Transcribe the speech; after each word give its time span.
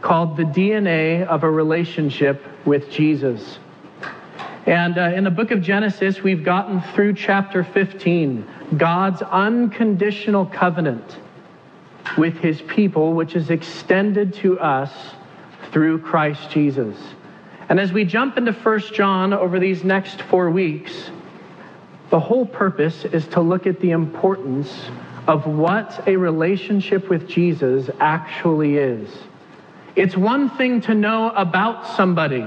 called 0.00 0.36
The 0.36 0.44
DNA 0.44 1.26
of 1.26 1.42
a 1.42 1.50
Relationship 1.50 2.42
with 2.64 2.90
Jesus. 2.90 3.58
And 4.66 4.98
uh, 4.98 5.12
in 5.14 5.24
the 5.24 5.30
book 5.30 5.50
of 5.50 5.62
Genesis, 5.62 6.22
we've 6.22 6.44
gotten 6.44 6.80
through 6.92 7.14
chapter 7.14 7.64
15, 7.64 8.46
God's 8.76 9.22
unconditional 9.22 10.46
covenant 10.46 11.16
with 12.16 12.36
his 12.38 12.60
people, 12.62 13.14
which 13.14 13.34
is 13.34 13.50
extended 13.50 14.34
to 14.34 14.60
us 14.60 14.92
through 15.72 16.00
Christ 16.00 16.50
Jesus. 16.50 16.96
And 17.68 17.78
as 17.80 17.92
we 17.92 18.04
jump 18.04 18.38
into 18.38 18.52
1 18.52 18.80
John 18.92 19.32
over 19.32 19.58
these 19.58 19.84
next 19.84 20.22
four 20.22 20.50
weeks, 20.50 21.10
the 22.10 22.20
whole 22.20 22.46
purpose 22.46 23.04
is 23.04 23.26
to 23.28 23.40
look 23.40 23.66
at 23.66 23.80
the 23.80 23.90
importance 23.90 24.90
of 25.26 25.46
what 25.46 26.06
a 26.06 26.16
relationship 26.16 27.10
with 27.10 27.28
Jesus 27.28 27.90
actually 28.00 28.76
is. 28.76 29.10
It's 29.98 30.16
one 30.16 30.48
thing 30.50 30.80
to 30.82 30.94
know 30.94 31.30
about 31.30 31.96
somebody. 31.96 32.46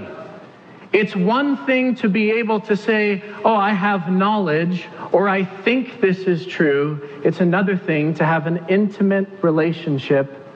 It's 0.93 1.13
one 1.13 1.65
thing 1.65 1.95
to 1.95 2.07
be 2.07 2.31
able 2.31 2.61
to 2.61 2.77
say, 2.77 3.21
oh, 3.43 3.55
I 3.55 3.73
have 3.73 4.09
knowledge, 4.09 4.87
or 5.11 5.27
I 5.27 5.43
think 5.43 5.99
this 5.99 6.19
is 6.19 6.45
true. 6.45 7.09
It's 7.25 7.41
another 7.41 7.75
thing 7.75 8.13
to 8.15 8.25
have 8.25 8.47
an 8.47 8.65
intimate 8.69 9.27
relationship 9.41 10.47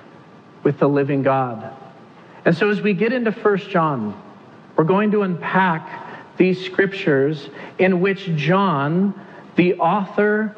with 0.64 0.80
the 0.80 0.88
living 0.88 1.22
God. 1.22 1.69
And 2.45 2.56
so 2.56 2.69
as 2.69 2.80
we 2.80 2.94
get 2.94 3.12
into 3.12 3.31
1 3.31 3.58
John, 3.58 4.17
we're 4.78 4.86
going 4.86 5.12
to 5.12 5.23
unpack 5.23 6.38
these 6.38 6.64
scriptures 6.66 7.50
in 7.78 8.00
which 8.00 8.34
John, 8.38 9.19
the 9.58 9.75
author 9.75 10.56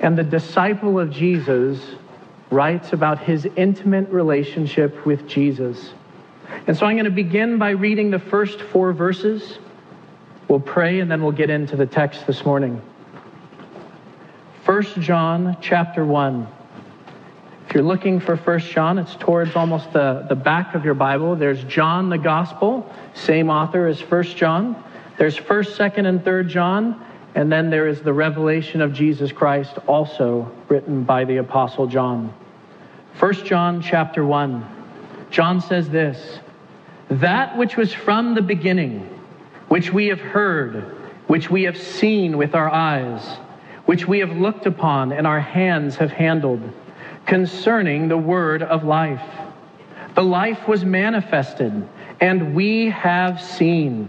and 0.00 0.18
the 0.18 0.24
disciple 0.24 1.00
of 1.00 1.10
Jesus, 1.10 1.80
writes 2.50 2.92
about 2.92 3.20
his 3.20 3.46
intimate 3.56 4.08
relationship 4.10 5.06
with 5.06 5.26
Jesus. 5.26 5.92
And 6.66 6.76
so 6.76 6.86
I'm 6.86 6.96
going 6.96 7.04
to 7.04 7.10
begin 7.10 7.58
by 7.58 7.70
reading 7.70 8.10
the 8.10 8.18
first 8.18 8.60
four 8.60 8.92
verses. 8.92 9.58
We'll 10.48 10.60
pray 10.60 11.00
and 11.00 11.10
then 11.10 11.22
we'll 11.22 11.32
get 11.32 11.48
into 11.48 11.76
the 11.76 11.86
text 11.86 12.26
this 12.26 12.44
morning. 12.44 12.82
1 14.64 14.82
John 15.00 15.56
chapter 15.60 16.04
1. 16.04 16.46
If 17.68 17.74
you're 17.74 17.84
looking 17.84 18.18
for 18.18 18.34
1 18.34 18.58
John, 18.60 18.98
it's 18.98 19.14
towards 19.14 19.54
almost 19.54 19.92
the, 19.92 20.26
the 20.28 20.34
back 20.34 20.74
of 20.74 20.84
your 20.84 20.94
Bible. 20.94 21.36
There's 21.36 21.62
John 21.64 22.08
the 22.08 22.18
Gospel, 22.18 22.92
same 23.14 23.48
author 23.48 23.86
as 23.86 24.00
1 24.00 24.22
John. 24.24 24.82
There's 25.18 25.36
1st, 25.36 25.92
2nd, 25.92 26.06
and 26.08 26.20
3rd 26.24 26.48
John. 26.48 27.06
And 27.34 27.50
then 27.52 27.70
there 27.70 27.86
is 27.86 28.00
the 28.00 28.12
revelation 28.12 28.80
of 28.80 28.92
Jesus 28.92 29.30
Christ, 29.30 29.78
also 29.86 30.50
written 30.68 31.04
by 31.04 31.24
the 31.24 31.36
Apostle 31.36 31.86
John. 31.86 32.34
1 33.20 33.44
John 33.44 33.82
chapter 33.82 34.24
1. 34.24 34.64
John 35.30 35.60
says 35.60 35.90
this 35.90 36.38
That 37.10 37.54
which 37.58 37.76
was 37.76 37.92
from 37.92 38.34
the 38.34 38.40
beginning, 38.40 39.00
which 39.68 39.92
we 39.92 40.06
have 40.06 40.22
heard, 40.22 40.76
which 41.26 41.50
we 41.50 41.64
have 41.64 41.76
seen 41.76 42.38
with 42.38 42.54
our 42.54 42.70
eyes, 42.70 43.22
which 43.84 44.08
we 44.08 44.20
have 44.20 44.34
looked 44.38 44.64
upon 44.64 45.12
and 45.12 45.26
our 45.26 45.38
hands 45.38 45.96
have 45.96 46.10
handled, 46.10 46.62
concerning 47.26 48.08
the 48.08 48.16
word 48.16 48.62
of 48.62 48.84
life. 48.84 49.28
The 50.14 50.24
life 50.24 50.66
was 50.66 50.82
manifested, 50.86 51.86
and 52.22 52.54
we 52.54 52.88
have 52.88 53.38
seen 53.42 54.08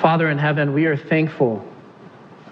Father 0.00 0.30
in 0.30 0.38
heaven, 0.38 0.72
we 0.72 0.86
are 0.86 0.96
thankful 0.96 1.66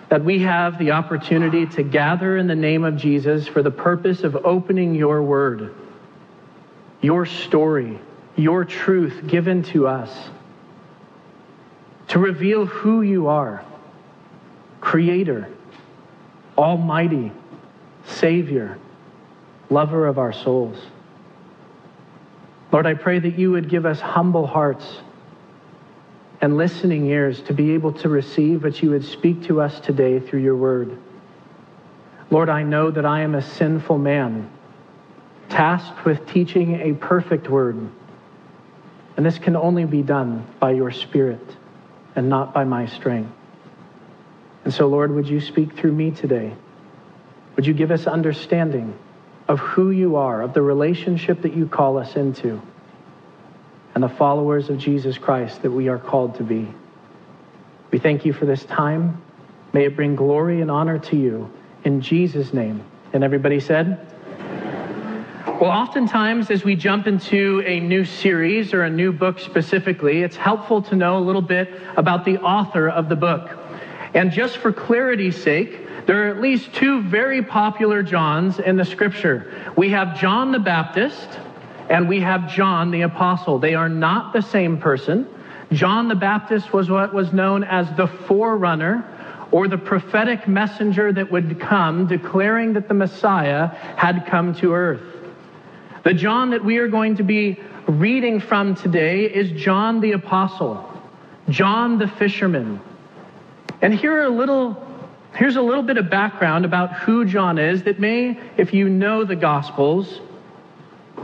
that 0.08 0.24
we 0.24 0.40
have 0.40 0.78
the 0.78 0.92
opportunity 0.92 1.66
to 1.66 1.82
gather 1.82 2.36
in 2.36 2.46
the 2.46 2.54
name 2.54 2.84
of 2.84 2.96
Jesus 2.96 3.46
for 3.46 3.62
the 3.62 3.70
purpose 3.70 4.24
of 4.24 4.36
opening 4.44 4.94
your 4.94 5.22
word, 5.22 5.74
your 7.00 7.24
story, 7.24 8.00
your 8.36 8.64
truth 8.64 9.26
given 9.26 9.62
to 9.62 9.86
us, 9.86 10.28
to 12.08 12.18
reveal 12.18 12.66
who 12.66 13.02
you 13.02 13.28
are 13.28 13.64
Creator, 14.80 15.48
Almighty, 16.56 17.32
Savior, 18.06 18.78
lover 19.68 20.06
of 20.06 20.18
our 20.18 20.32
souls. 20.32 20.78
Lord, 22.70 22.86
I 22.86 22.94
pray 22.94 23.18
that 23.18 23.36
you 23.38 23.50
would 23.52 23.68
give 23.68 23.84
us 23.84 24.00
humble 24.00 24.46
hearts 24.46 24.84
and 26.40 26.56
listening 26.56 27.06
ears 27.06 27.40
to 27.42 27.54
be 27.54 27.72
able 27.72 27.92
to 27.92 28.08
receive 28.08 28.62
what 28.62 28.82
you 28.82 28.90
would 28.90 29.04
speak 29.04 29.44
to 29.44 29.60
us 29.60 29.80
today 29.80 30.20
through 30.20 30.40
your 30.40 30.56
word. 30.56 30.98
Lord, 32.30 32.48
I 32.48 32.62
know 32.62 32.90
that 32.90 33.06
I 33.06 33.22
am 33.22 33.34
a 33.34 33.42
sinful 33.42 33.98
man, 33.98 34.50
tasked 35.48 36.04
with 36.04 36.28
teaching 36.28 36.80
a 36.80 36.94
perfect 36.94 37.48
word. 37.48 37.88
And 39.16 39.24
this 39.24 39.38
can 39.38 39.56
only 39.56 39.84
be 39.84 40.02
done 40.02 40.46
by 40.58 40.72
your 40.72 40.90
Spirit 40.90 41.56
and 42.14 42.28
not 42.28 42.52
by 42.52 42.64
my 42.64 42.86
strength. 42.86 43.32
And 44.64 44.74
so, 44.74 44.88
Lord, 44.88 45.14
would 45.14 45.28
you 45.28 45.40
speak 45.40 45.76
through 45.76 45.92
me 45.92 46.10
today? 46.10 46.52
Would 47.54 47.66
you 47.66 47.72
give 47.72 47.90
us 47.90 48.06
understanding 48.06 48.98
of 49.48 49.60
who 49.60 49.90
you 49.90 50.16
are, 50.16 50.42
of 50.42 50.52
the 50.52 50.62
relationship 50.62 51.42
that 51.42 51.54
you 51.54 51.66
call 51.66 51.98
us 51.98 52.16
into? 52.16 52.60
And 53.96 54.04
the 54.04 54.08
followers 54.10 54.68
of 54.68 54.76
Jesus 54.76 55.16
Christ 55.16 55.62
that 55.62 55.70
we 55.70 55.88
are 55.88 55.98
called 55.98 56.34
to 56.34 56.42
be. 56.42 56.68
We 57.90 57.98
thank 57.98 58.26
you 58.26 58.34
for 58.34 58.44
this 58.44 58.62
time. 58.66 59.22
May 59.72 59.86
it 59.86 59.96
bring 59.96 60.14
glory 60.14 60.60
and 60.60 60.70
honor 60.70 60.98
to 60.98 61.16
you. 61.16 61.50
In 61.82 62.02
Jesus' 62.02 62.52
name. 62.52 62.84
And 63.14 63.24
everybody 63.24 63.58
said, 63.58 64.06
well, 65.46 65.70
oftentimes, 65.70 66.50
as 66.50 66.62
we 66.62 66.76
jump 66.76 67.06
into 67.06 67.62
a 67.64 67.80
new 67.80 68.04
series 68.04 68.74
or 68.74 68.82
a 68.82 68.90
new 68.90 69.12
book 69.12 69.38
specifically, 69.38 70.22
it's 70.22 70.36
helpful 70.36 70.82
to 70.82 70.94
know 70.94 71.16
a 71.16 71.24
little 71.24 71.40
bit 71.40 71.72
about 71.96 72.26
the 72.26 72.36
author 72.36 72.90
of 72.90 73.08
the 73.08 73.16
book. 73.16 73.48
And 74.12 74.30
just 74.30 74.58
for 74.58 74.72
clarity's 74.72 75.42
sake, 75.42 76.04
there 76.04 76.26
are 76.26 76.28
at 76.28 76.42
least 76.42 76.74
two 76.74 77.00
very 77.00 77.42
popular 77.42 78.02
Johns 78.02 78.58
in 78.58 78.76
the 78.76 78.84
scripture. 78.84 79.54
We 79.74 79.88
have 79.88 80.20
John 80.20 80.52
the 80.52 80.58
Baptist, 80.58 81.40
and 81.88 82.08
we 82.08 82.20
have 82.20 82.52
John 82.52 82.90
the 82.90 83.02
Apostle. 83.02 83.58
They 83.58 83.74
are 83.74 83.88
not 83.88 84.32
the 84.32 84.42
same 84.42 84.78
person. 84.78 85.28
John 85.72 86.08
the 86.08 86.14
Baptist 86.14 86.72
was 86.72 86.90
what 86.90 87.12
was 87.12 87.32
known 87.32 87.64
as 87.64 87.88
the 87.96 88.06
forerunner 88.06 89.04
or 89.50 89.68
the 89.68 89.78
prophetic 89.78 90.46
messenger 90.48 91.12
that 91.12 91.30
would 91.30 91.60
come 91.60 92.06
declaring 92.06 92.72
that 92.74 92.88
the 92.88 92.94
Messiah 92.94 93.68
had 93.96 94.26
come 94.26 94.54
to 94.56 94.74
earth. 94.74 95.02
The 96.04 96.14
John 96.14 96.50
that 96.50 96.64
we 96.64 96.78
are 96.78 96.88
going 96.88 97.16
to 97.16 97.22
be 97.22 97.58
reading 97.86 98.40
from 98.40 98.74
today 98.74 99.24
is 99.24 99.50
John 99.60 100.00
the 100.00 100.12
Apostle, 100.12 100.84
John 101.48 101.98
the 101.98 102.08
fisherman. 102.08 102.80
And 103.82 103.94
here 103.94 104.20
are 104.20 104.24
a 104.24 104.28
little 104.28 104.82
here's 105.34 105.56
a 105.56 105.62
little 105.62 105.82
bit 105.82 105.98
of 105.98 106.08
background 106.08 106.64
about 106.64 106.94
who 106.94 107.24
John 107.24 107.58
is 107.58 107.82
that 107.82 108.00
may 108.00 108.40
if 108.56 108.72
you 108.72 108.88
know 108.88 109.24
the 109.24 109.36
gospels 109.36 110.20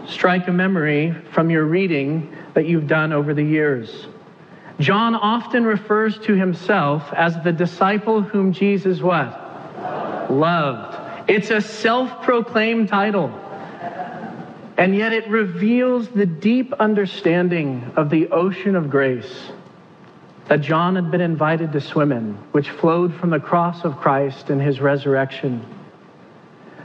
strike 0.07 0.49
a 0.49 0.53
memory 0.53 1.15
from 1.33 1.51
your 1.51 1.65
reading 1.65 2.37
that 2.55 2.67
you've 2.67 2.87
done 2.87 3.13
over 3.13 3.35
the 3.35 3.45
years. 3.45 4.07
John 4.81 5.15
often 5.15 5.65
refers 5.65 6.19
to 6.21 6.35
himself 6.35 7.13
as 7.13 7.41
the 7.43 7.53
disciple 7.53 8.23
whom 8.23 8.53
Jesus 8.53 9.01
what? 9.01 10.31
Loved. 10.31 11.31
It's 11.31 11.51
a 11.51 11.61
self-proclaimed 11.61 12.89
title. 12.89 13.29
And 14.77 14.97
yet 14.97 15.13
it 15.13 15.29
reveals 15.29 16.09
the 16.09 16.27
deep 16.27 16.73
understanding 16.75 17.93
of 17.97 18.11
the 18.11 18.29
ocean 18.29 18.75
of 18.75 18.91
grace 18.91 19.53
that 20.49 20.61
John 20.61 20.97
had 20.97 21.11
been 21.11 21.21
invited 21.21 21.73
to 21.73 21.81
swim 21.81 22.11
in, 22.11 22.35
which 22.53 22.71
flowed 22.71 23.15
from 23.15 23.31
the 23.31 23.39
cross 23.39 23.85
of 23.85 23.97
Christ 23.97 24.51
and 24.51 24.61
his 24.61 24.81
resurrection. 24.81 25.65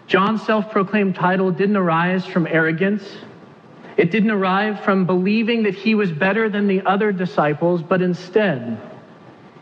John's 0.08 0.42
self 0.46 0.72
proclaimed 0.72 1.16
title 1.16 1.52
didn't 1.52 1.76
arise 1.76 2.26
from 2.26 2.48
arrogance. 2.48 3.04
It 3.98 4.10
didn't 4.10 4.32
arrive 4.32 4.84
from 4.84 5.06
believing 5.06 5.64
that 5.64 5.76
he 5.76 5.96
was 5.96 6.12
better 6.12 6.50
than 6.50 6.68
the 6.68 6.82
other 6.86 7.12
disciples, 7.12 7.82
but 7.82 8.02
instead, 8.02 8.80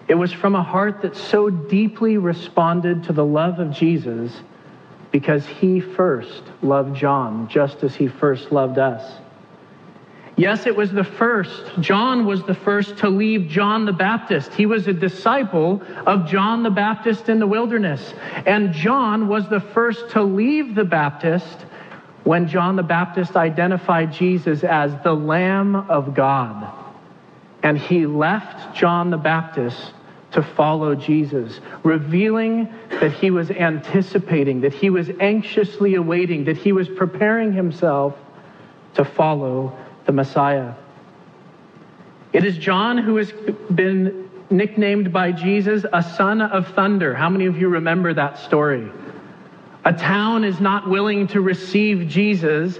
it 0.07 0.13
was 0.13 0.31
from 0.31 0.55
a 0.55 0.61
heart 0.61 1.01
that 1.01 1.15
so 1.15 1.49
deeply 1.49 2.17
responded 2.17 3.03
to 3.05 3.13
the 3.13 3.25
love 3.25 3.59
of 3.59 3.71
Jesus 3.71 4.31
because 5.11 5.45
he 5.47 5.79
first 5.79 6.43
loved 6.61 6.95
John 6.95 7.47
just 7.47 7.83
as 7.83 7.95
he 7.95 8.07
first 8.07 8.51
loved 8.51 8.77
us. 8.77 9.19
Yes, 10.37 10.65
it 10.65 10.75
was 10.75 10.91
the 10.91 11.03
first. 11.03 11.63
John 11.79 12.25
was 12.25 12.43
the 12.43 12.53
first 12.53 12.97
to 12.97 13.09
leave 13.09 13.47
John 13.47 13.85
the 13.85 13.93
Baptist. 13.93 14.53
He 14.53 14.65
was 14.65 14.85
a 14.87 14.93
disciple 14.93 15.81
of 16.05 16.27
John 16.27 16.61
the 16.61 16.69
Baptist 16.69 17.29
in 17.29 17.39
the 17.39 17.47
wilderness. 17.47 18.13
And 18.45 18.73
John 18.73 19.29
was 19.29 19.47
the 19.47 19.61
first 19.61 20.09
to 20.09 20.23
leave 20.23 20.75
the 20.75 20.83
Baptist 20.83 21.65
when 22.25 22.49
John 22.49 22.75
the 22.75 22.83
Baptist 22.83 23.37
identified 23.37 24.11
Jesus 24.11 24.65
as 24.65 24.91
the 25.03 25.13
Lamb 25.13 25.75
of 25.75 26.13
God. 26.13 26.69
And 27.63 27.77
he 27.77 28.05
left 28.05 28.75
John 28.75 29.11
the 29.11 29.17
Baptist 29.17 29.93
to 30.31 30.43
follow 30.43 30.95
Jesus, 30.95 31.61
revealing 31.83 32.67
that 32.89 33.13
he 33.13 33.31
was 33.31 33.51
anticipating, 33.51 34.59
that 34.61 34.73
he 34.73 34.89
was 34.89 35.09
anxiously 35.21 35.95
awaiting, 35.95 36.43
that 36.43 36.57
he 36.57 36.73
was 36.73 36.89
preparing 36.89 37.53
himself 37.53 38.17
to 38.95 39.05
follow 39.05 39.73
the 40.05 40.11
Messiah. 40.11 40.73
It 42.33 42.43
is 42.43 42.57
John 42.57 42.97
who 42.97 43.15
has 43.17 43.31
been 43.73 44.29
nicknamed 44.49 45.11
by 45.11 45.31
Jesus 45.31 45.85
a 45.91 46.03
son 46.03 46.41
of 46.41 46.67
thunder. 46.69 47.13
How 47.13 47.29
many 47.29 47.45
of 47.45 47.57
you 47.57 47.69
remember 47.69 48.13
that 48.13 48.37
story? 48.39 48.91
A 49.83 49.93
town 49.93 50.43
is 50.43 50.59
not 50.59 50.89
willing 50.89 51.27
to 51.27 51.41
receive 51.41 52.07
Jesus, 52.07 52.79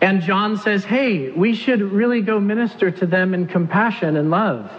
and 0.00 0.20
John 0.20 0.58
says, 0.58 0.84
Hey, 0.84 1.30
we 1.30 1.54
should 1.54 1.80
really 1.80 2.20
go 2.20 2.40
minister 2.40 2.90
to 2.90 3.06
them 3.06 3.34
in 3.34 3.46
compassion 3.46 4.16
and 4.16 4.30
love. 4.30 4.70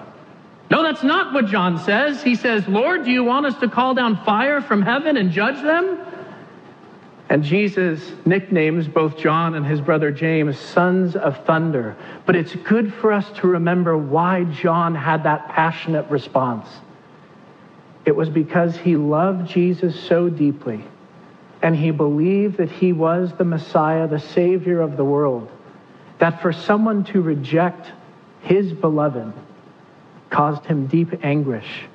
No, 0.69 0.83
that's 0.83 1.03
not 1.03 1.33
what 1.33 1.45
John 1.45 1.79
says. 1.79 2.23
He 2.23 2.35
says, 2.35 2.67
Lord, 2.67 3.05
do 3.05 3.11
you 3.11 3.23
want 3.23 3.45
us 3.45 3.57
to 3.59 3.69
call 3.69 3.93
down 3.93 4.23
fire 4.25 4.61
from 4.61 4.81
heaven 4.81 5.15
and 5.15 5.31
judge 5.31 5.61
them? 5.61 5.99
And 7.29 7.43
Jesus 7.43 8.11
nicknames 8.25 8.87
both 8.87 9.17
John 9.17 9.55
and 9.55 9.65
his 9.65 9.81
brother 9.81 10.11
James 10.11 10.59
sons 10.59 11.15
of 11.15 11.43
thunder. 11.45 11.95
But 12.25 12.35
it's 12.35 12.55
good 12.55 12.93
for 12.93 13.11
us 13.11 13.29
to 13.39 13.47
remember 13.47 13.97
why 13.97 14.43
John 14.43 14.93
had 14.93 15.23
that 15.23 15.49
passionate 15.49 16.09
response. 16.09 16.67
It 18.05 18.15
was 18.15 18.29
because 18.29 18.77
he 18.77 18.95
loved 18.95 19.49
Jesus 19.49 19.99
so 19.99 20.29
deeply, 20.29 20.83
and 21.63 21.75
he 21.75 21.89
believed 21.89 22.57
that 22.57 22.69
he 22.69 22.93
was 22.93 23.33
the 23.33 23.43
Messiah, 23.43 24.07
the 24.07 24.19
Savior 24.19 24.81
of 24.81 24.95
the 24.95 25.03
world, 25.03 25.49
that 26.19 26.39
for 26.39 26.53
someone 26.53 27.03
to 27.05 27.21
reject 27.21 27.91
his 28.41 28.71
beloved 28.71 29.33
caused 30.29 30.63
him 30.65 30.85
deep 30.85 31.23
anguish, 31.23 31.85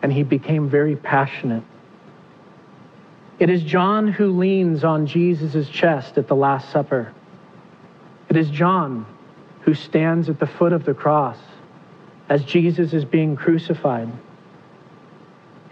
and 0.00 0.10
he 0.10 0.22
became 0.22 0.70
very 0.70 0.96
passionate 0.96 1.62
it 3.40 3.48
is 3.48 3.62
John 3.62 4.06
who 4.06 4.38
leans 4.38 4.84
on 4.84 5.06
Jesus' 5.06 5.66
chest 5.70 6.18
at 6.18 6.28
the 6.28 6.36
Last 6.36 6.70
Supper. 6.70 7.10
It 8.28 8.36
is 8.36 8.50
John 8.50 9.06
who 9.62 9.72
stands 9.72 10.28
at 10.28 10.38
the 10.38 10.46
foot 10.46 10.74
of 10.74 10.84
the 10.84 10.92
cross 10.92 11.38
as 12.28 12.44
Jesus 12.44 12.92
is 12.92 13.06
being 13.06 13.36
crucified. 13.36 14.12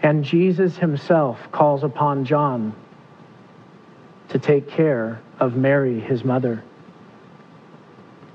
And 0.01 0.23
Jesus 0.23 0.77
himself 0.77 1.51
calls 1.51 1.83
upon 1.83 2.25
John 2.25 2.73
to 4.29 4.39
take 4.39 4.67
care 4.69 5.21
of 5.39 5.55
Mary, 5.55 5.99
his 5.99 6.23
mother. 6.23 6.63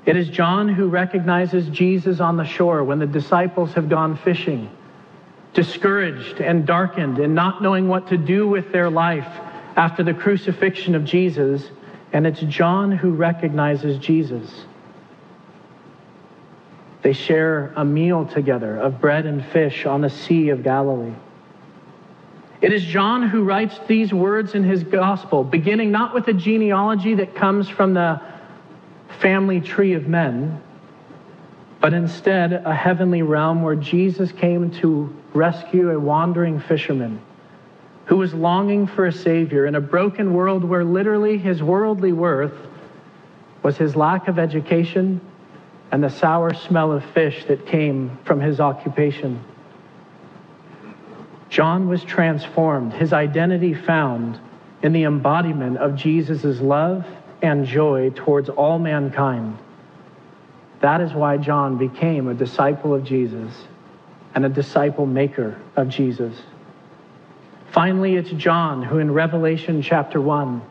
It 0.07 0.17
is 0.17 0.29
John 0.29 0.69
who 0.69 0.89
recognizes 0.89 1.69
Jesus 1.71 2.21
on 2.21 2.37
the 2.37 2.45
shore 2.45 2.85
when 2.85 3.01
the 3.01 3.07
disciples 3.07 3.73
have 3.73 3.89
gone 3.89 4.17
fishing 4.17 4.71
discouraged 5.55 6.41
and 6.41 6.67
darkened 6.67 7.19
and 7.19 7.35
not 7.35 7.63
knowing 7.63 7.89
what 7.89 8.09
to 8.09 8.17
do 8.17 8.47
with 8.47 8.73
their 8.73 8.91
life 8.91 9.29
after 9.77 10.03
the 10.03 10.13
crucifixion 10.13 10.95
of 10.95 11.05
Jesus. 11.05 11.71
And 12.13 12.27
it's 12.27 12.41
John 12.41 12.93
who 12.93 13.13
recognizes 13.13 13.99
Jesus. 13.99 14.65
They 17.03 17.13
share 17.13 17.73
a 17.77 17.85
meal 17.85 18.27
together 18.27 18.77
of 18.77 19.01
bread 19.01 19.27
and 19.27 19.45
fish 19.45 19.87
on 19.87 20.01
the 20.01 20.11
Sea 20.11 20.51
of 20.51 20.63
Galilee. 20.63 21.15
It 22.61 22.73
is 22.73 22.83
John 22.83 23.29
who 23.29 23.45
writes 23.45 23.79
these 23.87 24.13
words 24.13 24.55
in 24.55 24.65
his 24.65 24.83
gospel, 24.85 25.45
beginning 25.45 25.91
not 25.91 26.15
with 26.15 26.29
a 26.29 26.33
genealogy 26.33 27.15
that 27.17 27.35
comes 27.35 27.69
from 27.69 27.93
the 27.93 28.21
family 29.21 29.61
tree 29.61 29.93
of 29.93 30.09
men, 30.09 30.63
but 31.81 31.93
instead 31.93 32.55
a 32.55 32.75
heavenly 32.75 33.21
realm 33.21 33.63
where 33.63 33.77
Jesus 33.77 34.33
came 34.33 34.71
to 34.81 35.15
rescue 35.35 35.91
a 35.91 35.99
wandering 35.99 36.61
fisherman 36.61 37.21
who 38.07 38.17
was 38.17 38.33
longing 38.33 38.87
for 38.87 39.07
a 39.07 39.13
Savior 39.13 39.67
in 39.67 39.75
a 39.75 39.81
broken 39.81 40.33
world 40.33 40.65
where 40.65 40.85
literally 40.85 41.39
his 41.39 41.63
worldly 41.63 42.13
worth 42.13 42.55
was 43.63 43.77
his 43.77 43.97
lack 43.97 44.29
of 44.29 44.39
education 44.39 45.21
and 45.91 46.03
the 46.03 46.11
sour 46.11 46.55
smell 46.55 46.93
of 46.93 47.05
fish 47.07 47.45
that 47.47 47.67
came 47.67 48.17
from 48.25 48.41
his 48.41 48.61
occupation. 48.61 49.43
John 51.49 51.89
was 51.89 52.03
transformed, 52.05 52.93
his 52.93 53.13
identity 53.13 53.75
found 53.75 54.39
in 54.83 54.93
the 54.93 55.05
embodiment 55.05 55.79
of 55.79 55.97
Jesus' 55.97 56.61
love 56.61 57.07
and 57.43 57.67
joy 57.67 58.11
towards 58.11 58.49
all 58.49 58.79
mankind. 58.79 59.57
That 60.81 61.01
is 61.01 61.13
why 61.13 61.39
John 61.39 61.79
became 61.79 62.29
a 62.29 62.35
disciple 62.35 62.95
of 62.95 63.05
Jesus 63.05 63.53
and 64.35 64.45
a 64.45 64.49
disciple 64.49 65.07
maker 65.07 65.61
of 65.77 65.89
Jesus. 65.89 66.37
Finally, 67.73 68.17
it's 68.17 68.31
John 68.31 68.83
who, 68.83 68.99
in 68.99 69.13
Revelation 69.13 69.83
chapter 69.83 70.21
1, 70.21 70.63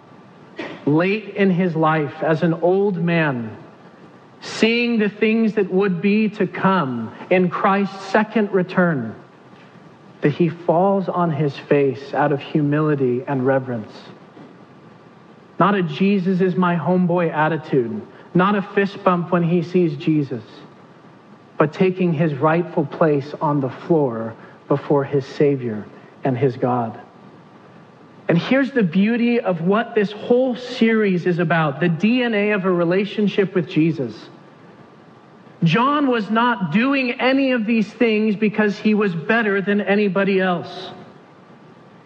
late 0.86 1.30
in 1.36 1.52
his 1.52 1.76
life 1.76 2.14
as 2.22 2.44
an 2.44 2.54
old 2.56 2.98
man, 2.98 3.58
seeing 4.42 5.00
the 5.00 5.10
things 5.10 5.54
that 5.54 5.72
would 5.72 6.02
be 6.02 6.30
to 6.30 6.48
come 6.48 7.14
in 7.30 7.50
Christ's 7.50 8.06
second 8.08 8.52
return, 8.52 9.16
that 10.22 10.32
he 10.32 10.50
falls 10.50 11.10
on 11.10 11.32
his 11.32 11.58
face 11.58 12.14
out 12.14 12.32
of 12.32 12.42
humility 12.42 13.24
and 13.28 13.46
reverence. 13.46 13.92
Not 15.60 15.76
a 15.76 15.84
Jesus 15.84 16.42
is 16.42 16.56
my 16.56 16.76
homeboy 16.76 17.32
attitude 17.32 18.06
not 18.34 18.56
a 18.56 18.62
fist 18.62 19.04
bump 19.04 19.32
when 19.32 19.44
he 19.44 19.62
sees 19.62 19.96
Jesus, 19.98 20.44
but 21.58 21.74
taking 21.74 22.14
his 22.14 22.34
rightful 22.34 22.86
place 22.86 23.34
on 23.42 23.62
the 23.62 23.70
floor 23.70 24.36
before 24.68 25.04
his 25.04 25.26
Savior 25.26 25.86
and 26.24 26.38
his 26.38 26.58
God. 26.58 27.00
And 28.28 28.38
here's 28.38 28.72
the 28.72 28.84
beauty 28.84 29.40
of 29.40 29.62
what 29.62 29.96
this 29.96 30.12
whole 30.12 30.56
series 30.56 31.26
is 31.26 31.40
about 31.40 31.80
the 31.80 31.90
DNA 31.90 32.56
of 32.56 32.66
a 32.66 32.72
relationship 32.72 33.54
with 33.54 33.70
Jesus. 33.70 34.30
John 35.64 36.08
was 36.08 36.30
not 36.30 36.72
doing 36.72 37.12
any 37.22 37.52
of 37.52 37.66
these 37.66 37.92
things 37.92 38.36
because 38.36 38.78
he 38.78 38.94
was 38.94 39.14
better 39.14 39.62
than 39.62 39.82
anybody 39.82 40.40
else. 40.40 40.92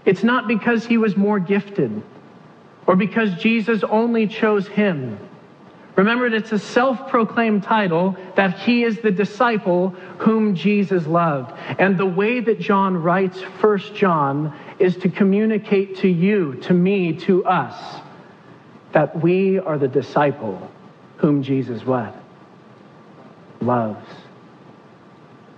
It's 0.05 0.23
not 0.23 0.47
because 0.47 0.85
he 0.85 0.97
was 0.97 1.17
more 1.17 1.39
gifted 1.39 2.01
or 2.85 2.95
because 2.95 3.33
Jesus 3.35 3.83
only 3.83 4.27
chose 4.27 4.67
him. 4.67 5.19
Remember, 5.97 6.27
it's 6.27 6.51
a 6.51 6.59
self 6.59 7.09
proclaimed 7.09 7.63
title 7.63 8.15
that 8.35 8.59
he 8.59 8.83
is 8.83 8.99
the 8.99 9.09
disciple 9.09 9.89
whom 10.19 10.53
Jesus 10.53 11.07
loved. 11.07 11.51
And 11.79 11.97
the 11.97 12.05
way 12.05 12.39
that 12.39 12.59
John 12.59 12.95
writes 12.95 13.41
First 13.59 13.95
John 13.95 14.55
is 14.77 14.95
to 14.97 15.09
communicate 15.09 15.97
to 15.97 16.07
you, 16.07 16.53
to 16.61 16.73
me, 16.73 17.13
to 17.21 17.43
us, 17.45 17.99
that 18.91 19.19
we 19.23 19.57
are 19.57 19.79
the 19.79 19.87
disciple 19.87 20.71
whom 21.17 21.41
Jesus 21.41 21.83
what? 21.83 22.15
Loves. 23.59 24.07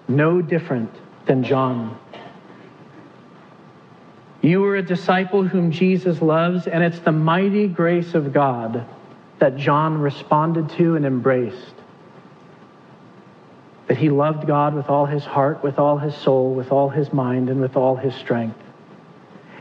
No 0.08 0.42
different 0.42 0.90
than 1.26 1.44
John. 1.44 2.00
You 4.42 4.64
are 4.64 4.78
a 4.78 4.82
disciple 4.82 5.44
whom 5.44 5.70
Jesus 5.70 6.22
loves, 6.22 6.66
and 6.66 6.82
it's 6.82 7.00
the 7.00 7.12
mighty 7.12 7.68
grace 7.68 8.16
of 8.16 8.32
God 8.32 8.86
that 9.40 9.56
John 9.58 10.00
responded 10.00 10.70
to 10.72 10.96
and 10.96 11.06
embraced. 11.06 11.74
That 13.88 13.98
he 13.98 14.10
loved 14.10 14.46
God 14.46 14.76
with 14.76 14.90
all 14.90 15.06
his 15.06 15.24
heart, 15.26 15.64
with 15.64 15.80
all 15.80 15.98
his 15.98 16.16
soul, 16.16 16.54
with 16.54 16.72
all 16.72 16.90
his 16.90 17.12
mind, 17.12 17.50
and 17.50 17.60
with 17.60 17.76
all 17.76 17.96
his 17.96 18.14
strength. 18.16 18.58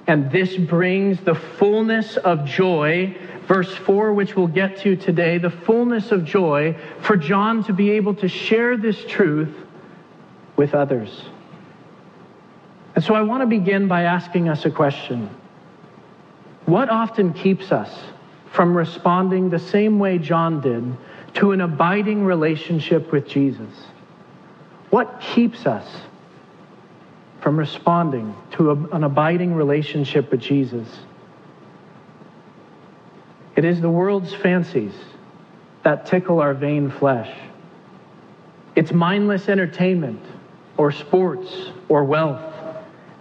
and 0.06 0.30
this 0.32 0.56
brings 0.56 1.20
the 1.20 1.34
fullness 1.34 2.16
of 2.16 2.46
joy. 2.46 3.14
Verse 3.46 3.74
4, 3.74 4.14
which 4.14 4.34
we'll 4.36 4.46
get 4.46 4.78
to 4.78 4.96
today, 4.96 5.36
the 5.36 5.50
fullness 5.50 6.12
of 6.12 6.24
joy 6.24 6.76
for 7.00 7.16
John 7.16 7.62
to 7.64 7.74
be 7.74 7.90
able 7.90 8.14
to 8.14 8.28
share 8.28 8.76
this 8.78 9.04
truth 9.04 9.54
with 10.56 10.74
others. 10.74 11.24
And 12.94 13.04
so 13.04 13.14
I 13.14 13.20
want 13.20 13.42
to 13.42 13.46
begin 13.46 13.86
by 13.86 14.02
asking 14.04 14.48
us 14.48 14.64
a 14.64 14.70
question 14.70 15.30
What 16.66 16.88
often 16.88 17.32
keeps 17.34 17.70
us 17.70 17.94
from 18.52 18.76
responding 18.76 19.50
the 19.50 19.58
same 19.58 19.98
way 19.98 20.18
John 20.18 20.60
did 20.60 20.96
to 21.34 21.52
an 21.52 21.60
abiding 21.60 22.24
relationship 22.24 23.12
with 23.12 23.28
Jesus? 23.28 23.70
What 24.90 25.20
keeps 25.20 25.66
us 25.66 25.86
from 27.40 27.58
responding 27.58 28.34
to 28.52 28.70
a, 28.70 28.74
an 28.94 29.04
abiding 29.04 29.54
relationship 29.54 30.30
with 30.30 30.40
Jesus? 30.40 30.88
It 33.56 33.64
is 33.64 33.80
the 33.80 33.90
world's 33.90 34.34
fancies 34.34 34.92
that 35.82 36.06
tickle 36.06 36.40
our 36.40 36.54
vain 36.54 36.90
flesh. 36.90 37.34
It's 38.76 38.92
mindless 38.92 39.48
entertainment 39.48 40.22
or 40.76 40.92
sports 40.92 41.72
or 41.88 42.04
wealth 42.04 42.54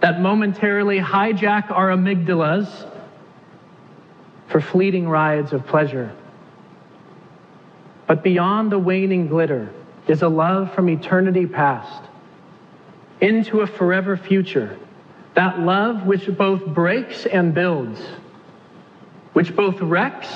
that 0.00 0.20
momentarily 0.20 1.00
hijack 1.00 1.70
our 1.70 1.88
amygdalas 1.88 2.87
for 4.48 4.60
fleeting 4.60 5.08
rides 5.08 5.52
of 5.52 5.66
pleasure. 5.66 6.12
But 8.06 8.22
beyond 8.22 8.72
the 8.72 8.78
waning 8.78 9.28
glitter 9.28 9.70
is 10.06 10.22
a 10.22 10.28
love 10.28 10.74
from 10.74 10.88
eternity 10.88 11.46
past 11.46 12.02
into 13.20 13.60
a 13.60 13.66
forever 13.66 14.16
future. 14.16 14.78
That 15.34 15.60
love 15.60 16.06
which 16.06 16.26
both 16.36 16.64
breaks 16.64 17.26
and 17.26 17.54
builds, 17.54 18.00
which 19.34 19.54
both 19.54 19.80
wrecks 19.80 20.28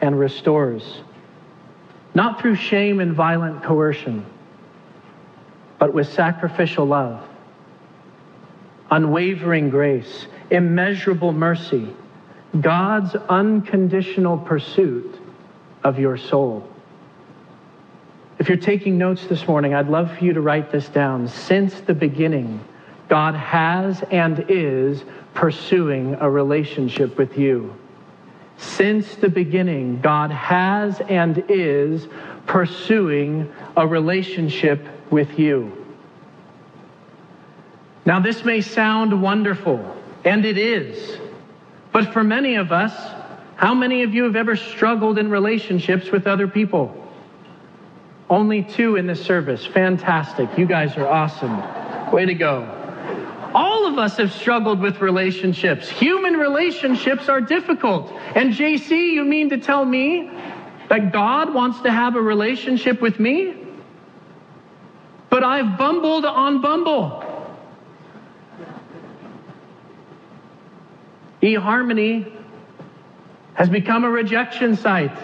and 0.00 0.18
restores, 0.18 1.00
not 2.14 2.40
through 2.40 2.56
shame 2.56 3.00
and 3.00 3.14
violent 3.14 3.62
coercion, 3.62 4.24
but 5.78 5.94
with 5.94 6.12
sacrificial 6.12 6.84
love, 6.84 7.26
unwavering 8.90 9.70
grace, 9.70 10.26
immeasurable 10.50 11.32
mercy, 11.32 11.88
God's 12.60 13.14
unconditional 13.14 14.38
pursuit 14.38 15.20
of 15.84 15.98
your 15.98 16.16
soul. 16.16 16.68
If 18.38 18.48
you're 18.48 18.56
taking 18.56 18.98
notes 18.98 19.26
this 19.26 19.46
morning, 19.46 19.74
I'd 19.74 19.88
love 19.88 20.16
for 20.16 20.24
you 20.24 20.32
to 20.32 20.40
write 20.40 20.70
this 20.70 20.88
down. 20.88 21.28
Since 21.28 21.80
the 21.80 21.94
beginning, 21.94 22.60
God 23.08 23.34
has 23.34 24.02
and 24.10 24.44
is 24.48 25.02
pursuing 25.34 26.16
a 26.20 26.30
relationship 26.30 27.18
with 27.18 27.36
you. 27.36 27.74
Since 28.58 29.16
the 29.16 29.28
beginning, 29.28 30.00
God 30.00 30.30
has 30.30 31.00
and 31.00 31.44
is 31.48 32.06
pursuing 32.46 33.52
a 33.76 33.86
relationship 33.86 34.86
with 35.10 35.38
you. 35.38 35.72
Now, 38.04 38.20
this 38.20 38.44
may 38.44 38.62
sound 38.62 39.20
wonderful, 39.20 39.96
and 40.24 40.44
it 40.44 40.58
is. 40.58 41.18
But 41.92 42.12
for 42.12 42.22
many 42.22 42.56
of 42.56 42.72
us, 42.72 42.92
how 43.56 43.74
many 43.74 44.02
of 44.02 44.14
you 44.14 44.24
have 44.24 44.36
ever 44.36 44.56
struggled 44.56 45.18
in 45.18 45.30
relationships 45.30 46.10
with 46.10 46.26
other 46.26 46.46
people? 46.46 46.94
Only 48.30 48.62
two 48.62 48.96
in 48.96 49.06
this 49.06 49.24
service. 49.24 49.66
Fantastic. 49.66 50.48
You 50.58 50.66
guys 50.66 50.96
are 50.96 51.06
awesome. 51.08 52.12
Way 52.12 52.26
to 52.26 52.34
go. 52.34 52.74
All 53.54 53.86
of 53.86 53.98
us 53.98 54.18
have 54.18 54.32
struggled 54.32 54.80
with 54.80 55.00
relationships. 55.00 55.88
Human 55.88 56.34
relationships 56.34 57.28
are 57.28 57.40
difficult. 57.40 58.12
And 58.34 58.52
JC, 58.52 59.12
you 59.12 59.24
mean 59.24 59.48
to 59.50 59.58
tell 59.58 59.84
me 59.84 60.30
that 60.88 61.12
God 61.12 61.52
wants 61.54 61.80
to 61.80 61.90
have 61.90 62.14
a 62.14 62.20
relationship 62.20 63.00
with 63.00 63.18
me? 63.18 63.54
But 65.30 65.42
I've 65.42 65.78
bumbled 65.78 66.26
on 66.26 66.60
Bumble. 66.60 67.24
eHarmony 71.42 72.32
has 73.54 73.68
become 73.68 74.04
a 74.04 74.10
rejection 74.10 74.76
site. 74.76 75.16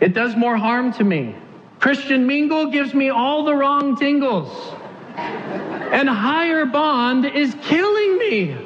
It 0.00 0.14
does 0.14 0.36
more 0.36 0.56
harm 0.56 0.92
to 0.94 1.04
me. 1.04 1.34
Christian 1.78 2.26
Mingle 2.26 2.70
gives 2.70 2.94
me 2.94 3.10
all 3.10 3.44
the 3.44 3.54
wrong 3.54 3.96
tingles. 3.96 4.74
And 5.16 6.08
Higher 6.08 6.64
Bond 6.64 7.26
is 7.26 7.54
killing 7.62 8.18
me. 8.18 8.56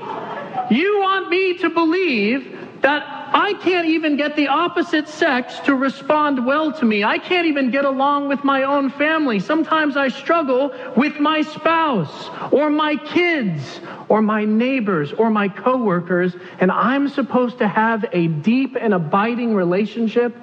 You 0.70 1.00
want 1.00 1.28
me 1.28 1.58
to 1.58 1.70
believe 1.70 2.56
that 2.82 3.17
I 3.32 3.54
can't 3.62 3.86
even 3.88 4.16
get 4.16 4.36
the 4.36 4.48
opposite 4.48 5.08
sex 5.08 5.58
to 5.60 5.74
respond 5.74 6.44
well 6.46 6.72
to 6.72 6.84
me. 6.84 7.04
I 7.04 7.18
can't 7.18 7.46
even 7.46 7.70
get 7.70 7.84
along 7.84 8.28
with 8.28 8.42
my 8.44 8.62
own 8.62 8.90
family. 8.90 9.38
Sometimes 9.38 9.96
I 9.96 10.08
struggle 10.08 10.72
with 10.96 11.20
my 11.20 11.42
spouse 11.42 12.30
or 12.52 12.70
my 12.70 12.96
kids 12.96 13.80
or 14.08 14.22
my 14.22 14.44
neighbors 14.44 15.12
or 15.12 15.30
my 15.30 15.48
coworkers, 15.48 16.34
and 16.60 16.70
I'm 16.70 17.08
supposed 17.08 17.58
to 17.58 17.68
have 17.68 18.06
a 18.12 18.28
deep 18.28 18.76
and 18.80 18.94
abiding 18.94 19.54
relationship 19.54 20.34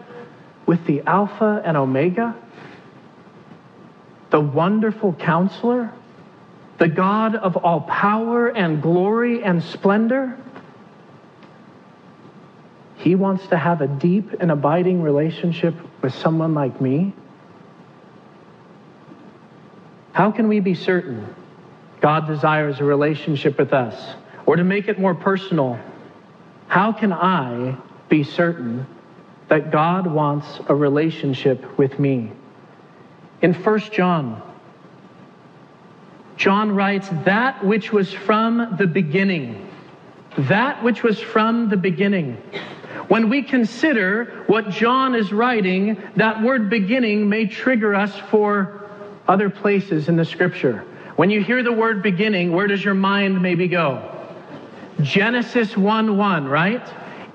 with 0.66 0.86
the 0.86 1.02
Alpha 1.02 1.62
and 1.66 1.78
Omega, 1.78 2.36
the 4.30 4.40
wonderful 4.40 5.14
counselor, 5.14 5.92
the 6.78 6.88
God 6.88 7.36
of 7.36 7.58
all 7.58 7.82
power 7.82 8.50
and 8.50 8.82
glory 8.82 9.44
and 9.44 9.64
splendor. 9.64 10.38
He 13.06 13.14
wants 13.14 13.46
to 13.50 13.58
have 13.58 13.82
a 13.82 13.88
deep 13.88 14.32
and 14.40 14.50
abiding 14.50 15.04
relationship 15.04 15.76
with 16.02 16.12
someone 16.16 16.56
like 16.56 16.82
me? 16.82 17.14
How 20.12 20.32
can 20.32 20.48
we 20.48 20.60
be 20.60 20.74
certain 20.74 21.28
God 22.02 22.26
desires 22.26 22.80
a 22.80 22.84
relationship 22.84 23.60
with 23.60 23.74
us? 23.74 24.16
Or 24.48 24.56
to 24.56 24.64
make 24.64 24.88
it 24.88 25.00
more 25.00 25.14
personal, 25.14 25.78
how 26.68 26.94
can 26.94 27.14
I 27.14 27.78
be 28.10 28.24
certain 28.24 28.88
that 29.50 29.72
God 29.72 30.08
wants 30.08 30.60
a 30.68 30.74
relationship 30.74 31.78
with 31.78 32.00
me? 32.00 32.32
In 33.44 33.54
1 33.54 33.80
John, 33.92 34.42
John 36.38 36.72
writes, 36.72 37.08
That 37.26 37.64
which 37.64 37.92
was 37.92 38.12
from 38.12 38.78
the 38.80 38.88
beginning, 38.88 39.70
that 40.40 40.84
which 40.84 41.04
was 41.04 41.20
from 41.20 41.70
the 41.70 41.78
beginning. 41.78 42.42
When 43.08 43.30
we 43.30 43.44
consider 43.44 44.44
what 44.48 44.70
John 44.70 45.16
is 45.16 45.32
writing, 45.32 46.02
that 46.16 46.42
word 46.42 46.70
beginning 46.70 47.30
may 47.30 47.46
trigger 47.46 47.94
us 47.94 48.16
for 48.32 48.90
other 49.28 49.50
places 49.50 50.10
in 50.10 50.16
the 50.16 50.26
scripture. 50.26 50.86
When 51.16 51.30
you 51.30 51.44
hear 51.44 51.64
the 51.64 51.72
word 51.72 52.02
beginning, 52.02 52.52
where 52.52 52.68
does 52.68 52.84
your 52.84 52.94
mind 52.94 53.42
maybe 53.42 53.68
go? 53.68 54.12
Genesis 55.02 55.76
1 55.78 56.18
1, 56.18 56.48
right? 56.48 56.88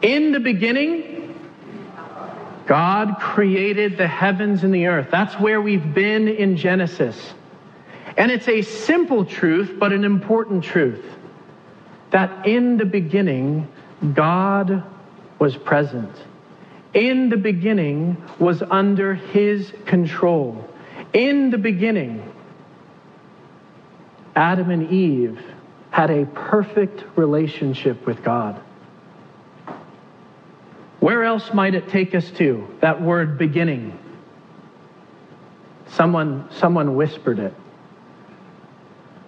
In 0.02 0.32
the 0.32 0.40
beginning, 0.40 1.20
God 2.66 3.16
created 3.20 3.96
the 3.96 4.06
heavens 4.06 4.64
and 4.64 4.74
the 4.74 4.86
earth. 4.86 5.08
That's 5.10 5.34
where 5.40 5.60
we've 5.60 5.94
been 5.94 6.28
in 6.28 6.56
Genesis. 6.56 7.34
And 8.16 8.30
it's 8.30 8.48
a 8.48 8.62
simple 8.62 9.24
truth, 9.24 9.76
but 9.78 9.92
an 9.92 10.04
important 10.04 10.64
truth 10.64 11.04
that 12.10 12.46
in 12.46 12.76
the 12.76 12.84
beginning, 12.84 13.68
God 14.14 14.84
was 15.40 15.56
present. 15.56 16.14
In 16.94 17.30
the 17.30 17.37
beginning 17.37 18.23
was 18.38 18.62
under 18.62 19.14
his 19.14 19.73
control. 19.87 20.68
In 21.12 21.50
the 21.50 21.59
beginning, 21.59 22.23
Adam 24.37 24.70
and 24.70 24.90
Eve 24.90 25.40
had 25.90 26.11
a 26.11 26.26
perfect 26.26 27.04
relationship 27.16 28.06
with 28.06 28.23
God. 28.23 28.61
Where 31.00 31.25
else 31.25 31.52
might 31.54 31.75
it 31.75 31.88
take 31.88 32.14
us 32.14 32.30
to, 32.32 32.68
that 32.80 33.00
word 33.00 33.38
beginning? 33.38 33.99
Someone, 35.88 36.49
someone 36.52 36.94
whispered 36.94 37.38
it. 37.38 37.54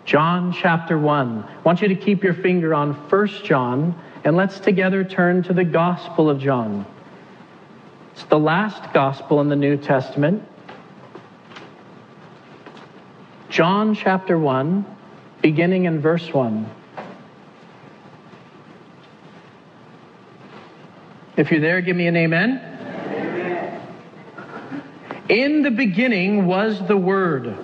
John 0.04 0.52
chapter 0.52 0.98
1. 0.98 1.44
I 1.44 1.60
want 1.62 1.80
you 1.80 1.88
to 1.88 1.94
keep 1.94 2.22
your 2.22 2.34
finger 2.34 2.74
on 2.74 2.92
1 2.92 3.28
John 3.44 3.98
and 4.24 4.36
let's 4.36 4.60
together 4.60 5.02
turn 5.02 5.42
to 5.44 5.52
the 5.52 5.64
Gospel 5.64 6.30
of 6.30 6.38
John. 6.38 6.86
It's 8.12 8.24
the 8.24 8.38
last 8.38 8.92
Gospel 8.92 9.40
in 9.40 9.48
the 9.48 9.56
New 9.56 9.76
Testament. 9.76 10.42
John 13.48 13.94
chapter 13.94 14.38
1, 14.38 14.86
beginning 15.40 15.86
in 15.86 16.00
verse 16.00 16.32
1. 16.32 16.70
If 21.36 21.50
you're 21.50 21.60
there, 21.60 21.80
give 21.80 21.96
me 21.96 22.06
an 22.06 22.16
amen. 22.16 22.60
amen. 23.08 23.82
In 25.28 25.62
the 25.62 25.70
beginning 25.70 26.46
was 26.46 26.78
the 26.86 26.96
Word, 26.96 27.56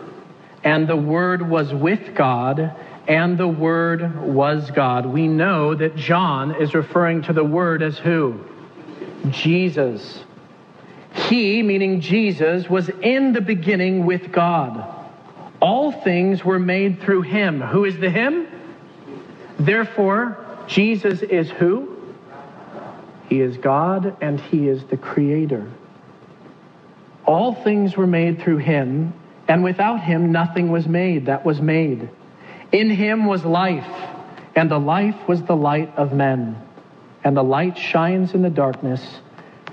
and 0.65 0.89
the 0.89 0.97
Word 0.97 1.49
was 1.49 1.73
with 1.73 2.15
God 2.15 2.75
and 3.09 3.39
the 3.39 3.49
Word 3.49 4.23
was 4.23 4.71
God. 4.71 5.07
We 5.07 5.27
know 5.27 5.75
that 5.75 5.97
John 5.97 6.55
is 6.55 6.75
referring 6.75 7.23
to 7.23 7.33
the 7.33 7.43
Word 7.43 7.83
as 7.83 7.99
who? 7.99 8.45
Jesus. 9.31 10.23
He, 11.15 11.63
meaning 11.63 12.03
Jesus, 12.03 12.69
was 12.69 12.91
in 13.03 13.33
the 13.33 13.41
beginning 13.41 14.05
with 14.05 14.31
God. 14.31 14.95
All 15.61 15.91
things 15.91 16.45
were 16.45 16.59
made 16.59 17.01
through 17.01 17.23
him. 17.23 17.61
Who 17.61 17.87
is 17.87 17.99
the 17.99 18.11
him? 18.11 18.47
Therefore, 19.59 20.39
Jesus 20.69 21.23
is 21.23 21.51
who? 21.51 21.97
He 23.29 23.41
is 23.41 23.57
God 23.57 24.17
and 24.21 24.39
he 24.39 24.69
is 24.69 24.85
the 24.85 24.97
creator. 24.99 25.67
All 27.25 27.55
things 27.55 27.97
were 27.97 28.07
made 28.07 28.41
through 28.41 28.59
him, 28.59 29.13
and 29.49 29.65
without 29.65 30.01
him 30.01 30.31
nothing 30.31 30.71
was 30.71 30.87
made 30.87 31.27
that 31.27 31.45
was 31.45 31.61
made. 31.61 32.09
In 32.73 32.91
him 32.91 33.27
was 33.27 33.45
life, 33.45 33.89
and 34.55 34.71
the 34.71 34.79
life 34.79 35.17
was 35.27 35.43
the 35.43 35.57
light 35.57 35.93
of 35.97 36.13
men. 36.13 36.61
And 37.25 37.37
the 37.37 37.43
light 37.43 37.77
shines 37.79 38.35
in 38.35 38.43
the 38.43 38.51
darkness, 38.51 39.03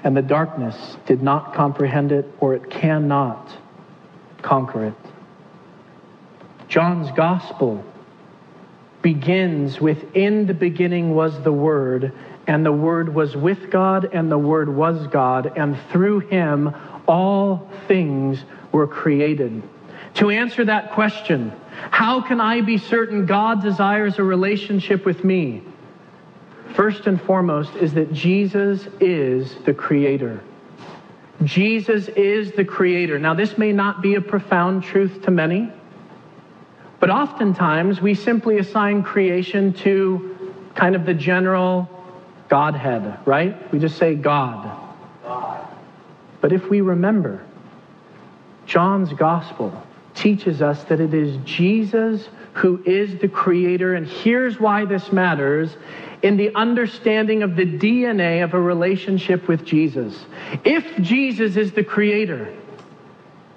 and 0.03 0.15
the 0.15 0.21
darkness 0.21 0.97
did 1.05 1.21
not 1.21 1.53
comprehend 1.53 2.11
it, 2.11 2.25
or 2.39 2.55
it 2.55 2.69
cannot 2.69 3.51
conquer 4.41 4.85
it. 4.85 4.93
John's 6.67 7.11
gospel 7.11 7.83
begins 9.01 9.79
with 9.79 10.15
In 10.15 10.47
the 10.47 10.53
beginning 10.53 11.13
was 11.13 11.39
the 11.43 11.51
Word, 11.51 12.13
and 12.47 12.65
the 12.65 12.71
Word 12.71 13.13
was 13.13 13.35
with 13.35 13.69
God, 13.69 14.09
and 14.13 14.31
the 14.31 14.37
Word 14.37 14.73
was 14.73 15.07
God, 15.07 15.53
and 15.55 15.77
through 15.91 16.19
him 16.19 16.73
all 17.07 17.69
things 17.87 18.43
were 18.71 18.87
created. 18.87 19.61
To 20.15 20.29
answer 20.29 20.65
that 20.65 20.91
question, 20.91 21.51
how 21.91 22.21
can 22.21 22.39
I 22.41 22.61
be 22.61 22.77
certain 22.77 23.25
God 23.25 23.61
desires 23.61 24.19
a 24.19 24.23
relationship 24.23 25.05
with 25.05 25.23
me? 25.23 25.63
First 26.73 27.07
and 27.07 27.21
foremost 27.21 27.73
is 27.75 27.93
that 27.93 28.11
Jesus 28.11 28.87
is 28.99 29.55
the 29.65 29.73
Creator. 29.73 30.41
Jesus 31.43 32.07
is 32.09 32.51
the 32.53 32.65
Creator. 32.65 33.19
Now, 33.19 33.33
this 33.33 33.57
may 33.57 33.71
not 33.71 34.01
be 34.01 34.15
a 34.15 34.21
profound 34.21 34.83
truth 34.83 35.21
to 35.23 35.31
many, 35.31 35.71
but 36.99 37.09
oftentimes 37.09 38.01
we 38.01 38.13
simply 38.13 38.57
assign 38.57 39.03
creation 39.03 39.73
to 39.73 40.57
kind 40.75 40.95
of 40.95 41.05
the 41.05 41.13
general 41.13 41.89
Godhead, 42.49 43.19
right? 43.25 43.71
We 43.71 43.79
just 43.79 43.97
say 43.97 44.15
God. 44.15 44.81
But 46.41 46.51
if 46.51 46.69
we 46.69 46.81
remember, 46.81 47.43
John's 48.65 49.13
gospel 49.13 49.84
teaches 50.15 50.61
us 50.61 50.83
that 50.85 50.99
it 50.99 51.13
is 51.13 51.37
Jesus 51.43 52.29
who 52.53 52.81
is 52.85 53.19
the 53.19 53.27
creator. 53.27 53.95
And 53.95 54.07
here's 54.07 54.59
why 54.59 54.85
this 54.85 55.11
matters 55.11 55.75
in 56.21 56.37
the 56.37 56.55
understanding 56.55 57.43
of 57.43 57.55
the 57.55 57.65
DNA 57.65 58.43
of 58.43 58.53
a 58.53 58.59
relationship 58.59 59.47
with 59.47 59.65
Jesus. 59.65 60.25
If 60.63 60.99
Jesus 61.01 61.57
is 61.57 61.73
the 61.73 61.83
creator, 61.83 62.55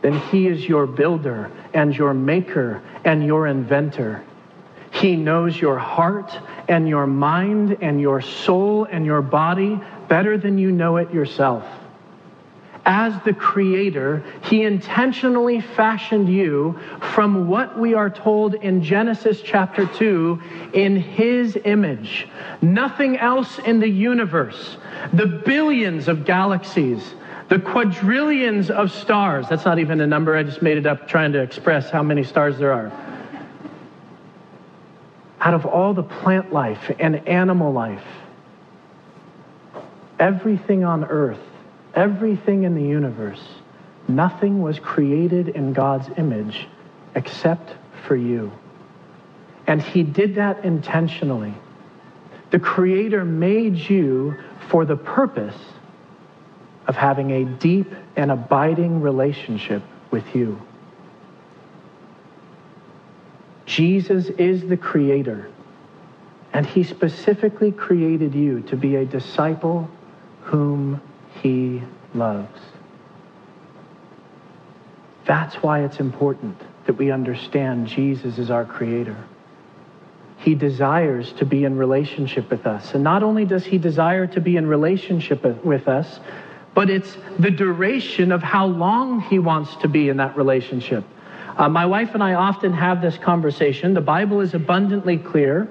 then 0.02 0.18
he 0.30 0.48
is 0.48 0.64
your 0.68 0.86
builder 0.86 1.50
and 1.74 1.96
your 1.96 2.12
maker 2.12 2.82
and 3.04 3.24
your 3.24 3.46
inventor. 3.46 4.24
He 4.90 5.16
knows 5.16 5.60
your 5.60 5.78
heart 5.78 6.36
and 6.68 6.88
your 6.88 7.06
mind 7.06 7.78
and 7.80 8.00
your 8.00 8.20
soul 8.20 8.84
and 8.84 9.06
your 9.06 9.22
body 9.22 9.80
better 10.08 10.36
than 10.38 10.58
you 10.58 10.72
know 10.72 10.96
it 10.96 11.12
yourself 11.12 11.64
as 12.84 13.14
the 13.24 13.32
creator, 13.32 14.22
he 14.44 14.62
intentionally 14.62 15.60
fashioned 15.60 16.28
you 16.28 16.78
from 17.12 17.48
what 17.48 17.78
we 17.78 17.94
are 17.94 18.10
told 18.10 18.54
in 18.54 18.82
Genesis 18.82 19.40
chapter 19.42 19.86
2 19.86 20.40
in 20.72 20.96
his 20.96 21.58
image. 21.64 22.28
Nothing 22.62 23.18
else 23.18 23.58
in 23.58 23.80
the 23.80 23.88
universe, 23.88 24.76
the 25.12 25.26
billions 25.26 26.08
of 26.08 26.24
galaxies, 26.24 27.14
the 27.48 27.58
quadrillions 27.58 28.70
of 28.70 28.90
stars. 28.90 29.46
That's 29.48 29.64
not 29.64 29.78
even 29.78 30.00
a 30.00 30.06
number, 30.06 30.36
I 30.36 30.42
just 30.42 30.62
made 30.62 30.76
it 30.76 30.86
up 30.86 31.08
trying 31.08 31.32
to 31.32 31.40
express 31.40 31.90
how 31.90 32.02
many 32.02 32.24
stars 32.24 32.58
there 32.58 32.72
are. 32.72 32.92
Out 35.40 35.54
of 35.54 35.66
all 35.66 35.94
the 35.94 36.02
plant 36.02 36.52
life 36.52 36.90
and 36.98 37.26
animal 37.28 37.72
life, 37.72 38.04
everything 40.18 40.84
on 40.84 41.04
earth 41.04 41.38
everything 41.98 42.62
in 42.62 42.76
the 42.76 42.82
universe, 42.82 43.42
nothing 44.06 44.62
was 44.62 44.78
created 44.78 45.48
in 45.48 45.72
God's 45.72 46.08
image 46.16 46.68
except 47.16 47.74
for 48.06 48.14
you. 48.14 48.52
And 49.66 49.82
He 49.82 50.04
did 50.04 50.36
that 50.36 50.64
intentionally. 50.64 51.52
The 52.52 52.60
Creator 52.60 53.24
made 53.24 53.76
you 53.76 54.36
for 54.68 54.84
the 54.84 54.96
purpose 54.96 55.58
of 56.86 56.94
having 56.94 57.32
a 57.32 57.44
deep 57.44 57.92
and 58.14 58.30
abiding 58.30 59.02
relationship 59.02 59.82
with 60.12 60.36
you. 60.36 60.62
Jesus 63.66 64.28
is 64.38 64.62
the 64.62 64.76
Creator, 64.76 65.50
and 66.52 66.64
He 66.64 66.84
specifically 66.84 67.72
created 67.72 68.34
you 68.34 68.60
to 68.62 68.76
be 68.76 68.94
a 68.96 69.04
disciple 69.04 69.90
whom 70.42 71.02
he 71.42 71.82
loves. 72.14 72.60
That's 75.24 75.56
why 75.56 75.84
it's 75.84 76.00
important 76.00 76.58
that 76.86 76.94
we 76.94 77.10
understand 77.10 77.86
Jesus 77.86 78.38
is 78.38 78.50
our 78.50 78.64
creator. 78.64 79.16
He 80.38 80.54
desires 80.54 81.32
to 81.32 81.44
be 81.44 81.64
in 81.64 81.76
relationship 81.76 82.50
with 82.50 82.66
us. 82.66 82.94
And 82.94 83.04
not 83.04 83.22
only 83.22 83.44
does 83.44 83.64
he 83.64 83.76
desire 83.76 84.26
to 84.28 84.40
be 84.40 84.56
in 84.56 84.66
relationship 84.66 85.44
with 85.64 85.86
us, 85.86 86.20
but 86.74 86.88
it's 86.88 87.16
the 87.38 87.50
duration 87.50 88.32
of 88.32 88.42
how 88.42 88.66
long 88.66 89.20
he 89.20 89.38
wants 89.38 89.76
to 89.76 89.88
be 89.88 90.08
in 90.08 90.16
that 90.18 90.36
relationship. 90.36 91.04
Uh, 91.56 91.68
my 91.68 91.84
wife 91.84 92.14
and 92.14 92.22
I 92.22 92.34
often 92.34 92.72
have 92.72 93.02
this 93.02 93.18
conversation. 93.18 93.92
The 93.92 94.00
Bible 94.00 94.40
is 94.40 94.54
abundantly 94.54 95.18
clear 95.18 95.68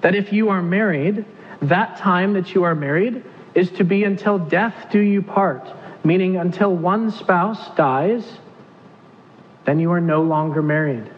that 0.00 0.14
if 0.14 0.32
you 0.32 0.48
are 0.48 0.62
married, 0.62 1.24
that 1.60 1.96
time 1.96 2.34
that 2.34 2.54
you 2.54 2.62
are 2.62 2.74
married 2.74 3.24
is 3.54 3.70
to 3.72 3.84
be 3.84 4.04
until 4.04 4.38
death 4.38 4.88
do 4.90 4.98
you 4.98 5.22
part, 5.22 5.68
meaning 6.04 6.36
until 6.36 6.74
one 6.74 7.10
spouse 7.10 7.74
dies, 7.76 8.24
then 9.64 9.80
you 9.80 9.92
are 9.92 10.00
no 10.00 10.22
longer 10.22 10.62
married. 10.62 11.10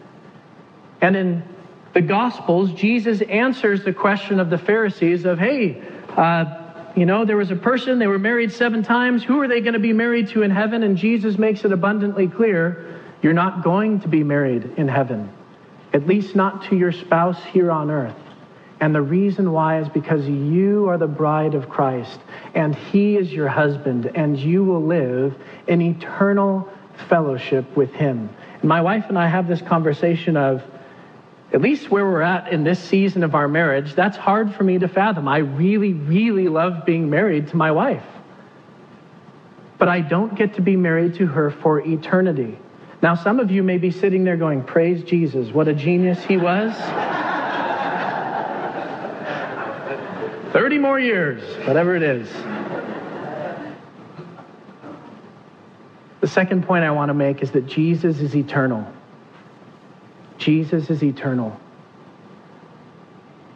And 1.01 1.15
in 1.15 1.43
the 1.93 2.01
Gospels, 2.01 2.71
Jesus 2.71 3.21
answers 3.21 3.83
the 3.83 3.93
question 3.93 4.39
of 4.39 4.49
the 4.49 4.57
Pharisees 4.57 5.25
of, 5.25 5.39
hey, 5.39 5.81
uh, 6.15 6.63
you 6.95 7.05
know, 7.05 7.25
there 7.25 7.37
was 7.37 7.51
a 7.51 7.55
person, 7.55 7.99
they 7.99 8.07
were 8.07 8.19
married 8.19 8.51
seven 8.51 8.81
times. 8.83 9.23
Who 9.23 9.41
are 9.41 9.47
they 9.47 9.61
going 9.61 9.73
to 9.73 9.79
be 9.79 9.93
married 9.93 10.29
to 10.29 10.41
in 10.41 10.51
heaven? 10.51 10.83
And 10.83 10.97
Jesus 10.97 11.37
makes 11.37 11.63
it 11.63 11.71
abundantly 11.71 12.27
clear 12.27 12.99
you're 13.21 13.33
not 13.33 13.63
going 13.63 13.99
to 14.01 14.07
be 14.07 14.23
married 14.23 14.73
in 14.77 14.87
heaven, 14.87 15.29
at 15.93 16.07
least 16.07 16.35
not 16.35 16.65
to 16.65 16.75
your 16.75 16.91
spouse 16.91 17.43
here 17.45 17.71
on 17.71 17.91
earth. 17.91 18.15
And 18.79 18.93
the 18.93 19.01
reason 19.01 19.51
why 19.51 19.79
is 19.79 19.89
because 19.89 20.27
you 20.27 20.87
are 20.87 20.97
the 20.97 21.07
bride 21.07 21.55
of 21.55 21.67
Christ 21.67 22.19
and 22.53 22.75
he 22.75 23.17
is 23.17 23.33
your 23.33 23.47
husband 23.47 24.11
and 24.13 24.37
you 24.37 24.63
will 24.63 24.83
live 24.83 25.35
in 25.67 25.81
eternal 25.81 26.69
fellowship 27.09 27.75
with 27.75 27.91
him. 27.93 28.29
And 28.61 28.65
my 28.65 28.81
wife 28.81 29.05
and 29.09 29.17
I 29.17 29.27
have 29.27 29.47
this 29.47 29.61
conversation 29.61 30.37
of, 30.37 30.63
at 31.53 31.61
least 31.61 31.89
where 31.89 32.05
we're 32.05 32.21
at 32.21 32.51
in 32.51 32.63
this 32.63 32.79
season 32.79 33.23
of 33.23 33.33
our 33.33 33.47
marriage, 33.47 33.95
that's 33.95 34.17
hard 34.17 34.53
for 34.53 34.63
me 34.63 34.77
to 34.79 34.87
fathom. 34.87 35.27
I 35.27 35.37
really, 35.37 35.93
really 35.93 36.47
love 36.47 36.85
being 36.85 37.09
married 37.09 37.47
to 37.49 37.57
my 37.57 37.71
wife. 37.71 38.03
But 39.79 39.87
I 39.87 40.01
don't 40.01 40.35
get 40.35 40.55
to 40.55 40.61
be 40.61 40.75
married 40.75 41.15
to 41.15 41.27
her 41.27 41.49
for 41.49 41.79
eternity. 41.79 42.59
Now, 43.01 43.15
some 43.15 43.39
of 43.39 43.51
you 43.51 43.63
may 43.63 43.77
be 43.77 43.91
sitting 43.91 44.23
there 44.23 44.37
going, 44.37 44.63
Praise 44.63 45.03
Jesus, 45.03 45.51
what 45.51 45.67
a 45.67 45.73
genius 45.73 46.23
he 46.25 46.37
was. 46.37 46.75
30 50.57 50.79
more 50.79 50.99
years, 50.99 51.43
whatever 51.67 51.95
it 51.95 52.01
is. 52.01 52.27
The 56.19 56.27
second 56.27 56.65
point 56.65 56.83
I 56.83 56.89
want 56.89 57.09
to 57.09 57.13
make 57.13 57.43
is 57.43 57.51
that 57.51 57.67
Jesus 57.67 58.19
is 58.21 58.35
eternal. 58.35 58.91
Jesus 60.39 60.89
is 60.89 61.03
eternal. 61.03 61.55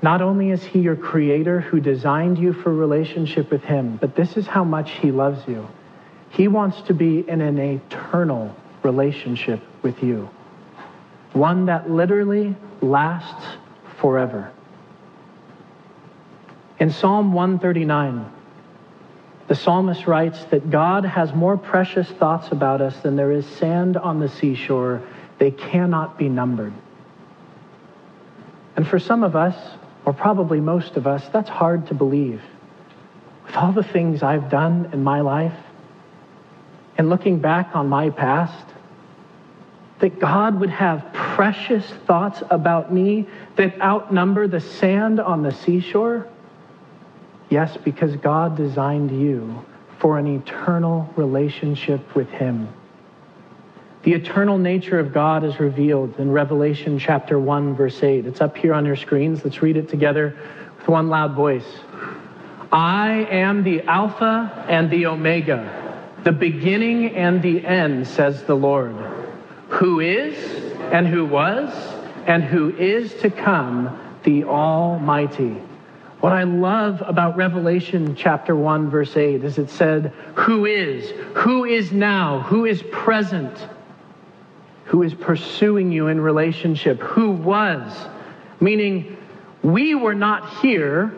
Not 0.03 0.21
only 0.21 0.51
is 0.51 0.63
he 0.63 0.77
your 0.77 0.95
creator 0.95 1.59
who 1.59 1.79
designed 1.79 2.37
you 2.37 2.53
for 2.53 2.71
relationship 2.71 3.49
with 3.49 3.63
him, 3.63 3.97
but 3.97 4.15
this 4.15 4.37
is 4.37 4.45
how 4.45 4.63
much 4.63 4.91
he 4.91 5.09
loves 5.09 5.47
you. 5.47 5.67
He 6.29 6.47
wants 6.47 6.81
to 6.81 6.93
be 6.93 7.27
in 7.27 7.41
an 7.41 7.57
eternal 7.57 8.55
relationship 8.83 9.59
with 9.81 10.03
you, 10.03 10.29
one 11.33 11.65
that 11.65 11.89
literally 11.89 12.55
lasts 12.79 13.57
forever. 13.99 14.51
In 16.81 16.89
Psalm 16.89 17.31
139, 17.33 18.25
the 19.47 19.53
psalmist 19.53 20.07
writes 20.07 20.43
that 20.45 20.71
God 20.71 21.05
has 21.05 21.31
more 21.31 21.55
precious 21.55 22.09
thoughts 22.09 22.51
about 22.51 22.81
us 22.81 22.97
than 23.01 23.15
there 23.15 23.31
is 23.31 23.45
sand 23.45 23.97
on 23.97 24.19
the 24.19 24.27
seashore. 24.27 25.03
They 25.37 25.51
cannot 25.51 26.17
be 26.17 26.27
numbered. 26.27 26.73
And 28.75 28.87
for 28.87 28.97
some 28.97 29.23
of 29.23 29.35
us, 29.35 29.55
or 30.05 30.13
probably 30.13 30.59
most 30.59 30.97
of 30.97 31.05
us, 31.05 31.23
that's 31.31 31.51
hard 31.51 31.85
to 31.89 31.93
believe. 31.93 32.41
With 33.45 33.55
all 33.55 33.73
the 33.73 33.83
things 33.83 34.23
I've 34.23 34.49
done 34.49 34.89
in 34.91 35.03
my 35.03 35.21
life, 35.21 35.53
and 36.97 37.11
looking 37.11 37.37
back 37.37 37.75
on 37.75 37.89
my 37.89 38.09
past, 38.09 38.65
that 39.99 40.19
God 40.19 40.59
would 40.59 40.71
have 40.71 41.13
precious 41.13 41.85
thoughts 42.07 42.41
about 42.49 42.91
me 42.91 43.27
that 43.55 43.79
outnumber 43.79 44.47
the 44.47 44.61
sand 44.61 45.19
on 45.19 45.43
the 45.43 45.51
seashore? 45.51 46.27
Yes, 47.51 47.75
because 47.83 48.15
God 48.15 48.55
designed 48.55 49.11
you 49.11 49.63
for 49.99 50.17
an 50.17 50.25
eternal 50.25 51.07
relationship 51.17 52.15
with 52.15 52.29
Him. 52.29 52.69
The 54.03 54.13
eternal 54.13 54.57
nature 54.57 54.97
of 54.99 55.13
God 55.13 55.43
is 55.43 55.59
revealed 55.59 56.17
in 56.17 56.31
Revelation 56.31 56.97
chapter 56.97 57.37
1, 57.37 57.75
verse 57.75 58.01
8. 58.01 58.25
It's 58.25 58.39
up 58.39 58.55
here 58.55 58.73
on 58.73 58.85
your 58.85 58.95
screens. 58.95 59.43
Let's 59.43 59.61
read 59.61 59.75
it 59.75 59.89
together 59.89 60.39
with 60.77 60.87
one 60.87 61.09
loud 61.09 61.35
voice. 61.35 61.67
I 62.71 63.27
am 63.29 63.63
the 63.63 63.81
Alpha 63.81 64.65
and 64.69 64.89
the 64.89 65.07
Omega, 65.07 66.15
the 66.23 66.31
beginning 66.31 67.17
and 67.17 67.41
the 67.41 67.65
end, 67.65 68.07
says 68.07 68.43
the 68.43 68.55
Lord, 68.55 68.95
who 69.67 69.99
is 69.99 70.37
and 70.93 71.05
who 71.05 71.25
was 71.25 71.69
and 72.27 72.45
who 72.45 72.73
is 72.77 73.13
to 73.15 73.29
come, 73.29 73.99
the 74.23 74.45
Almighty. 74.45 75.61
What 76.21 76.34
I 76.34 76.43
love 76.43 77.03
about 77.05 77.36
Revelation 77.36 78.15
chapter 78.15 78.55
1, 78.55 78.89
verse 78.89 79.17
8 79.17 79.43
is 79.43 79.57
it 79.57 79.69
said, 79.69 80.13
Who 80.36 80.65
is, 80.65 81.12
who 81.36 81.65
is 81.65 81.91
now, 81.91 82.39
who 82.41 82.65
is 82.65 82.81
present 82.91 83.67
who 84.91 85.03
is 85.03 85.13
pursuing 85.13 85.89
you 85.89 86.07
in 86.07 86.19
relationship, 86.19 86.99
who 86.99 87.31
was, 87.31 88.10
meaning 88.60 89.15
we 89.63 89.95
were 89.95 90.13
not 90.13 90.57
here 90.57 91.13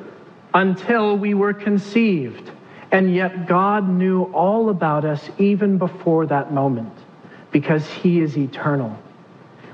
until 0.53 1.17
we 1.17 1.33
were 1.33 1.55
conceived. 1.55 2.51
And 2.91 3.15
yet 3.15 3.47
God 3.47 3.89
knew 3.89 4.25
all 4.25 4.69
about 4.69 5.05
us 5.05 5.27
even 5.39 5.79
before 5.79 6.27
that 6.27 6.53
moment 6.53 6.93
because 7.51 7.89
He 7.89 8.19
is 8.19 8.37
eternal, 8.37 8.95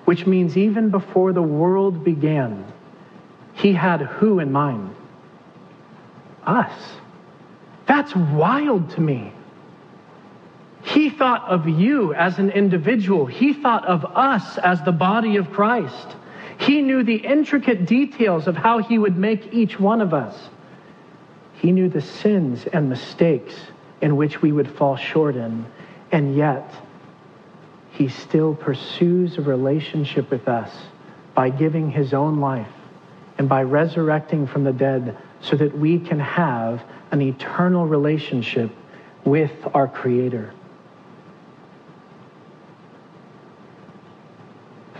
which 0.05 0.25
means 0.25 0.55
even 0.55 0.89
before 0.89 1.33
the 1.33 1.41
world 1.41 2.05
began, 2.05 2.63
He 3.53 3.73
had 3.73 3.99
who 3.99 4.39
in 4.39 4.49
mind? 4.49 4.95
Us. 6.49 6.71
That's 7.85 8.15
wild 8.15 8.89
to 8.91 9.01
me. 9.01 9.31
He 10.81 11.11
thought 11.11 11.47
of 11.47 11.67
you 11.67 12.13
as 12.15 12.39
an 12.39 12.49
individual. 12.49 13.27
He 13.27 13.53
thought 13.53 13.85
of 13.85 14.03
us 14.03 14.57
as 14.57 14.81
the 14.81 14.91
body 14.91 15.37
of 15.37 15.51
Christ. 15.51 16.15
He 16.57 16.81
knew 16.81 17.03
the 17.03 17.17
intricate 17.17 17.85
details 17.85 18.47
of 18.47 18.55
how 18.57 18.79
he 18.79 18.97
would 18.97 19.15
make 19.15 19.53
each 19.53 19.79
one 19.79 20.01
of 20.01 20.13
us. 20.13 20.49
He 21.53 21.71
knew 21.71 21.87
the 21.87 22.01
sins 22.01 22.65
and 22.65 22.89
mistakes 22.89 23.53
in 24.01 24.15
which 24.15 24.41
we 24.41 24.51
would 24.51 24.71
fall 24.71 24.95
short 24.95 25.35
in. 25.35 25.65
And 26.11 26.35
yet, 26.35 26.73
he 27.91 28.07
still 28.07 28.55
pursues 28.55 29.37
a 29.37 29.41
relationship 29.41 30.31
with 30.31 30.47
us 30.47 30.71
by 31.35 31.49
giving 31.49 31.91
his 31.91 32.13
own 32.13 32.39
life 32.39 32.73
and 33.37 33.47
by 33.47 33.61
resurrecting 33.61 34.47
from 34.47 34.63
the 34.63 34.73
dead 34.73 35.15
so 35.41 35.55
that 35.55 35.77
we 35.77 35.99
can 35.99 36.19
have 36.19 36.83
an 37.11 37.21
eternal 37.21 37.85
relationship 37.85 38.71
with 39.25 39.51
our 39.73 39.87
Creator. 39.87 40.53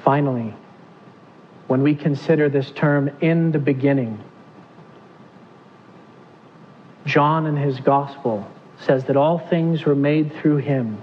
Finally, 0.04 0.54
when 1.67 1.84
we 1.84 1.93
consider 1.93 2.49
this 2.49 2.71
term 2.71 3.12
in 3.21 3.52
the 3.52 3.60
beginning, 3.60 4.23
John 7.06 7.45
in 7.45 7.56
his 7.56 7.80
gospel 7.80 8.49
says 8.80 9.06
that 9.06 9.17
all 9.17 9.39
things 9.39 9.86
were 9.86 9.95
made 9.95 10.34
through 10.36 10.58
him 10.58 10.97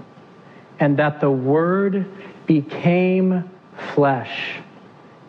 and 0.79 0.97
that 0.97 1.19
the 1.21 1.31
word 1.31 2.05
became 2.45 3.49
flesh. 3.93 4.59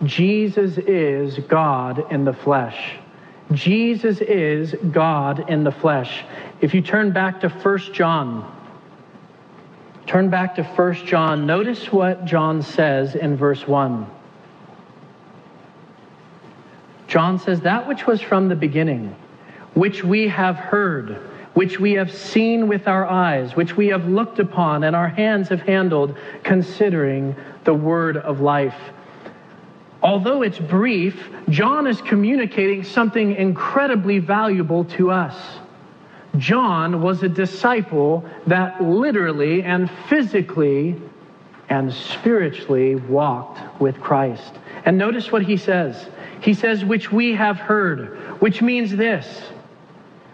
Jesus 0.04 0.78
is 0.78 1.38
God 1.48 2.10
in 2.12 2.24
the 2.24 2.32
flesh. 2.32 2.96
Jesus 3.52 4.20
is 4.20 4.74
God 4.92 5.48
in 5.50 5.64
the 5.64 5.72
flesh. 5.72 6.24
If 6.61 6.74
you 6.74 6.82
turn 6.82 7.12
back 7.12 7.40
to 7.40 7.48
1 7.48 7.78
John 7.94 8.54
Turn 10.08 10.30
back 10.30 10.54
to 10.54 10.62
1 10.62 10.94
John. 11.04 11.44
Notice 11.44 11.92
what 11.92 12.24
John 12.24 12.62
says 12.62 13.14
in 13.14 13.37
verse 13.37 13.68
1. 13.68 14.06
John 17.08 17.38
says, 17.38 17.61
That 17.61 17.87
which 17.87 18.06
was 18.06 18.22
from 18.22 18.48
the 18.48 18.56
beginning, 18.56 19.14
which 19.74 20.02
we 20.02 20.26
have 20.28 20.56
heard, 20.56 21.16
which 21.52 21.78
we 21.78 21.92
have 21.92 22.11
seen 22.11 22.68
with 22.68 22.88
our 22.88 23.04
eyes, 23.04 23.54
which 23.54 23.76
we 23.76 23.88
have 23.88 24.08
looked 24.08 24.38
upon, 24.38 24.84
and 24.84 24.96
our 24.96 25.11
hands 25.11 25.50
have 25.50 25.61
handled, 25.61 26.16
considering 26.42 27.37
the 27.64 27.74
word 27.74 28.16
of 28.16 28.40
life. 28.40 28.80
Although 30.02 30.42
it's 30.42 30.58
brief, 30.58 31.28
John 31.48 31.87
is 31.87 32.00
communicating 32.00 32.84
something 32.84 33.34
incredibly 33.34 34.20
valuable 34.20 34.84
to 34.84 35.11
us. 35.11 35.37
John 36.37 37.02
was 37.02 37.22
a 37.22 37.28
disciple 37.28 38.24
that 38.46 38.80
literally 38.82 39.62
and 39.62 39.90
physically 40.08 41.00
and 41.68 41.92
spiritually 41.92 42.94
walked 42.94 43.80
with 43.80 44.00
Christ. 44.00 44.54
And 44.84 44.96
notice 44.96 45.32
what 45.32 45.42
he 45.42 45.56
says. 45.56 46.08
He 46.40 46.54
says, 46.54 46.84
which 46.84 47.11
we 47.11 47.34
have 47.34 47.56
heard, 47.56 48.40
which 48.40 48.62
means 48.62 48.94
this. 48.94 49.26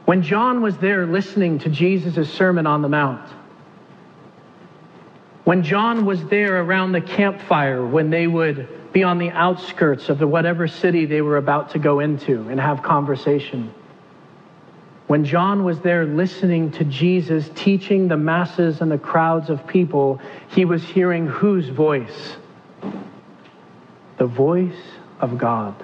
When 0.05 0.23
John 0.23 0.61
was 0.61 0.77
there 0.77 1.07
listening 1.07 1.59
to 1.61 1.71
Jesus' 1.71 2.31
Sermon 2.31 2.67
on 2.67 2.83
the 2.83 2.89
Mount, 2.89 3.27
when 5.45 5.63
John 5.63 6.05
was 6.05 6.23
there 6.27 6.63
around 6.63 6.93
the 6.93 7.01
campfire, 7.01 7.87
when 7.87 8.11
they 8.11 8.27
would 8.27 8.69
be 8.95 9.03
on 9.03 9.19
the 9.19 9.31
outskirts 9.31 10.09
of 10.09 10.19
the 10.19 10.27
whatever 10.27 10.69
city 10.69 11.05
they 11.05 11.21
were 11.21 11.37
about 11.37 11.71
to 11.71 11.81
go 11.81 11.99
into 11.99 12.49
and 12.49 12.61
have 12.61 12.83
conversation, 12.83 13.75
when 15.09 15.25
John 15.25 15.65
was 15.65 15.81
there 15.81 16.07
listening 16.07 16.71
to 16.73 16.85
Jesus 16.85 17.51
teaching 17.57 18.09
the 18.09 18.17
masses 18.17 18.81
and 18.81 18.91
the 18.91 18.97
crowds 18.97 19.51
of 19.51 19.67
people, 19.67 20.21
he 20.49 20.65
was 20.65 20.83
hearing 20.83 21.27
whose 21.27 21.69
voice? 21.69 22.37
The 24.17 24.27
voice 24.27 24.73
of 25.21 25.37
God. 25.37 25.75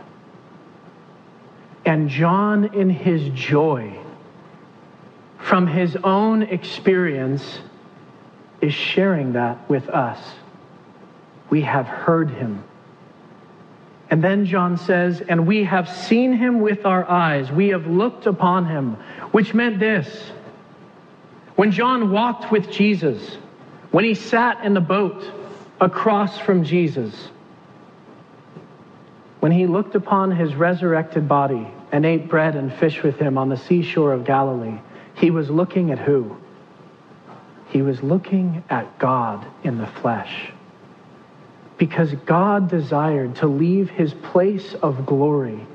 And 1.84 2.08
John, 2.08 2.72
in 2.74 2.88
his 2.88 3.28
joy, 3.30 3.98
from 5.38 5.66
his 5.66 5.96
own 6.04 6.42
experience, 6.42 7.58
is 8.60 8.72
sharing 8.72 9.32
that 9.32 9.68
with 9.68 9.88
us. 9.88 10.20
We 11.50 11.62
have 11.62 11.86
heard 11.86 12.30
him. 12.30 12.62
And 14.10 14.24
then 14.24 14.44
John 14.44 14.76
says, 14.76 15.20
and 15.20 15.46
we 15.46 15.62
have 15.64 15.88
seen 15.88 16.32
him 16.32 16.60
with 16.60 16.84
our 16.84 17.08
eyes. 17.08 17.50
We 17.52 17.68
have 17.68 17.86
looked 17.86 18.26
upon 18.26 18.66
him, 18.66 18.94
which 19.30 19.54
meant 19.54 19.78
this. 19.78 20.32
When 21.54 21.70
John 21.70 22.10
walked 22.10 22.50
with 22.50 22.70
Jesus, 22.72 23.36
when 23.92 24.04
he 24.04 24.14
sat 24.14 24.64
in 24.64 24.74
the 24.74 24.80
boat 24.80 25.24
across 25.80 26.38
from 26.38 26.64
Jesus, 26.64 27.28
when 29.38 29.52
he 29.52 29.66
looked 29.66 29.94
upon 29.94 30.32
his 30.32 30.54
resurrected 30.56 31.28
body 31.28 31.68
and 31.92 32.04
ate 32.04 32.28
bread 32.28 32.56
and 32.56 32.72
fish 32.72 33.02
with 33.04 33.16
him 33.16 33.38
on 33.38 33.48
the 33.48 33.56
seashore 33.56 34.12
of 34.12 34.24
Galilee, 34.24 34.80
he 35.14 35.30
was 35.30 35.50
looking 35.50 35.92
at 35.92 35.98
who? 35.98 36.36
He 37.68 37.82
was 37.82 38.02
looking 38.02 38.64
at 38.68 38.98
God 38.98 39.46
in 39.62 39.78
the 39.78 39.86
flesh 39.86 40.52
because 41.80 42.12
God 42.26 42.68
desired 42.68 43.36
to 43.36 43.46
leave 43.46 43.88
his 43.88 44.12
place 44.12 44.74
of 44.82 45.06
glory 45.06 45.66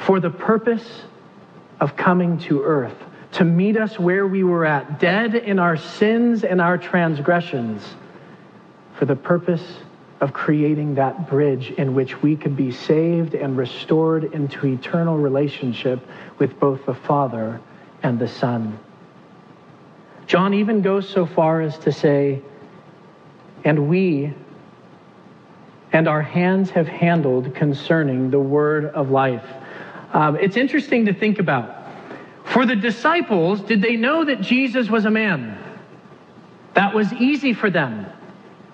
for 0.00 0.18
the 0.18 0.28
purpose 0.28 1.02
of 1.78 1.96
coming 1.96 2.36
to 2.36 2.64
earth, 2.64 2.96
to 3.30 3.44
meet 3.44 3.76
us 3.76 3.96
where 3.96 4.26
we 4.26 4.42
were 4.42 4.66
at, 4.66 4.98
dead 4.98 5.36
in 5.36 5.60
our 5.60 5.76
sins 5.76 6.42
and 6.42 6.60
our 6.60 6.76
transgressions, 6.76 7.94
for 8.96 9.04
the 9.04 9.14
purpose 9.14 9.62
of 10.20 10.32
creating 10.32 10.96
that 10.96 11.28
bridge 11.28 11.70
in 11.70 11.94
which 11.94 12.20
we 12.20 12.34
could 12.34 12.56
be 12.56 12.72
saved 12.72 13.36
and 13.36 13.56
restored 13.56 14.24
into 14.34 14.66
eternal 14.66 15.16
relationship 15.16 16.04
with 16.40 16.58
both 16.58 16.84
the 16.86 16.94
Father 16.94 17.60
and 18.02 18.18
the 18.18 18.26
Son. 18.26 18.76
John 20.26 20.54
even 20.54 20.82
goes 20.82 21.08
so 21.08 21.24
far 21.24 21.60
as 21.60 21.78
to 21.78 21.92
say, 21.92 22.42
and 23.62 23.88
we 23.88 24.34
and 25.94 26.08
our 26.08 26.20
hands 26.20 26.70
have 26.70 26.88
handled 26.88 27.54
concerning 27.54 28.28
the 28.28 28.38
word 28.38 28.86
of 28.86 29.10
life. 29.10 29.44
Um, 30.12 30.36
it's 30.36 30.56
interesting 30.56 31.06
to 31.06 31.14
think 31.14 31.38
about. 31.38 31.86
For 32.46 32.66
the 32.66 32.74
disciples, 32.74 33.60
did 33.60 33.80
they 33.80 33.94
know 33.94 34.24
that 34.24 34.40
Jesus 34.40 34.90
was 34.90 35.04
a 35.04 35.10
man? 35.10 35.56
That 36.74 36.94
was 36.94 37.12
easy 37.12 37.52
for 37.52 37.70
them. 37.70 38.06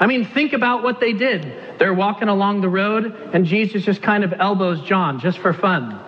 I 0.01 0.07
mean, 0.07 0.25
think 0.25 0.55
about 0.55 0.83
what 0.83 0.99
they 0.99 1.13
did. 1.13 1.79
They're 1.79 1.93
walking 1.93 2.29
along 2.29 2.63
the 2.63 2.71
road, 2.71 3.15
and 3.35 3.45
Jesus 3.45 3.85
just 3.85 4.01
kind 4.01 4.25
of 4.25 4.33
elbows 4.33 4.81
John 4.81 5.21
just 5.21 5.41
for 5.41 5.53
fun. 5.53 6.01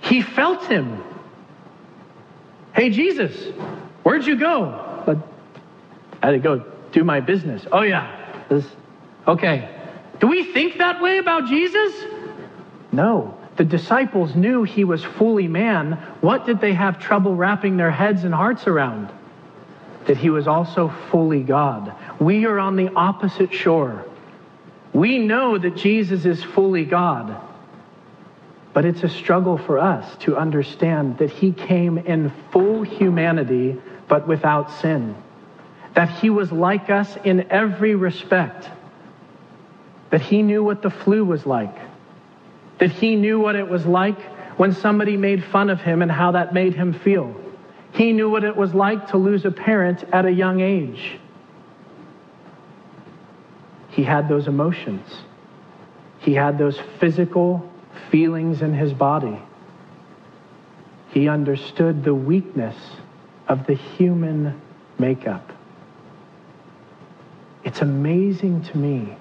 He 0.00 0.20
felt 0.20 0.66
him. 0.66 1.02
Hey, 2.74 2.90
Jesus, 2.90 3.34
where'd 4.02 4.26
you 4.26 4.36
go? 4.36 5.02
But 5.06 5.26
I 6.22 6.26
had 6.26 6.32
to 6.32 6.38
go 6.38 6.70
do 6.92 7.02
my 7.02 7.20
business. 7.20 7.66
Oh, 7.72 7.80
yeah. 7.80 8.44
This, 8.50 8.66
okay. 9.26 9.72
Do 10.20 10.28
we 10.28 10.44
think 10.44 10.78
that 10.78 11.00
way 11.00 11.18
about 11.18 11.46
Jesus? 11.46 11.92
No. 12.92 13.36
The 13.56 13.64
disciples 13.64 14.34
knew 14.34 14.64
he 14.64 14.84
was 14.84 15.02
fully 15.02 15.48
man. 15.48 15.92
What 16.20 16.44
did 16.46 16.60
they 16.60 16.74
have 16.74 16.98
trouble 16.98 17.34
wrapping 17.34 17.76
their 17.76 17.90
heads 17.90 18.24
and 18.24 18.34
hearts 18.34 18.66
around? 18.66 19.10
That 20.06 20.16
he 20.16 20.30
was 20.30 20.46
also 20.46 20.88
fully 21.10 21.42
God. 21.42 21.94
We 22.20 22.44
are 22.44 22.58
on 22.58 22.76
the 22.76 22.92
opposite 22.94 23.52
shore. 23.52 24.04
We 24.92 25.18
know 25.18 25.58
that 25.58 25.76
Jesus 25.76 26.24
is 26.24 26.42
fully 26.42 26.84
God. 26.84 27.36
But 28.72 28.84
it's 28.84 29.02
a 29.02 29.08
struggle 29.08 29.56
for 29.56 29.78
us 29.78 30.16
to 30.18 30.36
understand 30.36 31.18
that 31.18 31.30
he 31.30 31.52
came 31.52 31.96
in 31.96 32.30
full 32.52 32.82
humanity, 32.82 33.80
but 34.06 34.28
without 34.28 34.70
sin. 34.70 35.16
That 35.94 36.10
he 36.10 36.28
was 36.28 36.52
like 36.52 36.90
us 36.90 37.16
in 37.24 37.50
every 37.50 37.94
respect. 37.94 38.68
That 40.10 40.22
he 40.22 40.42
knew 40.42 40.62
what 40.62 40.82
the 40.82 40.90
flu 40.90 41.24
was 41.24 41.46
like 41.46 41.76
that 42.78 42.90
he 42.90 43.16
knew 43.16 43.40
what 43.40 43.56
it 43.56 43.68
was 43.68 43.86
like 43.86 44.20
when 44.58 44.72
somebody 44.72 45.16
made 45.16 45.44
fun 45.44 45.70
of 45.70 45.80
him 45.80 46.02
and 46.02 46.10
how 46.10 46.32
that 46.32 46.52
made 46.52 46.74
him 46.74 46.92
feel. 46.92 47.34
He 47.92 48.12
knew 48.12 48.28
what 48.28 48.44
it 48.44 48.56
was 48.56 48.74
like 48.74 49.08
to 49.08 49.16
lose 49.16 49.44
a 49.44 49.50
parent 49.50 50.04
at 50.12 50.26
a 50.26 50.30
young 50.30 50.60
age. 50.60 51.18
He 53.90 54.02
had 54.02 54.28
those 54.28 54.46
emotions. 54.46 55.08
He 56.18 56.34
had 56.34 56.58
those 56.58 56.78
physical 56.98 57.70
feelings 58.10 58.60
in 58.60 58.74
his 58.74 58.92
body. 58.92 59.40
He 61.10 61.28
understood 61.28 62.04
the 62.04 62.14
weakness 62.14 62.76
of 63.48 63.66
the 63.66 63.74
human 63.74 64.60
makeup. 64.98 65.50
It's 67.64 67.80
amazing 67.80 68.62
to 68.64 68.78
me 68.78 69.16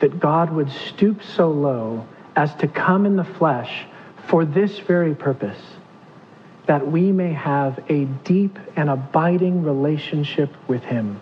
that 0.00 0.20
God 0.20 0.52
would 0.52 0.70
stoop 0.70 1.22
so 1.22 1.50
low 1.50 2.06
as 2.36 2.54
to 2.56 2.68
come 2.68 3.06
in 3.06 3.16
the 3.16 3.24
flesh 3.24 3.84
for 4.28 4.44
this 4.44 4.78
very 4.78 5.14
purpose, 5.14 5.60
that 6.66 6.86
we 6.86 7.10
may 7.12 7.32
have 7.32 7.82
a 7.88 8.04
deep 8.04 8.58
and 8.76 8.90
abiding 8.90 9.62
relationship 9.64 10.54
with 10.68 10.84
Him. 10.84 11.20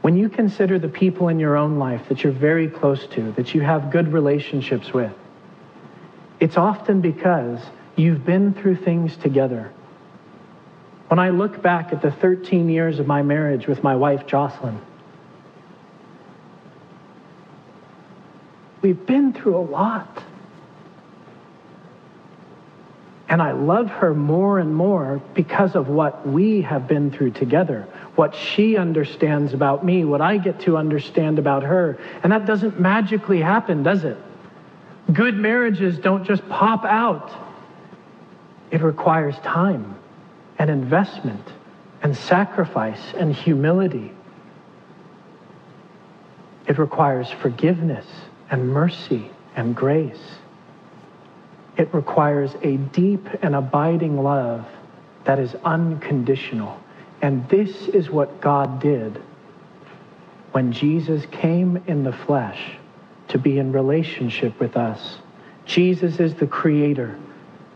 When 0.00 0.16
you 0.16 0.28
consider 0.28 0.78
the 0.78 0.88
people 0.88 1.28
in 1.28 1.40
your 1.40 1.56
own 1.56 1.78
life 1.78 2.08
that 2.08 2.22
you're 2.22 2.32
very 2.32 2.68
close 2.68 3.06
to, 3.08 3.32
that 3.32 3.54
you 3.54 3.60
have 3.60 3.90
good 3.90 4.12
relationships 4.12 4.92
with, 4.92 5.12
it's 6.40 6.56
often 6.56 7.00
because 7.00 7.58
you've 7.96 8.24
been 8.24 8.54
through 8.54 8.76
things 8.76 9.16
together. 9.16 9.72
When 11.08 11.18
I 11.18 11.30
look 11.30 11.60
back 11.60 11.92
at 11.92 12.00
the 12.00 12.12
13 12.12 12.68
years 12.68 13.00
of 13.00 13.06
my 13.06 13.22
marriage 13.22 13.66
with 13.66 13.82
my 13.82 13.96
wife, 13.96 14.26
Jocelyn, 14.26 14.80
We've 18.80 19.06
been 19.06 19.32
through 19.32 19.56
a 19.56 19.64
lot. 19.64 20.22
And 23.28 23.42
I 23.42 23.52
love 23.52 23.88
her 23.88 24.14
more 24.14 24.58
and 24.58 24.74
more 24.74 25.20
because 25.34 25.74
of 25.74 25.88
what 25.88 26.26
we 26.26 26.62
have 26.62 26.88
been 26.88 27.10
through 27.10 27.32
together, 27.32 27.86
what 28.14 28.34
she 28.34 28.78
understands 28.78 29.52
about 29.52 29.84
me, 29.84 30.04
what 30.04 30.22
I 30.22 30.38
get 30.38 30.60
to 30.60 30.78
understand 30.78 31.38
about 31.38 31.62
her. 31.62 31.98
And 32.22 32.32
that 32.32 32.46
doesn't 32.46 32.80
magically 32.80 33.40
happen, 33.40 33.82
does 33.82 34.04
it? 34.04 34.16
Good 35.12 35.34
marriages 35.34 35.98
don't 35.98 36.24
just 36.24 36.46
pop 36.48 36.84
out, 36.84 37.30
it 38.70 38.82
requires 38.82 39.36
time 39.38 39.96
and 40.58 40.70
investment 40.70 41.46
and 42.02 42.16
sacrifice 42.16 43.00
and 43.16 43.34
humility. 43.34 44.12
It 46.66 46.78
requires 46.78 47.30
forgiveness 47.30 48.06
and 48.50 48.68
mercy 48.68 49.30
and 49.56 49.74
grace. 49.74 50.20
It 51.76 51.92
requires 51.94 52.54
a 52.62 52.76
deep 52.76 53.26
and 53.42 53.54
abiding 53.54 54.22
love 54.22 54.66
that 55.24 55.38
is 55.38 55.54
unconditional. 55.64 56.78
And 57.22 57.48
this 57.48 57.88
is 57.88 58.10
what 58.10 58.40
God 58.40 58.80
did 58.80 59.22
when 60.52 60.72
Jesus 60.72 61.24
came 61.30 61.82
in 61.86 62.04
the 62.04 62.12
flesh 62.12 62.76
to 63.28 63.38
be 63.38 63.58
in 63.58 63.72
relationship 63.72 64.58
with 64.58 64.76
us. 64.76 65.18
Jesus 65.66 66.18
is 66.18 66.34
the 66.34 66.46
creator. 66.46 67.18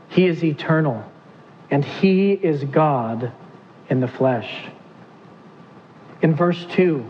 He 0.08 0.26
is 0.26 0.42
eternal. 0.42 1.04
And 1.70 1.84
he 1.84 2.32
is 2.32 2.64
God 2.64 3.32
in 3.88 4.00
the 4.00 4.08
flesh. 4.08 4.66
In 6.22 6.34
verse 6.34 6.64
2, 6.70 7.04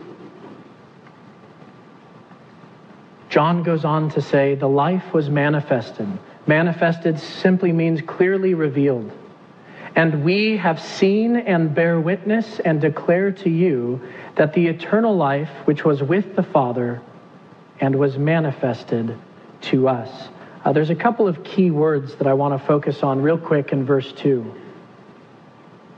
John 3.32 3.62
goes 3.62 3.86
on 3.86 4.10
to 4.10 4.20
say, 4.20 4.56
the 4.56 4.68
life 4.68 5.14
was 5.14 5.30
manifested. 5.30 6.06
Manifested 6.46 7.18
simply 7.18 7.72
means 7.72 8.02
clearly 8.02 8.52
revealed. 8.52 9.10
And 9.96 10.22
we 10.22 10.58
have 10.58 10.78
seen 10.78 11.36
and 11.36 11.74
bear 11.74 11.98
witness 11.98 12.60
and 12.60 12.78
declare 12.78 13.32
to 13.32 13.48
you 13.48 14.02
that 14.36 14.52
the 14.52 14.66
eternal 14.66 15.16
life 15.16 15.48
which 15.64 15.82
was 15.82 16.02
with 16.02 16.36
the 16.36 16.42
Father 16.42 17.00
and 17.80 17.96
was 17.96 18.18
manifested 18.18 19.16
to 19.62 19.88
us. 19.88 20.28
Uh, 20.62 20.74
there's 20.74 20.90
a 20.90 20.94
couple 20.94 21.26
of 21.26 21.42
key 21.42 21.70
words 21.70 22.14
that 22.16 22.26
I 22.26 22.34
want 22.34 22.60
to 22.60 22.66
focus 22.66 23.02
on 23.02 23.22
real 23.22 23.38
quick 23.38 23.72
in 23.72 23.86
verse 23.86 24.12
2. 24.12 24.54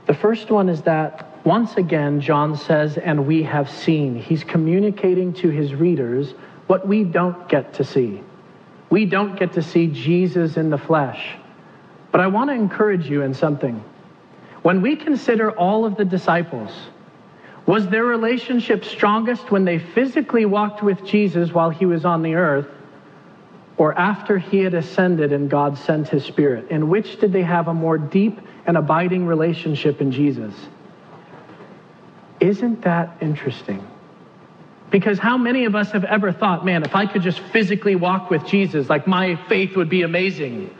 The 0.07 0.13
first 0.13 0.51
one 0.51 0.69
is 0.69 0.83
that 0.83 1.45
once 1.45 1.75
again, 1.75 2.21
John 2.21 2.55
says, 2.55 2.97
and 2.97 3.27
we 3.27 3.43
have 3.43 3.69
seen. 3.69 4.15
He's 4.15 4.45
communicating 4.45 5.33
to 5.33 5.49
his 5.49 5.75
readers 5.75 6.33
what 6.67 6.87
we 6.87 7.03
don't 7.03 7.47
get 7.47 7.73
to 7.75 7.83
see. 7.83 8.21
We 8.89 9.05
don't 9.05 9.37
get 9.37 9.53
to 9.53 9.61
see 9.61 9.87
Jesus 9.87 10.57
in 10.57 10.69
the 10.69 10.77
flesh. 10.77 11.35
But 12.11 12.21
I 12.21 12.27
want 12.27 12.49
to 12.49 12.53
encourage 12.53 13.09
you 13.09 13.23
in 13.23 13.33
something. 13.33 13.83
When 14.61 14.81
we 14.81 14.95
consider 14.95 15.51
all 15.51 15.85
of 15.85 15.95
the 15.97 16.05
disciples, 16.05 16.71
was 17.65 17.87
their 17.89 18.05
relationship 18.05 18.85
strongest 18.85 19.51
when 19.51 19.65
they 19.65 19.79
physically 19.79 20.45
walked 20.45 20.83
with 20.83 21.03
Jesus 21.03 21.51
while 21.51 21.69
he 21.69 21.85
was 21.85 22.05
on 22.05 22.21
the 22.21 22.35
earth, 22.35 22.67
or 23.77 23.97
after 23.97 24.37
he 24.37 24.59
had 24.59 24.73
ascended 24.73 25.33
and 25.33 25.49
God 25.49 25.77
sent 25.77 26.07
his 26.07 26.23
Spirit? 26.23 26.69
In 26.71 26.89
which 26.89 27.19
did 27.19 27.33
they 27.33 27.43
have 27.43 27.67
a 27.67 27.73
more 27.73 27.97
deep 27.97 28.39
and 28.65 28.77
abiding 28.77 29.25
relationship 29.25 29.99
in 29.99 30.11
Jesus? 30.11 30.53
Isn't 32.39 32.81
that 32.83 33.17
interesting? 33.21 33.85
Because 34.91 35.19
how 35.19 35.37
many 35.37 35.65
of 35.65 35.75
us 35.75 35.91
have 35.91 36.03
ever 36.03 36.31
thought, 36.31 36.65
man, 36.65 36.83
if 36.83 36.95
I 36.95 37.05
could 37.05 37.21
just 37.21 37.39
physically 37.39 37.95
walk 37.95 38.29
with 38.29 38.45
Jesus, 38.45 38.89
like 38.89 39.07
my 39.07 39.35
faith 39.47 39.75
would 39.75 39.89
be 39.89 40.03
amazing? 40.03 40.75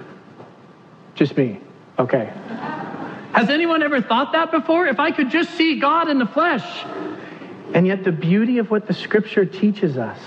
Just 1.15 1.36
me. 1.36 1.60
Okay. 1.98 2.32
Has 3.34 3.50
anyone 3.50 3.84
ever 3.84 4.02
thought 4.02 4.32
that 4.34 4.52
before? 4.52 4.88
If 4.88 5.00
I 5.00 5.12
could 5.12 5.30
just 5.30 5.52
see 5.52 5.80
God 5.80 6.10
in 6.10 6.20
the 6.20 6.26
flesh. 6.26 6.86
And 7.74 7.86
yet, 7.88 8.04
the 8.04 8.12
beauty 8.12 8.60
of 8.60 8.70
what 8.70 8.88
the 8.88 8.94
scripture 8.94 9.44
teaches 9.46 9.98
us 9.98 10.20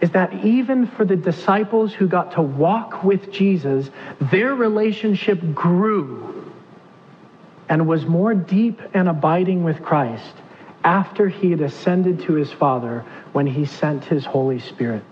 is 0.00 0.10
that 0.12 0.44
even 0.44 0.86
for 0.86 1.04
the 1.04 1.16
disciples 1.16 1.92
who 1.92 2.06
got 2.06 2.32
to 2.32 2.42
walk 2.42 3.02
with 3.02 3.32
Jesus, 3.32 3.90
their 4.20 4.54
relationship 4.54 5.40
grew 5.54 6.52
and 7.68 7.86
was 7.86 8.06
more 8.06 8.34
deep 8.34 8.80
and 8.94 9.08
abiding 9.08 9.64
with 9.64 9.82
Christ 9.82 10.34
after 10.84 11.28
he 11.28 11.50
had 11.50 11.60
ascended 11.60 12.20
to 12.20 12.34
his 12.34 12.52
Father 12.52 13.04
when 13.32 13.46
he 13.46 13.64
sent 13.64 14.04
his 14.04 14.24
Holy 14.24 14.58
Spirit. 14.58 15.04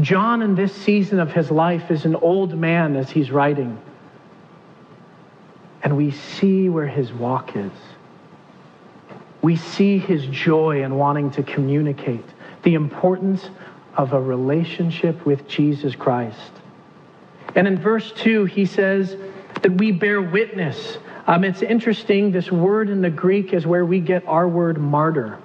John, 0.00 0.42
in 0.42 0.54
this 0.54 0.74
season 0.74 1.20
of 1.20 1.32
his 1.32 1.50
life, 1.50 1.90
is 1.90 2.04
an 2.04 2.16
old 2.16 2.58
man 2.58 2.96
as 2.96 3.10
he's 3.10 3.30
writing. 3.30 3.78
And 5.82 5.96
we 5.96 6.10
see 6.10 6.68
where 6.68 6.86
his 6.86 7.12
walk 7.12 7.56
is. 7.56 7.72
We 9.42 9.56
see 9.56 9.98
his 9.98 10.26
joy 10.26 10.82
in 10.82 10.96
wanting 10.96 11.30
to 11.32 11.42
communicate 11.42 12.24
the 12.62 12.74
importance 12.74 13.48
of 13.96 14.12
a 14.12 14.20
relationship 14.20 15.24
with 15.26 15.46
Jesus 15.48 15.94
Christ. 15.94 16.52
And 17.54 17.66
in 17.66 17.78
verse 17.78 18.12
2, 18.12 18.44
he 18.44 18.66
says 18.66 19.16
that 19.62 19.72
we 19.72 19.92
bear 19.92 20.22
witness 20.22 20.98
um, 21.26 21.44
it's 21.44 21.62
interesting, 21.62 22.32
this 22.32 22.50
word 22.50 22.88
in 22.88 23.02
the 23.02 23.10
Greek 23.10 23.52
is 23.52 23.66
where 23.66 23.84
we 23.84 24.00
get 24.00 24.26
our 24.26 24.48
word 24.48 24.78
martyr. 24.78 25.38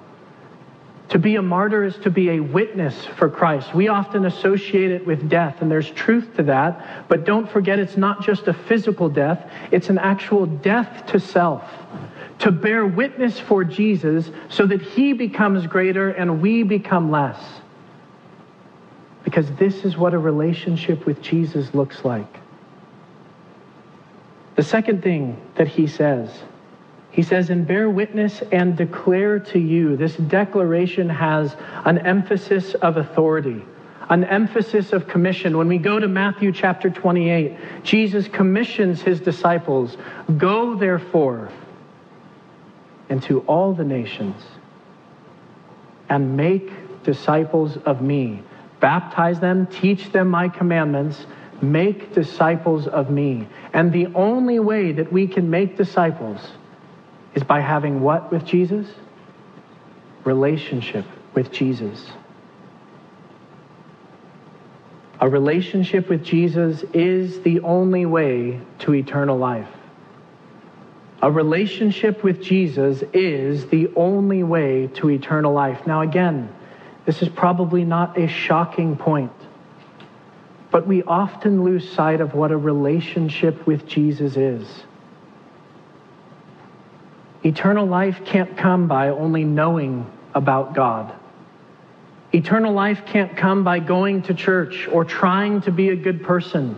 To 1.10 1.20
be 1.20 1.36
a 1.36 1.42
martyr 1.42 1.84
is 1.84 1.96
to 1.98 2.10
be 2.10 2.32
a 2.32 2.40
witness 2.40 3.06
for 3.06 3.30
Christ. 3.30 3.76
We 3.76 3.90
often 3.90 4.26
associate 4.26 4.90
it 4.90 5.06
with 5.06 5.30
death, 5.30 5.62
and 5.62 5.70
there's 5.70 5.92
truth 5.92 6.36
to 6.38 6.44
that. 6.44 7.08
But 7.08 7.26
don't 7.26 7.50
forget, 7.50 7.78
it's 7.78 7.96
not 7.96 8.24
just 8.24 8.48
a 8.48 8.54
physical 8.54 9.08
death, 9.08 9.48
it's 9.72 9.90
an 9.90 10.00
actual 10.00 10.48
death 10.48 11.06
to 11.08 11.20
self, 11.20 11.64
to 12.40 12.52
bear 12.52 12.86
witness 12.86 13.40
for 13.40 13.64
Jesus 13.64 14.32
so 14.50 14.66
that 14.66 14.82
he 14.82 15.14
becomes 15.14 15.68
greater 15.68 16.10
and 16.10 16.42
we 16.42 16.64
become 16.64 17.12
less. 17.12 17.40
Because 19.24 19.52
this 19.54 19.86
is 19.86 19.98
what 19.98 20.14
a 20.14 20.20
relationship 20.20 21.06
with 21.06 21.22
Jesus 21.22 21.74
looks 21.74 22.04
like. 22.04 22.45
The 24.56 24.64
second 24.64 25.04
thing 25.04 25.40
that 25.56 25.68
he 25.68 25.88
says, 25.88 26.30
he 27.12 27.22
says, 27.22 27.50
and 27.50 27.66
bear 27.66 27.90
witness 27.90 28.42
and 28.52 28.76
declare 28.76 29.40
to 29.40 29.60
you. 29.60 29.96
This 29.96 30.16
declaration 30.16 31.10
has 31.10 31.56
an 31.86 32.00
emphasis 32.00 32.74
of 32.76 32.98
authority, 32.98 33.64
an 34.10 34.24
emphasis 34.26 34.92
of 34.92 35.08
commission. 35.08 35.58
When 35.58 35.68
we 35.68 35.78
go 35.78 36.00
to 36.00 36.08
Matthew 36.08 36.52
chapter 36.52 36.90
28, 36.90 37.84
Jesus 37.84 38.28
commissions 38.28 39.02
his 39.02 39.22
disciples 39.22 39.98
Go 40.38 40.76
therefore 40.76 41.50
into 43.10 43.42
all 43.42 43.74
the 43.74 43.84
nations 43.84 44.42
and 46.10 46.36
make 46.36 47.04
disciples 47.04 47.78
of 47.86 48.02
me. 48.02 48.42
Baptize 48.80 49.40
them, 49.40 49.68
teach 49.68 50.12
them 50.12 50.28
my 50.28 50.50
commandments, 50.50 51.26
make 51.62 52.14
disciples 52.14 52.88
of 52.88 53.10
me. 53.10 53.48
And 53.74 53.92
the 53.92 54.08
only 54.16 54.60
way 54.60 54.92
that 54.92 55.12
we 55.12 55.28
can 55.28 55.50
make 55.50 55.78
disciples 55.78 56.40
is 57.34 57.44
by 57.44 57.60
having 57.60 58.02
what 58.02 58.32
with 58.32 58.46
Jesus? 58.46 58.88
Relationship 60.24 61.06
with 61.34 61.52
Jesus. 61.52 62.12
A 65.20 65.30
relationship 65.30 66.10
with 66.10 66.24
Jesus 66.24 66.84
is 66.94 67.42
the 67.42 67.62
only 67.62 68.06
way 68.06 68.60
to 68.80 68.94
eternal 68.94 69.38
life. 69.38 69.70
A 71.22 71.32
relationship 71.32 72.24
with 72.24 72.42
Jesus 72.42 73.04
is 73.14 73.68
the 73.68 73.90
only 73.96 74.44
way 74.44 74.88
to 74.96 75.10
eternal 75.10 75.54
life. 75.54 75.88
Now, 75.88 76.02
again, 76.02 76.54
this 77.06 77.22
is 77.22 77.30
probably 77.30 77.86
not 77.86 78.18
a 78.18 78.28
shocking 78.28 78.98
point, 78.98 79.32
but 80.76 80.86
we 80.86 81.02
often 81.04 81.64
lose 81.64 81.90
sight 81.90 82.20
of 82.20 82.34
what 82.34 82.52
a 82.52 82.58
relationship 82.58 83.66
with 83.66 83.88
Jesus 83.88 84.36
is. 84.36 84.68
Eternal 87.46 87.86
life 87.86 88.26
can't 88.26 88.58
come 88.58 88.86
by 88.86 89.08
only 89.08 89.46
knowing 89.46 90.06
about 90.34 90.76
God. 90.76 91.16
Eternal 92.34 92.74
life 92.74 93.04
can't 93.06 93.38
come 93.38 93.64
by 93.64 93.80
going 93.80 94.24
to 94.24 94.34
church 94.34 94.90
or 94.92 95.06
trying 95.06 95.62
to 95.62 95.72
be 95.72 95.92
a 95.92 95.96
good 95.96 96.24
person 96.24 96.78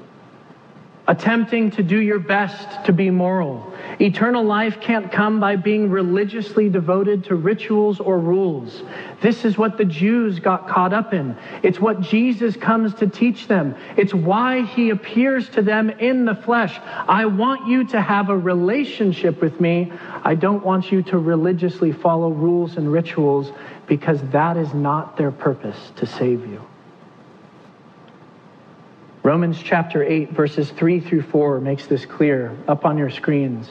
attempting 1.07 1.71
to 1.71 1.83
do 1.83 1.97
your 1.97 2.19
best 2.19 2.85
to 2.85 2.91
be 2.91 3.09
moral. 3.09 3.73
Eternal 3.99 4.43
life 4.43 4.79
can't 4.81 5.11
come 5.11 5.39
by 5.39 5.55
being 5.55 5.89
religiously 5.89 6.69
devoted 6.69 7.23
to 7.23 7.35
rituals 7.35 7.99
or 7.99 8.19
rules. 8.19 8.83
This 9.21 9.45
is 9.45 9.57
what 9.57 9.77
the 9.77 9.85
Jews 9.85 10.39
got 10.39 10.67
caught 10.67 10.93
up 10.93 11.13
in. 11.13 11.35
It's 11.63 11.79
what 11.79 12.01
Jesus 12.01 12.57
comes 12.57 12.93
to 12.95 13.07
teach 13.07 13.47
them. 13.47 13.75
It's 13.95 14.13
why 14.13 14.63
he 14.63 14.89
appears 14.89 15.49
to 15.49 15.61
them 15.61 15.89
in 15.89 16.25
the 16.25 16.35
flesh. 16.35 16.77
I 16.83 17.25
want 17.25 17.67
you 17.67 17.87
to 17.87 18.01
have 18.01 18.29
a 18.29 18.37
relationship 18.37 19.41
with 19.41 19.59
me. 19.61 19.91
I 20.23 20.35
don't 20.35 20.63
want 20.63 20.91
you 20.91 21.01
to 21.03 21.17
religiously 21.17 21.93
follow 21.93 22.29
rules 22.29 22.75
and 22.75 22.91
rituals 22.91 23.51
because 23.87 24.21
that 24.31 24.57
is 24.57 24.73
not 24.73 25.15
their 25.15 25.31
purpose 25.31 25.91
to 25.95 26.05
save 26.05 26.45
you. 26.45 26.61
Romans 29.27 29.61
chapter 29.61 30.03
8, 30.03 30.31
verses 30.31 30.71
3 30.71 31.01
through 31.01 31.23
4 31.23 31.59
makes 31.59 31.85
this 31.85 32.05
clear 32.05 32.57
up 32.65 32.85
on 32.85 32.97
your 32.97 33.09
screens. 33.09 33.67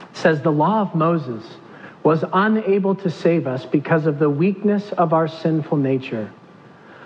It 0.00 0.16
says, 0.16 0.42
The 0.42 0.52
law 0.52 0.82
of 0.82 0.94
Moses 0.94 1.44
was 2.04 2.24
unable 2.32 2.94
to 2.94 3.10
save 3.10 3.48
us 3.48 3.66
because 3.66 4.06
of 4.06 4.20
the 4.20 4.30
weakness 4.30 4.92
of 4.92 5.12
our 5.12 5.26
sinful 5.26 5.78
nature. 5.78 6.30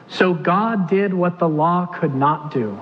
So 0.08 0.34
God 0.34 0.90
did 0.90 1.14
what 1.14 1.38
the 1.38 1.48
law 1.48 1.86
could 1.86 2.14
not 2.14 2.52
do. 2.52 2.78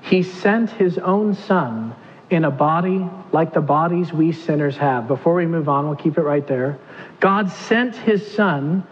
He 0.00 0.22
sent 0.22 0.70
his 0.70 0.96
own 0.98 1.34
son 1.34 1.96
in 2.30 2.44
a 2.44 2.52
body 2.52 3.04
like 3.32 3.52
the 3.52 3.62
bodies 3.62 4.12
we 4.12 4.30
sinners 4.30 4.76
have. 4.76 5.08
Before 5.08 5.34
we 5.34 5.46
move 5.46 5.68
on, 5.68 5.88
we'll 5.88 5.96
keep 5.96 6.18
it 6.18 6.22
right 6.22 6.46
there. 6.46 6.78
God 7.18 7.50
sent 7.50 7.96
his 7.96 8.32
son 8.32 8.86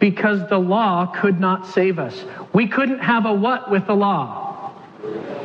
because 0.00 0.48
the 0.48 0.58
law 0.58 1.06
could 1.06 1.38
not 1.38 1.64
save 1.64 2.00
us. 2.00 2.24
We 2.52 2.66
couldn't 2.66 2.98
have 2.98 3.24
a 3.24 3.32
what 3.32 3.70
with 3.70 3.86
the 3.86 3.94
law? 3.94 4.43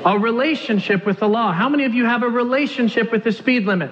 A 0.05 0.17
relationship 0.17 1.05
with 1.05 1.19
the 1.19 1.27
law. 1.27 1.51
How 1.51 1.69
many 1.69 1.85
of 1.85 1.93
you 1.93 2.05
have 2.05 2.23
a 2.23 2.29
relationship 2.29 3.11
with 3.11 3.23
the 3.23 3.31
speed 3.31 3.65
limit? 3.65 3.91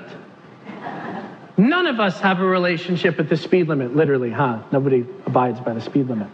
None 1.58 1.88
of 1.88 2.00
us 2.00 2.20
have 2.22 2.40
a 2.40 2.46
relationship 2.46 3.18
with 3.18 3.30
the 3.30 3.38
speed 3.38 3.68
limit, 3.68 3.96
literally, 3.96 4.30
huh? 4.30 4.62
Nobody 4.72 5.06
abides 5.26 5.60
by 5.60 5.74
the 5.74 5.82
speed 5.82 6.08
limit. 6.08 6.28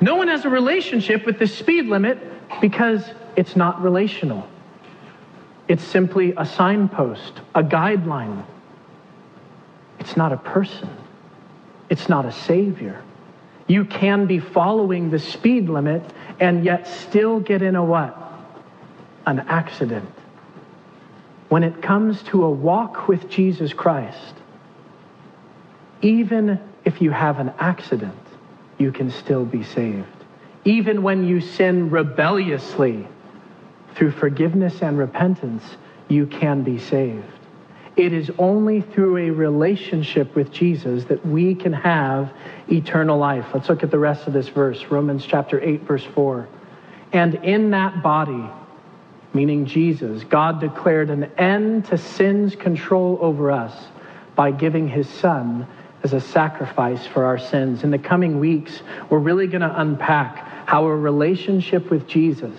No 0.00 0.16
one 0.16 0.28
has 0.28 0.44
a 0.44 0.50
relationship 0.50 1.26
with 1.26 1.38
the 1.38 1.46
speed 1.46 1.86
limit 1.86 2.18
because 2.60 3.02
it's 3.34 3.56
not 3.56 3.82
relational. 3.82 4.46
It's 5.68 5.84
simply 5.84 6.34
a 6.36 6.44
signpost, 6.44 7.40
a 7.54 7.62
guideline. 7.62 8.44
It's 9.98 10.16
not 10.16 10.32
a 10.32 10.36
person. 10.36 10.90
It's 11.88 12.08
not 12.08 12.24
a 12.24 12.32
savior. 12.32 13.02
You 13.66 13.84
can 13.84 14.26
be 14.26 14.38
following 14.38 15.10
the 15.10 15.18
speed 15.18 15.68
limit 15.68 16.02
and 16.38 16.64
yet 16.64 16.86
still 16.86 17.40
get 17.40 17.62
in 17.62 17.76
a 17.76 17.84
what? 17.84 18.19
An 19.30 19.40
accident. 19.48 20.10
When 21.48 21.62
it 21.62 21.82
comes 21.82 22.22
to 22.24 22.44
a 22.44 22.50
walk 22.50 23.08
with 23.08 23.28
Jesus 23.28 23.72
Christ, 23.72 24.34
even 26.02 26.60
if 26.84 27.00
you 27.00 27.10
have 27.10 27.38
an 27.38 27.52
accident, 27.58 28.18
you 28.78 28.92
can 28.92 29.10
still 29.10 29.44
be 29.44 29.62
saved. 29.62 30.06
Even 30.64 31.02
when 31.02 31.26
you 31.26 31.40
sin 31.40 31.90
rebelliously, 31.90 33.06
through 33.94 34.12
forgiveness 34.12 34.82
and 34.82 34.98
repentance, 34.98 35.64
you 36.08 36.26
can 36.26 36.62
be 36.62 36.78
saved. 36.78 37.24
It 37.96 38.12
is 38.12 38.30
only 38.38 38.80
through 38.80 39.16
a 39.18 39.30
relationship 39.30 40.34
with 40.34 40.52
Jesus 40.52 41.04
that 41.04 41.24
we 41.26 41.54
can 41.54 41.72
have 41.72 42.32
eternal 42.68 43.18
life. 43.18 43.46
Let's 43.52 43.68
look 43.68 43.82
at 43.82 43.90
the 43.90 43.98
rest 43.98 44.26
of 44.26 44.32
this 44.32 44.48
verse, 44.48 44.84
Romans 44.86 45.26
chapter 45.26 45.60
8, 45.60 45.82
verse 45.82 46.04
4. 46.14 46.48
And 47.12 47.34
in 47.36 47.70
that 47.70 48.02
body, 48.02 48.48
meaning 49.32 49.66
Jesus, 49.66 50.24
God 50.24 50.60
declared 50.60 51.10
an 51.10 51.24
end 51.38 51.86
to 51.86 51.98
sin's 51.98 52.56
control 52.56 53.18
over 53.20 53.50
us 53.50 53.72
by 54.34 54.50
giving 54.50 54.88
his 54.88 55.08
son 55.08 55.66
as 56.02 56.12
a 56.12 56.20
sacrifice 56.20 57.06
for 57.06 57.24
our 57.24 57.38
sins. 57.38 57.84
In 57.84 57.90
the 57.90 57.98
coming 57.98 58.40
weeks, 58.40 58.82
we're 59.08 59.18
really 59.18 59.46
going 59.46 59.60
to 59.60 59.80
unpack 59.80 60.66
how 60.66 60.86
a 60.86 60.96
relationship 60.96 61.90
with 61.90 62.06
Jesus 62.06 62.56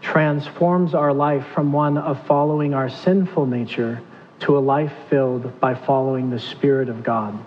transforms 0.00 0.94
our 0.94 1.12
life 1.12 1.46
from 1.54 1.72
one 1.72 1.98
of 1.98 2.26
following 2.26 2.74
our 2.74 2.88
sinful 2.88 3.46
nature 3.46 4.00
to 4.40 4.56
a 4.56 4.60
life 4.60 4.92
filled 5.08 5.60
by 5.60 5.74
following 5.74 6.30
the 6.30 6.38
Spirit 6.38 6.88
of 6.88 7.02
God. 7.02 7.38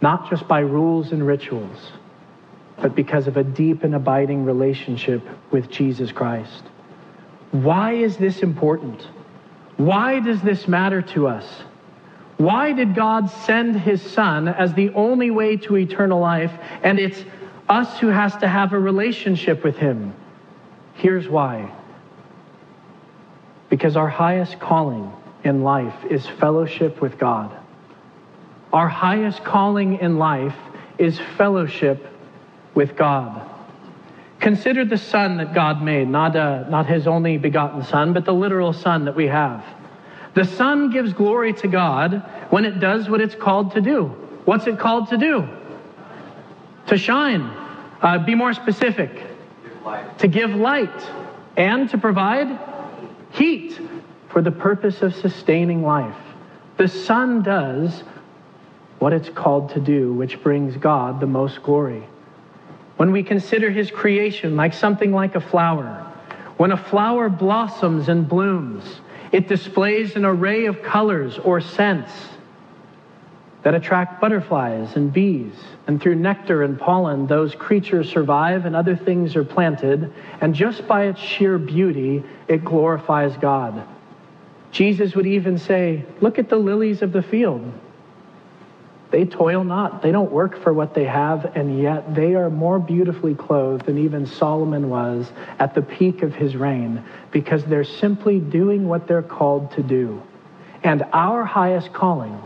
Not 0.00 0.30
just 0.30 0.46
by 0.46 0.60
rules 0.60 1.10
and 1.10 1.26
rituals 1.26 1.90
but 2.80 2.94
because 2.94 3.26
of 3.26 3.36
a 3.36 3.44
deep 3.44 3.84
and 3.84 3.94
abiding 3.94 4.44
relationship 4.44 5.22
with 5.50 5.70
Jesus 5.70 6.12
Christ. 6.12 6.62
Why 7.50 7.92
is 7.94 8.16
this 8.16 8.40
important? 8.40 9.06
Why 9.76 10.20
does 10.20 10.42
this 10.42 10.68
matter 10.68 11.02
to 11.02 11.28
us? 11.28 11.62
Why 12.36 12.72
did 12.72 12.94
God 12.94 13.30
send 13.30 13.80
his 13.80 14.00
son 14.00 14.46
as 14.46 14.72
the 14.74 14.90
only 14.90 15.30
way 15.30 15.56
to 15.56 15.76
eternal 15.76 16.20
life, 16.20 16.52
and 16.82 16.98
it's 16.98 17.24
us 17.68 17.98
who 17.98 18.08
has 18.08 18.36
to 18.36 18.48
have 18.48 18.72
a 18.72 18.78
relationship 18.78 19.64
with 19.64 19.76
him? 19.76 20.14
Here's 20.94 21.28
why. 21.28 21.72
Because 23.68 23.96
our 23.96 24.08
highest 24.08 24.60
calling 24.60 25.12
in 25.42 25.62
life 25.62 26.04
is 26.10 26.26
fellowship 26.26 27.00
with 27.00 27.18
God. 27.18 27.56
Our 28.72 28.88
highest 28.88 29.44
calling 29.44 29.98
in 29.98 30.18
life 30.18 30.56
is 30.98 31.18
fellowship 31.36 32.06
with 32.74 32.96
God. 32.96 33.48
Consider 34.40 34.84
the 34.84 34.98
sun 34.98 35.38
that 35.38 35.52
God 35.52 35.82
made, 35.82 36.08
not, 36.08 36.36
uh, 36.36 36.68
not 36.68 36.86
his 36.86 37.06
only 37.06 37.38
begotten 37.38 37.82
Son, 37.82 38.12
but 38.12 38.24
the 38.24 38.32
literal 38.32 38.72
sun 38.72 39.04
that 39.06 39.16
we 39.16 39.26
have. 39.26 39.64
The 40.34 40.44
sun 40.44 40.90
gives 40.90 41.12
glory 41.12 41.52
to 41.54 41.68
God 41.68 42.22
when 42.50 42.64
it 42.64 42.78
does 42.78 43.08
what 43.08 43.20
it's 43.20 43.34
called 43.34 43.72
to 43.72 43.80
do. 43.80 44.06
What's 44.44 44.66
it 44.66 44.78
called 44.78 45.08
to 45.08 45.16
do? 45.16 45.48
To 46.86 46.96
shine. 46.96 47.42
Uh, 48.00 48.18
be 48.24 48.36
more 48.36 48.54
specific. 48.54 49.12
Give 49.12 50.18
to 50.18 50.28
give 50.28 50.50
light 50.54 51.10
and 51.56 51.90
to 51.90 51.98
provide 51.98 52.58
heat 53.32 53.80
for 54.28 54.40
the 54.40 54.52
purpose 54.52 55.02
of 55.02 55.14
sustaining 55.16 55.82
life. 55.82 56.16
The 56.76 56.86
sun 56.86 57.42
does 57.42 58.04
what 59.00 59.12
it's 59.12 59.28
called 59.28 59.70
to 59.70 59.80
do, 59.80 60.12
which 60.12 60.40
brings 60.42 60.76
God 60.76 61.18
the 61.18 61.26
most 61.26 61.62
glory. 61.62 62.04
When 62.98 63.10
we 63.10 63.22
consider 63.22 63.70
his 63.70 63.90
creation 63.90 64.56
like 64.56 64.74
something 64.74 65.12
like 65.12 65.34
a 65.34 65.40
flower, 65.40 66.04
when 66.58 66.72
a 66.72 66.76
flower 66.76 67.28
blossoms 67.30 68.08
and 68.08 68.28
blooms, 68.28 69.00
It 69.30 69.48
displays 69.48 70.16
an 70.16 70.24
array 70.24 70.66
of 70.66 70.82
colors 70.82 71.38
or 71.38 71.60
scents 71.60 72.12
that 73.62 73.74
attract 73.74 74.20
butterflies 74.20 74.96
and 74.96 75.12
bees. 75.12 75.52
And 75.86 76.00
through 76.00 76.14
nectar 76.14 76.62
and 76.62 76.78
pollen, 76.78 77.26
those 77.26 77.54
creatures 77.54 78.10
survive 78.10 78.64
and 78.64 78.74
other 78.74 78.96
things 78.96 79.36
are 79.36 79.44
planted. 79.44 80.12
And 80.40 80.54
just 80.54 80.86
by 80.86 81.06
its 81.06 81.20
sheer 81.20 81.58
beauty, 81.58 82.22
it 82.46 82.64
glorifies 82.64 83.36
God. 83.36 83.86
Jesus 84.70 85.14
would 85.14 85.26
even 85.26 85.58
say, 85.58 86.04
Look 86.20 86.38
at 86.38 86.48
the 86.48 86.56
lilies 86.56 87.02
of 87.02 87.12
the 87.12 87.22
field. 87.22 87.70
They 89.10 89.24
toil 89.24 89.64
not, 89.64 90.02
they 90.02 90.12
don't 90.12 90.30
work 90.30 90.58
for 90.62 90.72
what 90.72 90.92
they 90.92 91.04
have, 91.04 91.56
and 91.56 91.80
yet 91.80 92.14
they 92.14 92.34
are 92.34 92.50
more 92.50 92.78
beautifully 92.78 93.34
clothed 93.34 93.86
than 93.86 93.96
even 93.96 94.26
Solomon 94.26 94.90
was 94.90 95.32
at 95.58 95.74
the 95.74 95.80
peak 95.80 96.22
of 96.22 96.34
his 96.34 96.54
reign 96.54 97.02
because 97.30 97.64
they're 97.64 97.84
simply 97.84 98.38
doing 98.38 98.86
what 98.86 99.08
they're 99.08 99.22
called 99.22 99.70
to 99.72 99.82
do. 99.82 100.22
And 100.82 101.04
our 101.12 101.44
highest 101.44 101.92
calling 101.92 102.38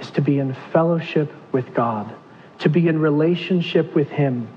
is 0.00 0.10
to 0.12 0.20
be 0.20 0.38
in 0.38 0.54
fellowship 0.72 1.32
with 1.52 1.74
God, 1.74 2.14
to 2.60 2.68
be 2.68 2.88
in 2.88 2.98
relationship 2.98 3.94
with 3.94 4.08
Him. 4.08 4.48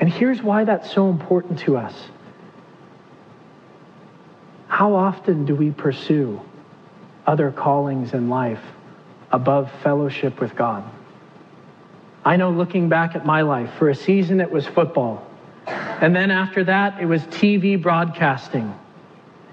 And 0.00 0.12
here's 0.12 0.42
why 0.42 0.64
that's 0.64 0.90
so 0.90 1.10
important 1.10 1.60
to 1.60 1.76
us. 1.76 1.94
How 4.68 4.94
often 4.94 5.44
do 5.44 5.54
we 5.54 5.70
pursue 5.70 6.40
other 7.26 7.50
callings 7.50 8.14
in 8.14 8.28
life 8.28 8.62
above 9.30 9.70
fellowship 9.82 10.40
with 10.40 10.54
God? 10.56 10.84
I 12.24 12.36
know 12.36 12.50
looking 12.50 12.88
back 12.88 13.16
at 13.16 13.24
my 13.24 13.42
life, 13.42 13.70
for 13.78 13.88
a 13.88 13.94
season 13.94 14.40
it 14.40 14.50
was 14.50 14.66
football. 14.66 15.26
And 15.66 16.14
then 16.14 16.30
after 16.30 16.64
that, 16.64 17.00
it 17.00 17.06
was 17.06 17.22
TV 17.22 17.80
broadcasting. 17.80 18.74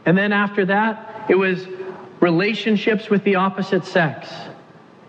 And 0.05 0.17
then 0.17 0.32
after 0.32 0.65
that, 0.65 1.26
it 1.30 1.36
was 1.36 1.65
relationships 2.19 3.09
with 3.09 3.23
the 3.23 3.36
opposite 3.36 3.86
sex. 3.86 4.30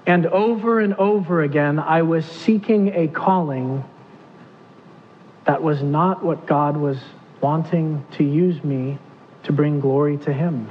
And 0.07 0.27
over 0.27 0.81
and 0.81 0.95
over 0.95 1.43
again, 1.43 1.79
I 1.79 2.03
was 2.03 2.25
seeking 2.25 2.95
a 2.95 3.09
calling 3.09 3.85
that 5.45 5.63
was 5.63 5.83
not 5.83 6.25
what 6.25 6.47
God 6.47 6.77
was 6.77 6.99
wanting 7.41 8.05
to 8.13 8.25
use 8.25 8.63
me 8.65 8.99
to 9.45 9.53
bring 9.53 9.81
glory 9.81 10.17
to 10.19 10.33
Him. 10.33 10.69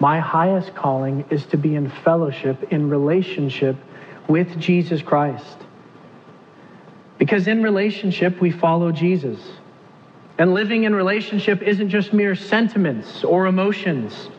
My 0.00 0.18
highest 0.18 0.74
calling 0.74 1.26
is 1.30 1.44
to 1.46 1.58
be 1.58 1.76
in 1.76 1.90
fellowship, 1.90 2.72
in 2.72 2.88
relationship 2.88 3.76
with 4.28 4.58
Jesus 4.58 5.02
Christ. 5.02 5.58
Because 7.18 7.46
in 7.46 7.62
relationship, 7.62 8.40
we 8.40 8.50
follow 8.50 8.92
Jesus. 8.92 9.38
And 10.38 10.54
living 10.54 10.84
in 10.84 10.94
relationship 10.94 11.60
isn't 11.60 11.90
just 11.90 12.14
mere 12.14 12.34
sentiments 12.34 13.24
or 13.24 13.46
emotions. 13.46 14.30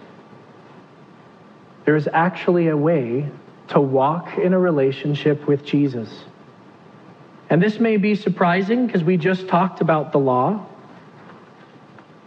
There 1.85 1.95
is 1.95 2.09
actually 2.11 2.69
a 2.69 2.77
way 2.77 3.29
to 3.67 3.79
walk 3.79 4.39
in 4.39 4.53
a 4.53 4.59
relationship 4.59 5.47
with 5.47 5.63
Jesus. 5.63 6.25
And 7.51 7.61
this 7.61 7.79
may 7.79 7.97
be 7.97 8.15
surprising 8.15 8.87
because 8.87 9.03
we 9.03 9.15
just 9.15 9.47
talked 9.47 9.79
about 9.79 10.11
the 10.11 10.17
law. 10.17 10.65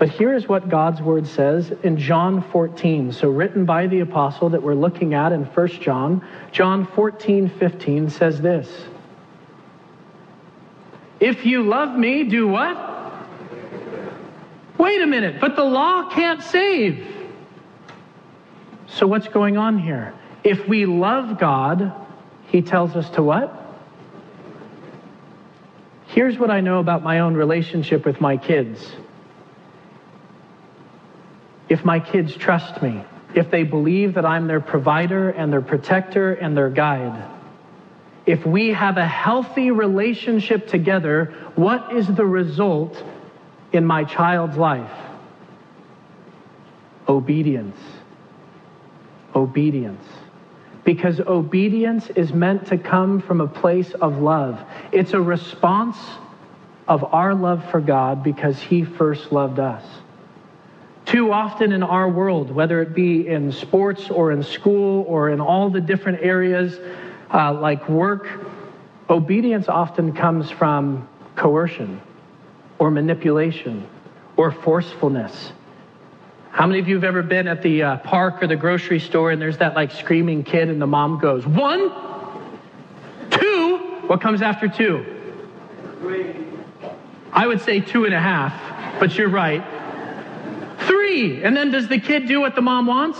But 0.04 0.12
here 0.12 0.34
is 0.34 0.46
what 0.46 0.68
God's 0.68 1.00
word 1.00 1.26
says 1.26 1.72
in 1.82 1.96
John 1.96 2.42
14. 2.50 3.10
So, 3.10 3.30
written 3.30 3.64
by 3.64 3.86
the 3.86 4.00
apostle 4.00 4.50
that 4.50 4.62
we're 4.62 4.74
looking 4.74 5.14
at 5.14 5.32
in 5.32 5.44
1 5.44 5.68
John, 5.80 6.22
John 6.52 6.86
14, 6.88 7.48
15 7.48 8.10
says 8.10 8.38
this 8.38 8.68
If 11.20 11.46
you 11.46 11.62
love 11.62 11.96
me, 11.96 12.24
do 12.24 12.46
what? 12.46 12.76
Wait 14.76 15.00
a 15.00 15.06
minute, 15.06 15.40
but 15.40 15.56
the 15.56 15.64
law 15.64 16.10
can't 16.10 16.42
save. 16.42 17.08
So, 18.86 19.06
what's 19.06 19.28
going 19.28 19.56
on 19.56 19.78
here? 19.78 20.12
If 20.42 20.68
we 20.68 20.84
love 20.84 21.38
God, 21.38 21.94
he 22.48 22.60
tells 22.60 22.94
us 22.94 23.08
to 23.08 23.22
what? 23.22 23.58
Here's 26.08 26.38
what 26.38 26.50
I 26.50 26.60
know 26.60 26.80
about 26.80 27.02
my 27.02 27.20
own 27.20 27.32
relationship 27.32 28.04
with 28.04 28.20
my 28.20 28.36
kids. 28.36 28.94
If 31.74 31.84
my 31.84 31.98
kids 31.98 32.36
trust 32.36 32.80
me, 32.82 33.02
if 33.34 33.50
they 33.50 33.64
believe 33.64 34.14
that 34.14 34.24
I'm 34.24 34.46
their 34.46 34.60
provider 34.60 35.30
and 35.30 35.52
their 35.52 35.60
protector 35.60 36.32
and 36.32 36.56
their 36.56 36.70
guide, 36.70 37.28
if 38.26 38.46
we 38.46 38.68
have 38.68 38.96
a 38.96 39.04
healthy 39.04 39.72
relationship 39.72 40.68
together, 40.68 41.34
what 41.56 41.92
is 41.92 42.06
the 42.06 42.24
result 42.24 43.02
in 43.72 43.84
my 43.84 44.04
child's 44.04 44.56
life? 44.56 44.96
Obedience. 47.08 47.80
Obedience 49.34 50.06
because 50.84 51.18
obedience 51.18 52.08
is 52.10 52.32
meant 52.32 52.68
to 52.68 52.78
come 52.78 53.20
from 53.20 53.40
a 53.40 53.48
place 53.48 53.90
of 53.94 54.18
love. 54.18 54.62
It's 54.92 55.12
a 55.12 55.20
response 55.20 55.96
of 56.86 57.02
our 57.02 57.34
love 57.34 57.68
for 57.72 57.80
God 57.80 58.22
because 58.22 58.60
He 58.60 58.84
first 58.84 59.32
loved 59.32 59.58
us. 59.58 59.82
Too 61.14 61.30
often 61.30 61.70
in 61.70 61.84
our 61.84 62.08
world, 62.08 62.50
whether 62.50 62.82
it 62.82 62.92
be 62.92 63.28
in 63.28 63.52
sports 63.52 64.10
or 64.10 64.32
in 64.32 64.42
school 64.42 65.04
or 65.06 65.30
in 65.30 65.40
all 65.40 65.70
the 65.70 65.80
different 65.80 66.20
areas 66.20 66.80
uh, 67.32 67.52
like 67.52 67.88
work, 67.88 68.28
obedience 69.08 69.68
often 69.68 70.12
comes 70.12 70.50
from 70.50 71.08
coercion 71.36 72.00
or 72.80 72.90
manipulation 72.90 73.86
or 74.36 74.50
forcefulness 74.50 75.52
how 76.54 76.68
many 76.68 76.78
of 76.78 76.86
you 76.86 76.94
have 76.94 77.02
ever 77.02 77.20
been 77.20 77.48
at 77.48 77.62
the 77.62 77.82
uh, 77.82 77.96
park 77.96 78.40
or 78.40 78.46
the 78.46 78.54
grocery 78.54 79.00
store 79.00 79.32
and 79.32 79.42
there's 79.42 79.58
that 79.58 79.74
like 79.74 79.90
screaming 79.90 80.44
kid 80.44 80.68
and 80.68 80.80
the 80.80 80.86
mom 80.86 81.18
goes, 81.18 81.44
one, 81.44 81.90
two, 83.30 83.78
what 84.06 84.20
comes 84.20 84.40
after 84.40 84.68
two? 84.68 85.04
Three. 85.98 86.32
I 87.32 87.48
would 87.48 87.60
say 87.60 87.80
two 87.80 88.04
and 88.04 88.14
a 88.14 88.20
half, 88.20 89.00
but 89.00 89.18
you're 89.18 89.28
right. 89.28 89.64
And 91.14 91.56
then 91.56 91.70
does 91.70 91.88
the 91.88 92.00
kid 92.00 92.26
do 92.26 92.40
what 92.40 92.54
the 92.54 92.62
mom 92.62 92.86
wants? 92.86 93.18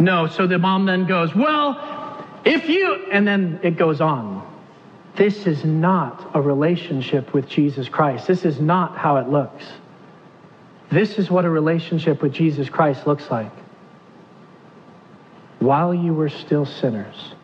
No. 0.00 0.26
So 0.26 0.46
the 0.46 0.58
mom 0.58 0.86
then 0.86 1.06
goes, 1.06 1.34
well, 1.34 2.26
if 2.44 2.68
you, 2.68 3.06
and 3.10 3.26
then 3.26 3.60
it 3.62 3.76
goes 3.76 4.00
on. 4.00 4.42
This 5.16 5.46
is 5.46 5.64
not 5.64 6.30
a 6.34 6.40
relationship 6.40 7.32
with 7.32 7.48
Jesus 7.48 7.88
Christ. 7.88 8.26
This 8.26 8.44
is 8.44 8.60
not 8.60 8.96
how 8.96 9.18
it 9.18 9.28
looks. 9.28 9.64
This 10.90 11.18
is 11.18 11.30
what 11.30 11.44
a 11.44 11.50
relationship 11.50 12.20
with 12.20 12.32
Jesus 12.32 12.68
Christ 12.68 13.06
looks 13.06 13.30
like. 13.30 13.52
While 15.60 15.94
you 15.94 16.12
were 16.12 16.28
still 16.28 16.66
sinners, 16.66 17.34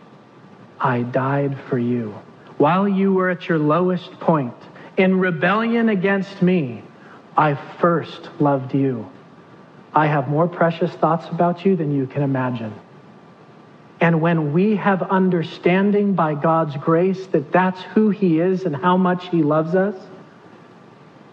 I 0.81 1.03
died 1.03 1.57
for 1.69 1.79
you. 1.79 2.15
While 2.59 2.89
you 2.89 3.13
were 3.13 3.31
at 3.31 3.49
your 3.49 3.59
lowest 3.59 4.11
point, 4.21 4.55
in 4.97 5.19
rebellion 5.19 5.89
against 5.89 6.43
me, 6.43 6.83
I 7.37 7.55
first 7.81 8.29
loved 8.41 8.75
you. 8.75 9.09
I 9.95 10.07
have 10.07 10.28
more 10.28 10.47
precious 10.47 10.93
thoughts 10.93 11.26
about 11.28 11.64
you 11.64 11.76
than 11.76 11.95
you 11.95 12.07
can 12.07 12.22
imagine. 12.22 12.72
And 14.01 14.20
when 14.20 14.53
we 14.53 14.76
have 14.76 15.03
understanding 15.03 16.14
by 16.14 16.34
God's 16.34 16.76
grace 16.76 17.26
that 17.28 17.53
that's 17.53 17.82
who 17.82 18.11
He 18.11 18.41
is 18.41 18.64
and 18.64 18.74
how 18.74 18.97
much 18.97 19.28
He 19.28 19.43
loves 19.43 19.74
us, 19.74 19.95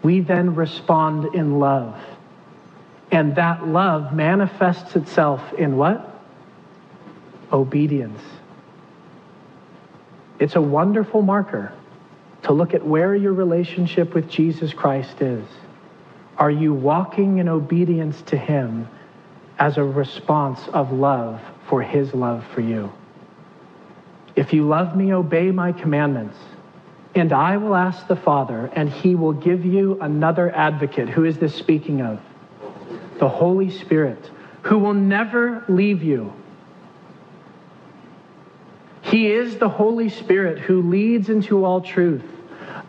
we 0.03 0.19
then 0.19 0.55
respond 0.55 1.33
in 1.35 1.59
love. 1.59 1.97
And 3.11 3.35
that 3.35 3.67
love 3.67 4.13
manifests 4.13 4.95
itself 4.95 5.53
in 5.53 5.77
what? 5.77 6.13
Obedience. 7.53 8.21
It's 10.39 10.55
a 10.55 10.61
wonderful 10.61 11.21
marker 11.21 11.71
to 12.43 12.53
look 12.53 12.73
at 12.73 12.85
where 12.85 13.15
your 13.15 13.33
relationship 13.33 14.13
with 14.13 14.29
Jesus 14.29 14.73
Christ 14.73 15.21
is. 15.21 15.45
Are 16.37 16.51
you 16.51 16.73
walking 16.73 17.39
in 17.39 17.49
obedience 17.49 18.21
to 18.23 18.37
Him 18.37 18.87
as 19.57 19.77
a 19.77 19.83
response 19.83 20.59
of 20.69 20.91
love 20.91 21.41
for 21.67 21.81
His 21.81 22.13
love 22.13 22.45
for 22.53 22.61
you? 22.61 22.91
If 24.35 24.53
you 24.53 24.67
love 24.67 24.95
me, 24.95 25.13
obey 25.13 25.49
my 25.49 25.71
commandments. 25.71 26.37
And 27.15 27.33
I 27.33 27.57
will 27.57 27.73
ask 27.73 28.07
the 28.07 28.15
Father, 28.15 28.69
and 28.75 28.87
he 28.87 29.15
will 29.15 29.33
give 29.33 29.65
you 29.65 29.99
another 29.99 30.55
advocate. 30.55 31.09
Who 31.09 31.25
is 31.25 31.39
this 31.39 31.55
speaking 31.55 32.01
of? 32.01 32.19
The 33.17 33.27
Holy 33.27 33.71
Spirit, 33.71 34.29
who 34.61 34.77
will 34.77 34.93
never 34.93 35.65
leave 35.67 36.03
you. 36.03 36.31
He 39.01 39.31
is 39.31 39.57
the 39.57 39.69
Holy 39.69 40.09
Spirit 40.09 40.59
who 40.59 40.83
leads 40.83 41.29
into 41.29 41.65
all 41.65 41.81
truth. 41.81 42.23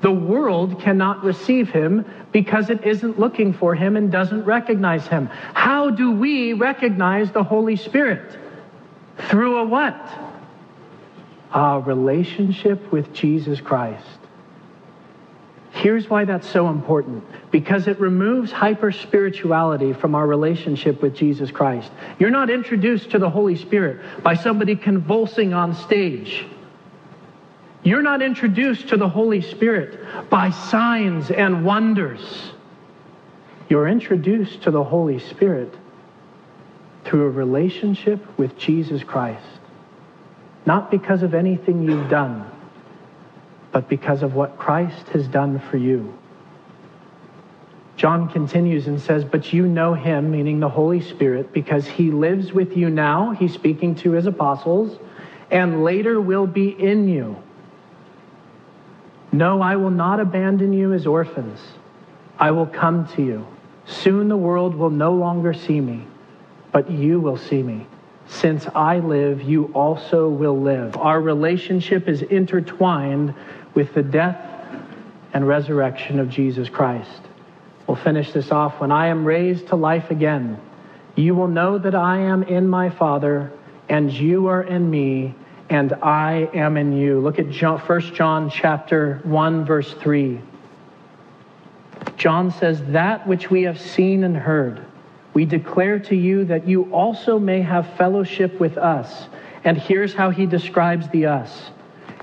The 0.00 0.12
world 0.12 0.80
cannot 0.80 1.24
receive 1.24 1.70
him 1.70 2.04
because 2.30 2.70
it 2.70 2.84
isn't 2.84 3.18
looking 3.18 3.52
for 3.52 3.74
him 3.74 3.96
and 3.96 4.12
doesn't 4.12 4.44
recognize 4.44 5.06
him. 5.06 5.26
How 5.54 5.90
do 5.90 6.12
we 6.12 6.52
recognize 6.52 7.32
the 7.32 7.42
Holy 7.42 7.76
Spirit? 7.76 8.38
Through 9.28 9.58
a 9.58 9.64
what? 9.64 9.96
A 11.52 11.80
relationship 11.80 12.92
with 12.92 13.12
Jesus 13.12 13.60
Christ. 13.60 14.06
Here's 15.72 16.08
why 16.08 16.24
that's 16.24 16.48
so 16.48 16.68
important 16.68 17.24
because 17.50 17.86
it 17.86 18.00
removes 18.00 18.50
hyper 18.50 18.90
spirituality 18.90 19.92
from 19.92 20.14
our 20.14 20.26
relationship 20.26 21.02
with 21.02 21.14
Jesus 21.14 21.50
Christ. 21.50 21.90
You're 22.18 22.30
not 22.30 22.50
introduced 22.50 23.10
to 23.10 23.18
the 23.18 23.30
Holy 23.30 23.56
Spirit 23.56 24.00
by 24.22 24.34
somebody 24.34 24.76
convulsing 24.76 25.54
on 25.54 25.74
stage. 25.74 26.46
You're 27.88 28.02
not 28.02 28.20
introduced 28.20 28.88
to 28.88 28.98
the 28.98 29.08
Holy 29.08 29.40
Spirit 29.40 30.28
by 30.28 30.50
signs 30.50 31.30
and 31.30 31.64
wonders. 31.64 32.20
You're 33.70 33.88
introduced 33.88 34.64
to 34.64 34.70
the 34.70 34.84
Holy 34.84 35.18
Spirit 35.18 35.72
through 37.06 37.24
a 37.24 37.30
relationship 37.30 38.20
with 38.38 38.58
Jesus 38.58 39.02
Christ. 39.02 39.46
Not 40.66 40.90
because 40.90 41.22
of 41.22 41.32
anything 41.32 41.82
you've 41.82 42.10
done, 42.10 42.50
but 43.72 43.88
because 43.88 44.22
of 44.22 44.34
what 44.34 44.58
Christ 44.58 45.08
has 45.14 45.26
done 45.26 45.58
for 45.58 45.78
you. 45.78 46.12
John 47.96 48.28
continues 48.28 48.86
and 48.86 49.00
says, 49.00 49.24
But 49.24 49.54
you 49.54 49.66
know 49.66 49.94
him, 49.94 50.30
meaning 50.30 50.60
the 50.60 50.68
Holy 50.68 51.00
Spirit, 51.00 51.54
because 51.54 51.86
he 51.86 52.10
lives 52.10 52.52
with 52.52 52.76
you 52.76 52.90
now. 52.90 53.30
He's 53.30 53.54
speaking 53.54 53.94
to 53.94 54.10
his 54.10 54.26
apostles, 54.26 54.98
and 55.50 55.84
later 55.84 56.20
will 56.20 56.46
be 56.46 56.68
in 56.68 57.08
you. 57.08 57.42
No, 59.32 59.60
I 59.60 59.76
will 59.76 59.90
not 59.90 60.20
abandon 60.20 60.72
you 60.72 60.92
as 60.92 61.06
orphans. 61.06 61.60
I 62.38 62.50
will 62.50 62.66
come 62.66 63.06
to 63.08 63.22
you. 63.22 63.46
Soon 63.86 64.28
the 64.28 64.36
world 64.36 64.74
will 64.74 64.90
no 64.90 65.12
longer 65.12 65.52
see 65.52 65.80
me, 65.80 66.06
but 66.72 66.90
you 66.90 67.20
will 67.20 67.36
see 67.36 67.62
me. 67.62 67.86
Since 68.26 68.66
I 68.74 68.98
live, 68.98 69.42
you 69.42 69.66
also 69.74 70.28
will 70.28 70.58
live. 70.60 70.96
Our 70.96 71.20
relationship 71.20 72.08
is 72.08 72.22
intertwined 72.22 73.34
with 73.74 73.94
the 73.94 74.02
death 74.02 74.38
and 75.32 75.48
resurrection 75.48 76.18
of 76.20 76.28
Jesus 76.28 76.68
Christ. 76.68 77.22
We'll 77.86 77.96
finish 77.96 78.32
this 78.32 78.50
off. 78.50 78.80
When 78.80 78.92
I 78.92 79.06
am 79.06 79.24
raised 79.24 79.68
to 79.68 79.76
life 79.76 80.10
again, 80.10 80.60
you 81.16 81.34
will 81.34 81.48
know 81.48 81.78
that 81.78 81.94
I 81.94 82.18
am 82.18 82.42
in 82.42 82.68
my 82.68 82.90
Father, 82.90 83.50
and 83.88 84.12
you 84.12 84.46
are 84.48 84.62
in 84.62 84.90
me, 84.90 85.34
and 85.70 85.92
I 86.02 86.48
am 86.54 86.76
in 86.76 86.96
you. 86.96 87.20
Look 87.20 87.38
at 87.38 87.50
John, 87.50 87.78
1 87.78 88.00
John 88.14 88.50
chapter 88.50 89.20
1 89.24 89.64
verse 89.64 89.92
3. 89.94 90.40
John 92.16 92.50
says, 92.50 92.82
"That 92.86 93.26
which 93.26 93.50
we 93.50 93.62
have 93.64 93.78
seen 93.78 94.24
and 94.24 94.36
heard, 94.36 94.80
we 95.34 95.44
declare 95.44 95.98
to 96.00 96.16
you 96.16 96.44
that 96.46 96.66
you 96.66 96.84
also 96.84 97.38
may 97.38 97.60
have 97.60 97.86
fellowship 97.98 98.58
with 98.58 98.78
us." 98.78 99.28
And 99.64 99.76
here's 99.76 100.14
how 100.14 100.30
he 100.30 100.46
describes 100.46 101.08
the 101.08 101.26
us. 101.26 101.70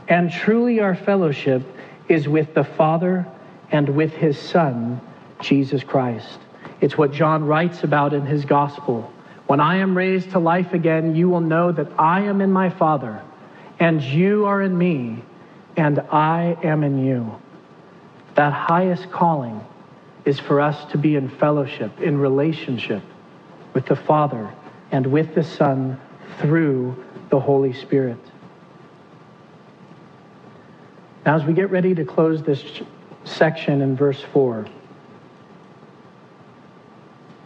And 0.07 0.31
truly 0.31 0.79
our 0.79 0.95
fellowship 0.95 1.61
is 2.07 2.27
with 2.27 2.53
the 2.53 2.63
Father 2.63 3.25
and 3.71 3.89
with 3.89 4.13
his 4.13 4.39
Son, 4.39 4.99
Jesus 5.39 5.83
Christ. 5.83 6.39
It's 6.81 6.97
what 6.97 7.11
John 7.11 7.45
writes 7.45 7.83
about 7.83 8.13
in 8.13 8.25
his 8.25 8.45
gospel. 8.45 9.11
When 9.47 9.59
I 9.59 9.77
am 9.77 9.95
raised 9.95 10.31
to 10.31 10.39
life 10.39 10.73
again, 10.73 11.15
you 11.15 11.29
will 11.29 11.41
know 11.41 11.71
that 11.71 11.87
I 11.97 12.21
am 12.21 12.41
in 12.41 12.51
my 12.51 12.69
Father 12.69 13.21
and 13.79 14.01
you 14.01 14.45
are 14.45 14.61
in 14.61 14.77
me, 14.77 15.23
and 15.77 15.99
I 16.11 16.57
am 16.63 16.83
in 16.83 17.05
you. 17.05 17.39
That 18.35 18.53
highest 18.53 19.11
calling 19.11 19.61
is 20.25 20.39
for 20.39 20.59
us 20.59 20.85
to 20.91 20.97
be 20.97 21.15
in 21.15 21.29
fellowship, 21.29 21.99
in 22.01 22.17
relationship 22.17 23.03
with 23.73 23.85
the 23.85 23.95
Father 23.95 24.51
and 24.91 25.05
with 25.07 25.35
the 25.35 25.43
Son 25.43 25.99
through 26.39 27.03
the 27.29 27.39
Holy 27.39 27.73
Spirit. 27.73 28.17
Now, 31.25 31.35
as 31.35 31.43
we 31.43 31.53
get 31.53 31.71
ready 31.71 31.95
to 31.95 32.05
close 32.05 32.43
this 32.43 32.63
section 33.23 33.81
in 33.81 33.95
verse 33.95 34.21
4, 34.33 34.65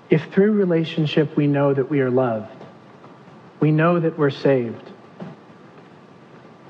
if 0.10 0.24
through 0.32 0.54
relationship 0.54 1.36
we 1.38 1.48
know 1.48 1.74
that 1.74 1.90
we 1.90 2.02
are 2.02 2.10
loved, 2.10 2.52
we 3.60 3.72
know 3.72 4.00
that 4.00 4.18
we're 4.18 4.30
saved, 4.30 4.92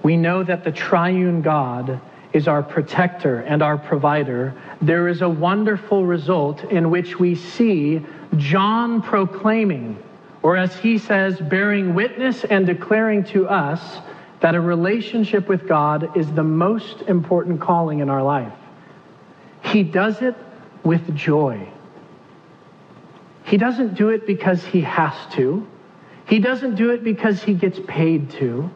we 0.04 0.18
know 0.18 0.44
that 0.44 0.64
the 0.64 0.72
triune 0.72 1.42
God 1.42 2.00
is 2.32 2.48
our 2.48 2.62
protector 2.62 3.42
and 3.42 3.62
our 3.62 3.78
provider. 3.78 4.54
There 4.82 5.08
is 5.08 5.22
a 5.22 5.30
wonderful 5.30 6.06
result 6.06 6.64
in 6.66 6.90
which 6.90 7.20
we 7.20 7.36
see 7.36 8.06
John 8.38 9.02
proclaiming, 9.02 10.02
or 10.44 10.56
as 10.56 10.76
he 10.78 10.98
says, 10.98 11.40
bearing 11.40 11.96
witness 11.96 12.44
and 12.44 12.66
declaring 12.66 13.24
to 13.26 13.48
us 13.48 14.00
that 14.42 14.56
a 14.56 14.62
relationship 14.62 15.50
with 15.50 15.68
God 15.68 16.16
is 16.16 16.32
the 16.32 16.44
most 16.44 17.02
important 17.04 17.60
calling 17.60 18.00
in 18.00 18.10
our 18.10 18.24
life. 18.24 18.54
He 19.64 19.84
does 19.84 20.22
it 20.22 20.36
with 20.84 21.14
joy. 21.16 21.68
He 23.44 23.58
doesn't 23.58 23.96
do 23.96 24.10
it 24.10 24.28
because 24.28 24.64
he 24.64 24.82
has 24.82 25.14
to. 25.34 25.68
He 26.28 26.40
doesn't 26.40 26.76
do 26.76 26.92
it 26.92 27.04
because 27.04 27.42
he 27.42 27.56
gets 27.56 27.80
paid 27.88 28.30
to. 28.32 28.70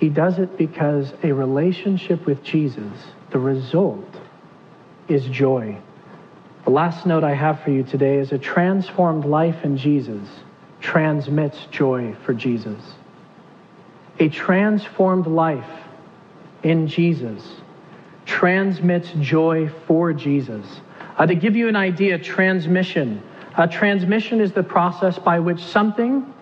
He 0.00 0.08
does 0.08 0.38
it 0.38 0.56
because 0.56 1.12
a 1.22 1.30
relationship 1.30 2.24
with 2.24 2.42
Jesus, 2.42 2.90
the 3.32 3.38
result 3.38 4.18
is 5.08 5.26
joy. 5.26 5.76
The 6.64 6.70
last 6.70 7.04
note 7.04 7.22
I 7.22 7.34
have 7.34 7.60
for 7.60 7.70
you 7.70 7.82
today 7.82 8.16
is 8.16 8.32
a 8.32 8.38
transformed 8.38 9.26
life 9.26 9.62
in 9.62 9.76
Jesus 9.76 10.26
transmits 10.80 11.66
joy 11.70 12.16
for 12.24 12.32
Jesus. 12.32 12.80
A 14.18 14.30
transformed 14.30 15.26
life 15.26 15.70
in 16.62 16.86
Jesus 16.86 17.56
transmits 18.24 19.10
joy 19.20 19.68
for 19.86 20.14
Jesus. 20.14 20.64
Uh, 21.18 21.26
to 21.26 21.34
give 21.34 21.56
you 21.56 21.68
an 21.68 21.76
idea, 21.76 22.18
transmission. 22.18 23.22
A 23.58 23.68
transmission 23.68 24.40
is 24.40 24.52
the 24.52 24.62
process 24.62 25.18
by 25.18 25.40
which 25.40 25.62
something 25.62 26.32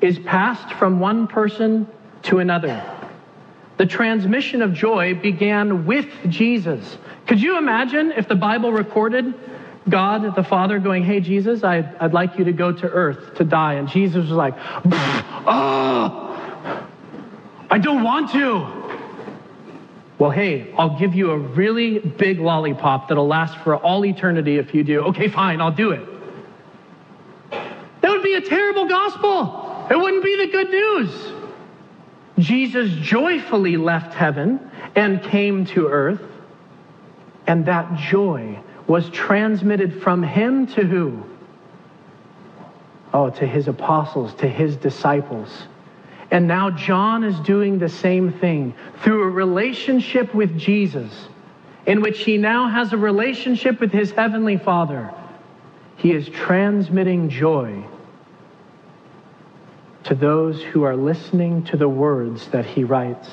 is 0.00 0.16
passed 0.20 0.72
from 0.74 1.00
one 1.00 1.26
person 1.26 1.88
to 2.24 2.38
another. 2.38 2.82
The 3.76 3.86
transmission 3.86 4.62
of 4.62 4.72
joy 4.72 5.14
began 5.14 5.86
with 5.86 6.06
Jesus. 6.28 6.98
Could 7.26 7.40
you 7.40 7.58
imagine 7.58 8.12
if 8.12 8.28
the 8.28 8.36
Bible 8.36 8.72
recorded 8.72 9.34
God 9.88 10.34
the 10.34 10.44
Father 10.44 10.78
going, 10.78 11.04
Hey, 11.04 11.20
Jesus, 11.20 11.64
I'd, 11.64 11.94
I'd 11.96 12.12
like 12.12 12.38
you 12.38 12.44
to 12.44 12.52
go 12.52 12.72
to 12.72 12.86
earth 12.88 13.34
to 13.36 13.44
die? 13.44 13.74
And 13.74 13.88
Jesus 13.88 14.28
was 14.28 14.30
like, 14.30 14.54
Oh, 15.46 16.86
I 17.70 17.78
don't 17.78 18.04
want 18.04 18.30
to. 18.32 18.82
Well, 20.18 20.30
hey, 20.30 20.72
I'll 20.78 20.96
give 20.96 21.14
you 21.14 21.32
a 21.32 21.38
really 21.38 21.98
big 21.98 22.38
lollipop 22.38 23.08
that'll 23.08 23.26
last 23.26 23.58
for 23.58 23.76
all 23.76 24.06
eternity 24.06 24.58
if 24.58 24.72
you 24.72 24.84
do. 24.84 25.00
Okay, 25.06 25.28
fine, 25.28 25.60
I'll 25.60 25.72
do 25.72 25.90
it. 25.90 26.08
That 27.50 28.10
would 28.10 28.22
be 28.22 28.34
a 28.34 28.40
terrible 28.40 28.86
gospel. 28.88 29.88
It 29.90 29.96
wouldn't 29.96 30.22
be 30.22 30.36
the 30.36 30.52
good 30.52 30.70
news. 30.70 31.33
Jesus 32.38 32.90
joyfully 33.00 33.76
left 33.76 34.14
heaven 34.14 34.70
and 34.96 35.22
came 35.22 35.66
to 35.66 35.88
earth, 35.88 36.22
and 37.46 37.66
that 37.66 37.96
joy 37.96 38.58
was 38.86 39.08
transmitted 39.10 40.02
from 40.02 40.22
him 40.22 40.66
to 40.68 40.84
who? 40.84 41.22
Oh, 43.12 43.30
to 43.30 43.46
his 43.46 43.68
apostles, 43.68 44.34
to 44.34 44.48
his 44.48 44.76
disciples. 44.76 45.48
And 46.30 46.48
now 46.48 46.70
John 46.70 47.22
is 47.22 47.38
doing 47.40 47.78
the 47.78 47.88
same 47.88 48.32
thing 48.32 48.74
through 49.02 49.22
a 49.22 49.30
relationship 49.30 50.34
with 50.34 50.58
Jesus, 50.58 51.28
in 51.86 52.00
which 52.00 52.24
he 52.24 52.38
now 52.38 52.68
has 52.68 52.92
a 52.92 52.96
relationship 52.96 53.78
with 53.78 53.92
his 53.92 54.10
heavenly 54.10 54.56
Father. 54.56 55.14
He 55.96 56.10
is 56.10 56.28
transmitting 56.28 57.28
joy 57.28 57.84
to 60.04 60.14
those 60.14 60.62
who 60.62 60.82
are 60.82 60.96
listening 60.96 61.64
to 61.64 61.76
the 61.76 61.88
words 61.88 62.48
that 62.48 62.66
he 62.66 62.84
writes. 62.84 63.28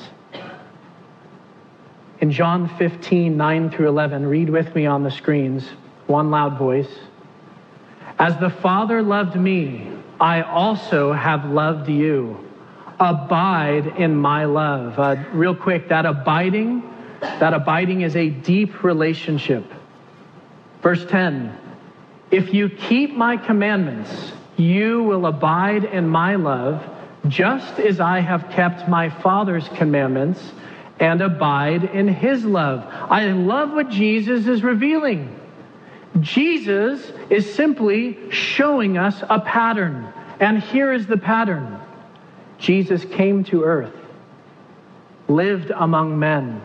In 2.20 2.30
John 2.30 2.68
15, 2.78 3.36
9 3.36 3.70
through 3.70 3.88
11, 3.88 4.26
read 4.26 4.48
with 4.48 4.74
me 4.74 4.86
on 4.86 5.02
the 5.02 5.10
screens, 5.10 5.68
one 6.06 6.30
loud 6.30 6.56
voice. 6.58 6.88
As 8.18 8.38
the 8.38 8.48
Father 8.48 9.02
loved 9.02 9.36
me, 9.36 9.88
I 10.20 10.42
also 10.42 11.12
have 11.12 11.44
loved 11.46 11.88
you. 11.88 12.38
Abide 13.00 13.88
in 13.98 14.14
my 14.14 14.44
love. 14.44 14.98
Uh, 14.98 15.16
real 15.32 15.56
quick, 15.56 15.88
that 15.88 16.06
abiding, 16.06 16.82
that 17.20 17.52
abiding 17.52 18.02
is 18.02 18.14
a 18.14 18.30
deep 18.30 18.84
relationship. 18.84 19.64
Verse 20.80 21.04
10 21.06 21.58
If 22.30 22.54
you 22.54 22.68
keep 22.68 23.16
my 23.16 23.36
commandments, 23.36 24.32
you 24.56 25.02
will 25.02 25.26
abide 25.26 25.84
in 25.84 26.08
my 26.08 26.36
love, 26.36 26.82
just 27.28 27.78
as 27.78 28.00
I 28.00 28.20
have 28.20 28.50
kept 28.50 28.88
my 28.88 29.08
Father's 29.08 29.68
commandments 29.68 30.52
and 30.98 31.20
abide 31.20 31.84
in 31.84 32.08
his 32.08 32.44
love. 32.44 32.84
I 32.88 33.26
love 33.26 33.72
what 33.72 33.88
Jesus 33.88 34.46
is 34.46 34.62
revealing. 34.62 35.38
Jesus 36.20 37.12
is 37.30 37.54
simply 37.54 38.30
showing 38.30 38.98
us 38.98 39.22
a 39.28 39.40
pattern. 39.40 40.12
And 40.40 40.62
here 40.62 40.92
is 40.92 41.06
the 41.06 41.16
pattern 41.16 41.80
Jesus 42.58 43.04
came 43.04 43.42
to 43.44 43.64
earth, 43.64 43.94
lived 45.26 45.72
among 45.74 46.18
men, 46.18 46.62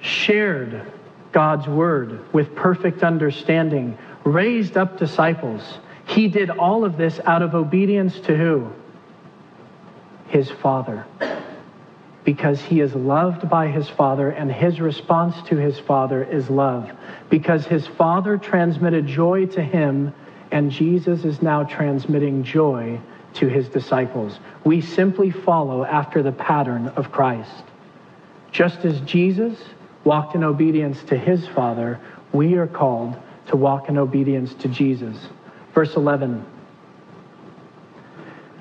shared 0.00 0.92
God's 1.32 1.66
word 1.66 2.32
with 2.34 2.54
perfect 2.54 3.02
understanding, 3.02 3.96
raised 4.24 4.76
up 4.76 4.98
disciples. 4.98 5.78
He 6.10 6.26
did 6.26 6.50
all 6.50 6.84
of 6.84 6.96
this 6.96 7.20
out 7.24 7.40
of 7.40 7.54
obedience 7.54 8.18
to 8.20 8.36
who? 8.36 8.72
His 10.26 10.50
Father. 10.50 11.06
Because 12.24 12.60
he 12.60 12.80
is 12.80 12.92
loved 12.96 13.48
by 13.48 13.68
his 13.68 13.88
Father, 13.88 14.30
and 14.30 14.50
his 14.50 14.80
response 14.80 15.40
to 15.48 15.56
his 15.56 15.78
Father 15.78 16.24
is 16.24 16.50
love. 16.50 16.90
Because 17.28 17.64
his 17.64 17.86
Father 17.86 18.36
transmitted 18.36 19.06
joy 19.06 19.46
to 19.46 19.62
him, 19.62 20.12
and 20.50 20.72
Jesus 20.72 21.24
is 21.24 21.42
now 21.42 21.62
transmitting 21.62 22.42
joy 22.42 23.00
to 23.34 23.46
his 23.46 23.68
disciples. 23.68 24.40
We 24.64 24.80
simply 24.80 25.30
follow 25.30 25.84
after 25.84 26.24
the 26.24 26.32
pattern 26.32 26.88
of 26.88 27.12
Christ. 27.12 27.62
Just 28.50 28.84
as 28.84 29.00
Jesus 29.02 29.56
walked 30.02 30.34
in 30.34 30.42
obedience 30.42 31.04
to 31.04 31.16
his 31.16 31.46
Father, 31.46 32.00
we 32.32 32.54
are 32.54 32.66
called 32.66 33.16
to 33.46 33.56
walk 33.56 33.88
in 33.88 33.96
obedience 33.96 34.54
to 34.54 34.66
Jesus. 34.66 35.16
Verse 35.74 35.96
11 35.96 36.44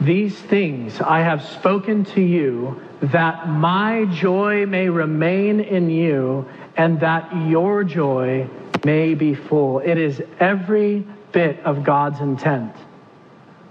These 0.01 0.37
things 0.37 1.01
I 1.01 1.19
have 1.21 1.43
spoken 1.43 2.05
to 2.05 2.21
you, 2.21 2.81
that 3.01 3.47
my 3.47 4.05
joy 4.05 4.65
may 4.65 4.89
remain 4.89 5.59
in 5.59 5.89
you, 5.89 6.47
and 6.77 6.99
that 6.99 7.47
your 7.47 7.83
joy 7.83 8.47
may 8.85 9.13
be 9.13 9.33
full. 9.35 9.79
It 9.79 9.97
is 9.97 10.21
every 10.39 11.05
bit 11.31 11.59
of 11.65 11.83
God's 11.83 12.19
intent 12.19 12.73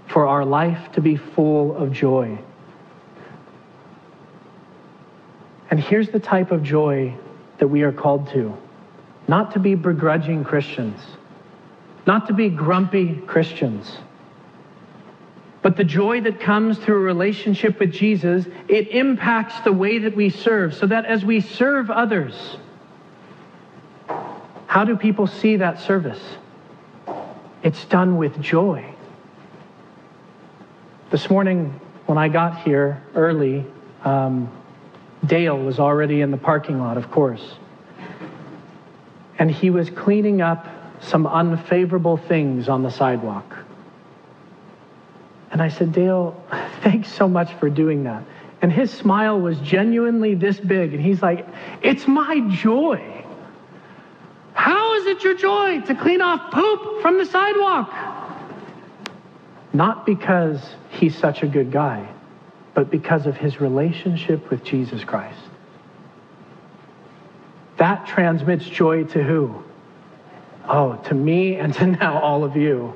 for 0.07 0.27
our 0.27 0.45
life 0.45 0.91
to 0.93 1.01
be 1.01 1.15
full 1.15 1.75
of 1.75 1.91
joy. 1.91 2.37
And 5.69 5.79
here's 5.79 6.09
the 6.09 6.19
type 6.19 6.51
of 6.51 6.63
joy 6.63 7.15
that 7.59 7.67
we 7.67 7.83
are 7.83 7.91
called 7.91 8.29
to 8.31 8.57
not 9.29 9.51
to 9.51 9.59
be 9.59 9.75
begrudging 9.75 10.43
Christians, 10.43 10.99
not 12.05 12.27
to 12.27 12.33
be 12.33 12.49
grumpy 12.49 13.15
Christians. 13.27 13.97
But 15.61 15.75
the 15.75 15.83
joy 15.83 16.21
that 16.21 16.39
comes 16.39 16.77
through 16.77 16.95
a 16.95 16.99
relationship 16.99 17.79
with 17.79 17.91
Jesus, 17.91 18.45
it 18.67 18.89
impacts 18.89 19.59
the 19.61 19.73
way 19.73 19.99
that 19.99 20.15
we 20.15 20.29
serve, 20.29 20.73
so 20.73 20.87
that 20.87 21.05
as 21.05 21.25
we 21.25 21.41
serve 21.41 21.89
others, 21.89 22.57
how 24.67 24.85
do 24.85 24.95
people 24.95 25.27
see 25.27 25.57
that 25.57 25.79
service? 25.79 26.21
It's 27.63 27.83
done 27.85 28.17
with 28.17 28.39
joy. 28.39 28.85
This 31.11 31.29
morning, 31.29 31.77
when 32.05 32.17
I 32.17 32.29
got 32.29 32.61
here 32.61 33.01
early, 33.15 33.65
um, 34.05 34.49
Dale 35.25 35.57
was 35.57 35.79
already 35.79 36.21
in 36.21 36.31
the 36.31 36.37
parking 36.37 36.79
lot, 36.79 36.97
of 36.97 37.11
course. 37.11 37.55
And 39.37 39.51
he 39.51 39.69
was 39.69 39.89
cleaning 39.89 40.41
up 40.41 40.67
some 41.01 41.25
unfavorable 41.27 42.17
things 42.17 42.69
on 42.69 42.83
the 42.83 42.91
sidewalk. 42.91 43.57
And 45.51 45.61
I 45.61 45.69
said, 45.69 45.91
Dale, 45.91 46.41
thanks 46.81 47.11
so 47.11 47.27
much 47.27 47.53
for 47.55 47.69
doing 47.69 48.03
that. 48.03 48.23
And 48.61 48.71
his 48.71 48.91
smile 48.91 49.39
was 49.39 49.57
genuinely 49.59 50.35
this 50.35 50.59
big. 50.59 50.93
And 50.93 51.01
he's 51.01 51.21
like, 51.21 51.47
It's 51.81 52.07
my 52.07 52.41
joy. 52.49 53.25
How 54.53 54.95
is 54.95 55.05
it 55.05 55.23
your 55.23 55.35
joy 55.35 55.81
to 55.81 55.95
clean 55.95 56.21
off 56.21 56.51
poop 56.51 57.01
from 57.01 57.17
the 57.17 57.25
sidewalk? 57.25 57.93
Not 59.71 60.05
because 60.05 60.61
he's 60.89 61.17
such 61.17 61.43
a 61.43 61.47
good 61.47 61.71
guy 61.71 62.09
but 62.79 62.89
because 62.89 63.25
of 63.25 63.35
his 63.35 63.59
relationship 63.59 64.49
with 64.49 64.63
Jesus 64.63 65.03
Christ. 65.03 65.41
That 67.75 68.07
transmits 68.07 68.65
joy 68.65 69.03
to 69.03 69.21
who? 69.21 69.63
Oh, 70.71 70.95
to 71.05 71.15
me 71.15 71.55
and 71.55 71.73
to 71.73 71.87
now 71.87 72.21
all 72.21 72.43
of 72.43 72.55
you. 72.55 72.93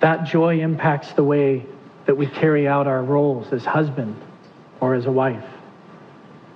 That 0.00 0.24
joy 0.24 0.60
impacts 0.60 1.12
the 1.12 1.24
way 1.24 1.66
that 2.06 2.16
we 2.16 2.26
carry 2.26 2.66
out 2.66 2.86
our 2.86 3.02
roles 3.02 3.52
as 3.52 3.64
husband 3.64 4.16
or 4.80 4.94
as 4.94 5.04
a 5.04 5.12
wife. 5.12 5.44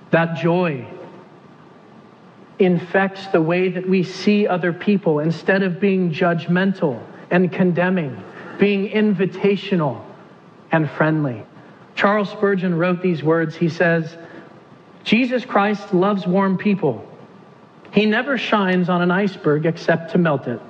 That 0.09 0.35
joy 0.37 0.87
infects 2.57 3.27
the 3.27 3.41
way 3.41 3.69
that 3.69 3.87
we 3.87 4.03
see 4.03 4.47
other 4.47 4.73
people 4.73 5.19
instead 5.19 5.61
of 5.61 5.79
being 5.79 6.11
judgmental 6.11 7.01
and 7.29 7.51
condemning, 7.51 8.23
being 8.57 8.89
invitational 8.89 10.03
and 10.71 10.89
friendly. 10.89 11.43
Charles 11.95 12.29
Spurgeon 12.29 12.75
wrote 12.75 13.01
these 13.01 13.21
words. 13.21 13.55
He 13.55 13.69
says, 13.69 14.15
Jesus 15.03 15.45
Christ 15.45 15.93
loves 15.93 16.25
warm 16.25 16.57
people. 16.57 17.07
He 17.91 18.05
never 18.05 18.37
shines 18.37 18.89
on 18.89 19.01
an 19.01 19.11
iceberg 19.11 19.65
except 19.65 20.11
to 20.11 20.17
melt 20.17 20.47
it. 20.47 20.61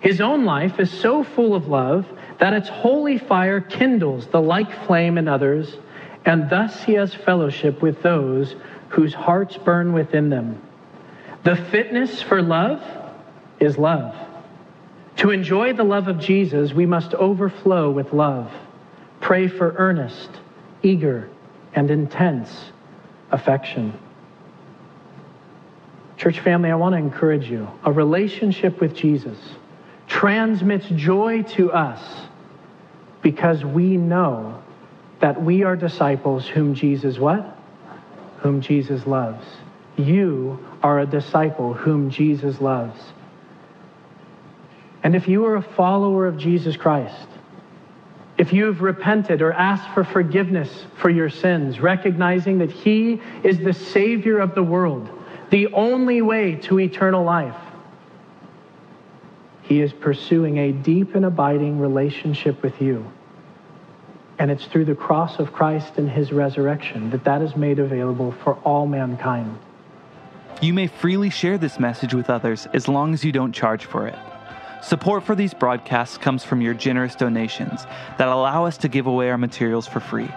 His 0.00 0.20
own 0.20 0.44
life 0.44 0.78
is 0.78 0.90
so 0.90 1.24
full 1.24 1.54
of 1.54 1.68
love 1.68 2.06
that 2.38 2.52
its 2.52 2.68
holy 2.68 3.18
fire 3.18 3.60
kindles 3.60 4.26
the 4.28 4.40
like 4.40 4.86
flame 4.86 5.18
in 5.18 5.28
others, 5.28 5.76
and 6.24 6.48
thus 6.50 6.82
he 6.84 6.94
has 6.94 7.14
fellowship 7.14 7.82
with 7.82 8.02
those 8.02 8.54
whose 8.90 9.14
hearts 9.14 9.56
burn 9.56 9.92
within 9.92 10.28
them. 10.28 10.60
The 11.44 11.56
fitness 11.56 12.22
for 12.22 12.42
love 12.42 12.82
is 13.60 13.78
love. 13.78 14.14
To 15.16 15.30
enjoy 15.30 15.72
the 15.72 15.84
love 15.84 16.06
of 16.06 16.20
Jesus, 16.20 16.72
we 16.72 16.86
must 16.86 17.14
overflow 17.14 17.90
with 17.90 18.12
love. 18.12 18.52
Pray 19.20 19.48
for 19.48 19.74
earnest, 19.76 20.30
eager, 20.82 21.28
and 21.74 21.90
intense 21.90 22.72
affection. 23.32 23.98
Church 26.18 26.40
family, 26.40 26.70
I 26.70 26.74
want 26.74 26.94
to 26.94 26.98
encourage 26.98 27.48
you. 27.48 27.68
A 27.84 27.92
relationship 27.92 28.80
with 28.80 28.94
Jesus 28.94 29.38
transmits 30.08 30.88
joy 30.88 31.42
to 31.42 31.70
us 31.70 32.02
because 33.22 33.64
we 33.64 33.96
know 33.96 34.60
that 35.20 35.40
we 35.40 35.62
are 35.62 35.76
disciples 35.76 36.46
whom 36.46 36.74
Jesus 36.74 37.18
what? 37.18 37.56
Whom 38.40 38.60
Jesus 38.60 39.06
loves. 39.06 39.46
You 39.96 40.58
are 40.82 41.00
a 41.00 41.06
disciple 41.06 41.72
whom 41.72 42.10
Jesus 42.10 42.60
loves. 42.60 43.00
And 45.04 45.14
if 45.14 45.28
you 45.28 45.46
are 45.46 45.54
a 45.54 45.62
follower 45.62 46.26
of 46.26 46.36
Jesus 46.36 46.76
Christ, 46.76 47.28
if 48.36 48.52
you've 48.52 48.82
repented 48.82 49.40
or 49.40 49.52
asked 49.52 49.88
for 49.94 50.02
forgiveness 50.02 50.86
for 50.96 51.10
your 51.10 51.30
sins, 51.30 51.78
recognizing 51.80 52.58
that 52.58 52.70
He 52.72 53.20
is 53.44 53.58
the 53.58 53.72
Savior 53.72 54.38
of 54.38 54.54
the 54.54 54.62
world, 54.62 55.08
the 55.50 55.68
only 55.68 56.22
way 56.22 56.56
to 56.56 56.80
eternal 56.80 57.24
life, 57.24 57.56
He 59.62 59.80
is 59.80 59.92
pursuing 59.92 60.58
a 60.58 60.72
deep 60.72 61.14
and 61.14 61.24
abiding 61.24 61.78
relationship 61.78 62.62
with 62.62 62.80
you. 62.80 63.10
And 64.38 64.50
it's 64.50 64.66
through 64.66 64.84
the 64.84 64.94
cross 64.94 65.38
of 65.38 65.52
Christ 65.52 65.98
and 65.98 66.10
His 66.10 66.32
resurrection 66.32 67.10
that 67.10 67.24
that 67.24 67.42
is 67.42 67.56
made 67.56 67.78
available 67.78 68.32
for 68.32 68.54
all 68.56 68.86
mankind. 68.86 69.58
You 70.60 70.74
may 70.74 70.86
freely 70.86 71.30
share 71.30 71.58
this 71.58 71.78
message 71.78 72.14
with 72.14 72.30
others 72.30 72.66
as 72.72 72.88
long 72.88 73.14
as 73.14 73.24
you 73.24 73.32
don't 73.32 73.52
charge 73.52 73.84
for 73.84 74.06
it. 74.06 74.18
Support 74.82 75.24
for 75.24 75.34
these 75.34 75.54
broadcasts 75.54 76.18
comes 76.18 76.44
from 76.44 76.60
your 76.60 76.74
generous 76.74 77.14
donations 77.14 77.84
that 78.16 78.28
allow 78.28 78.64
us 78.64 78.78
to 78.78 78.88
give 78.88 79.06
away 79.06 79.30
our 79.30 79.38
materials 79.38 79.88
for 79.88 80.00
free. 80.00 80.28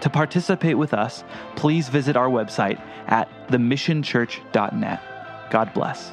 To 0.00 0.10
participate 0.10 0.78
with 0.78 0.94
us, 0.94 1.24
please 1.56 1.88
visit 1.88 2.16
our 2.16 2.28
website 2.28 2.80
at 3.06 3.28
themissionchurch.net. 3.48 5.50
God 5.50 5.74
bless. 5.74 6.12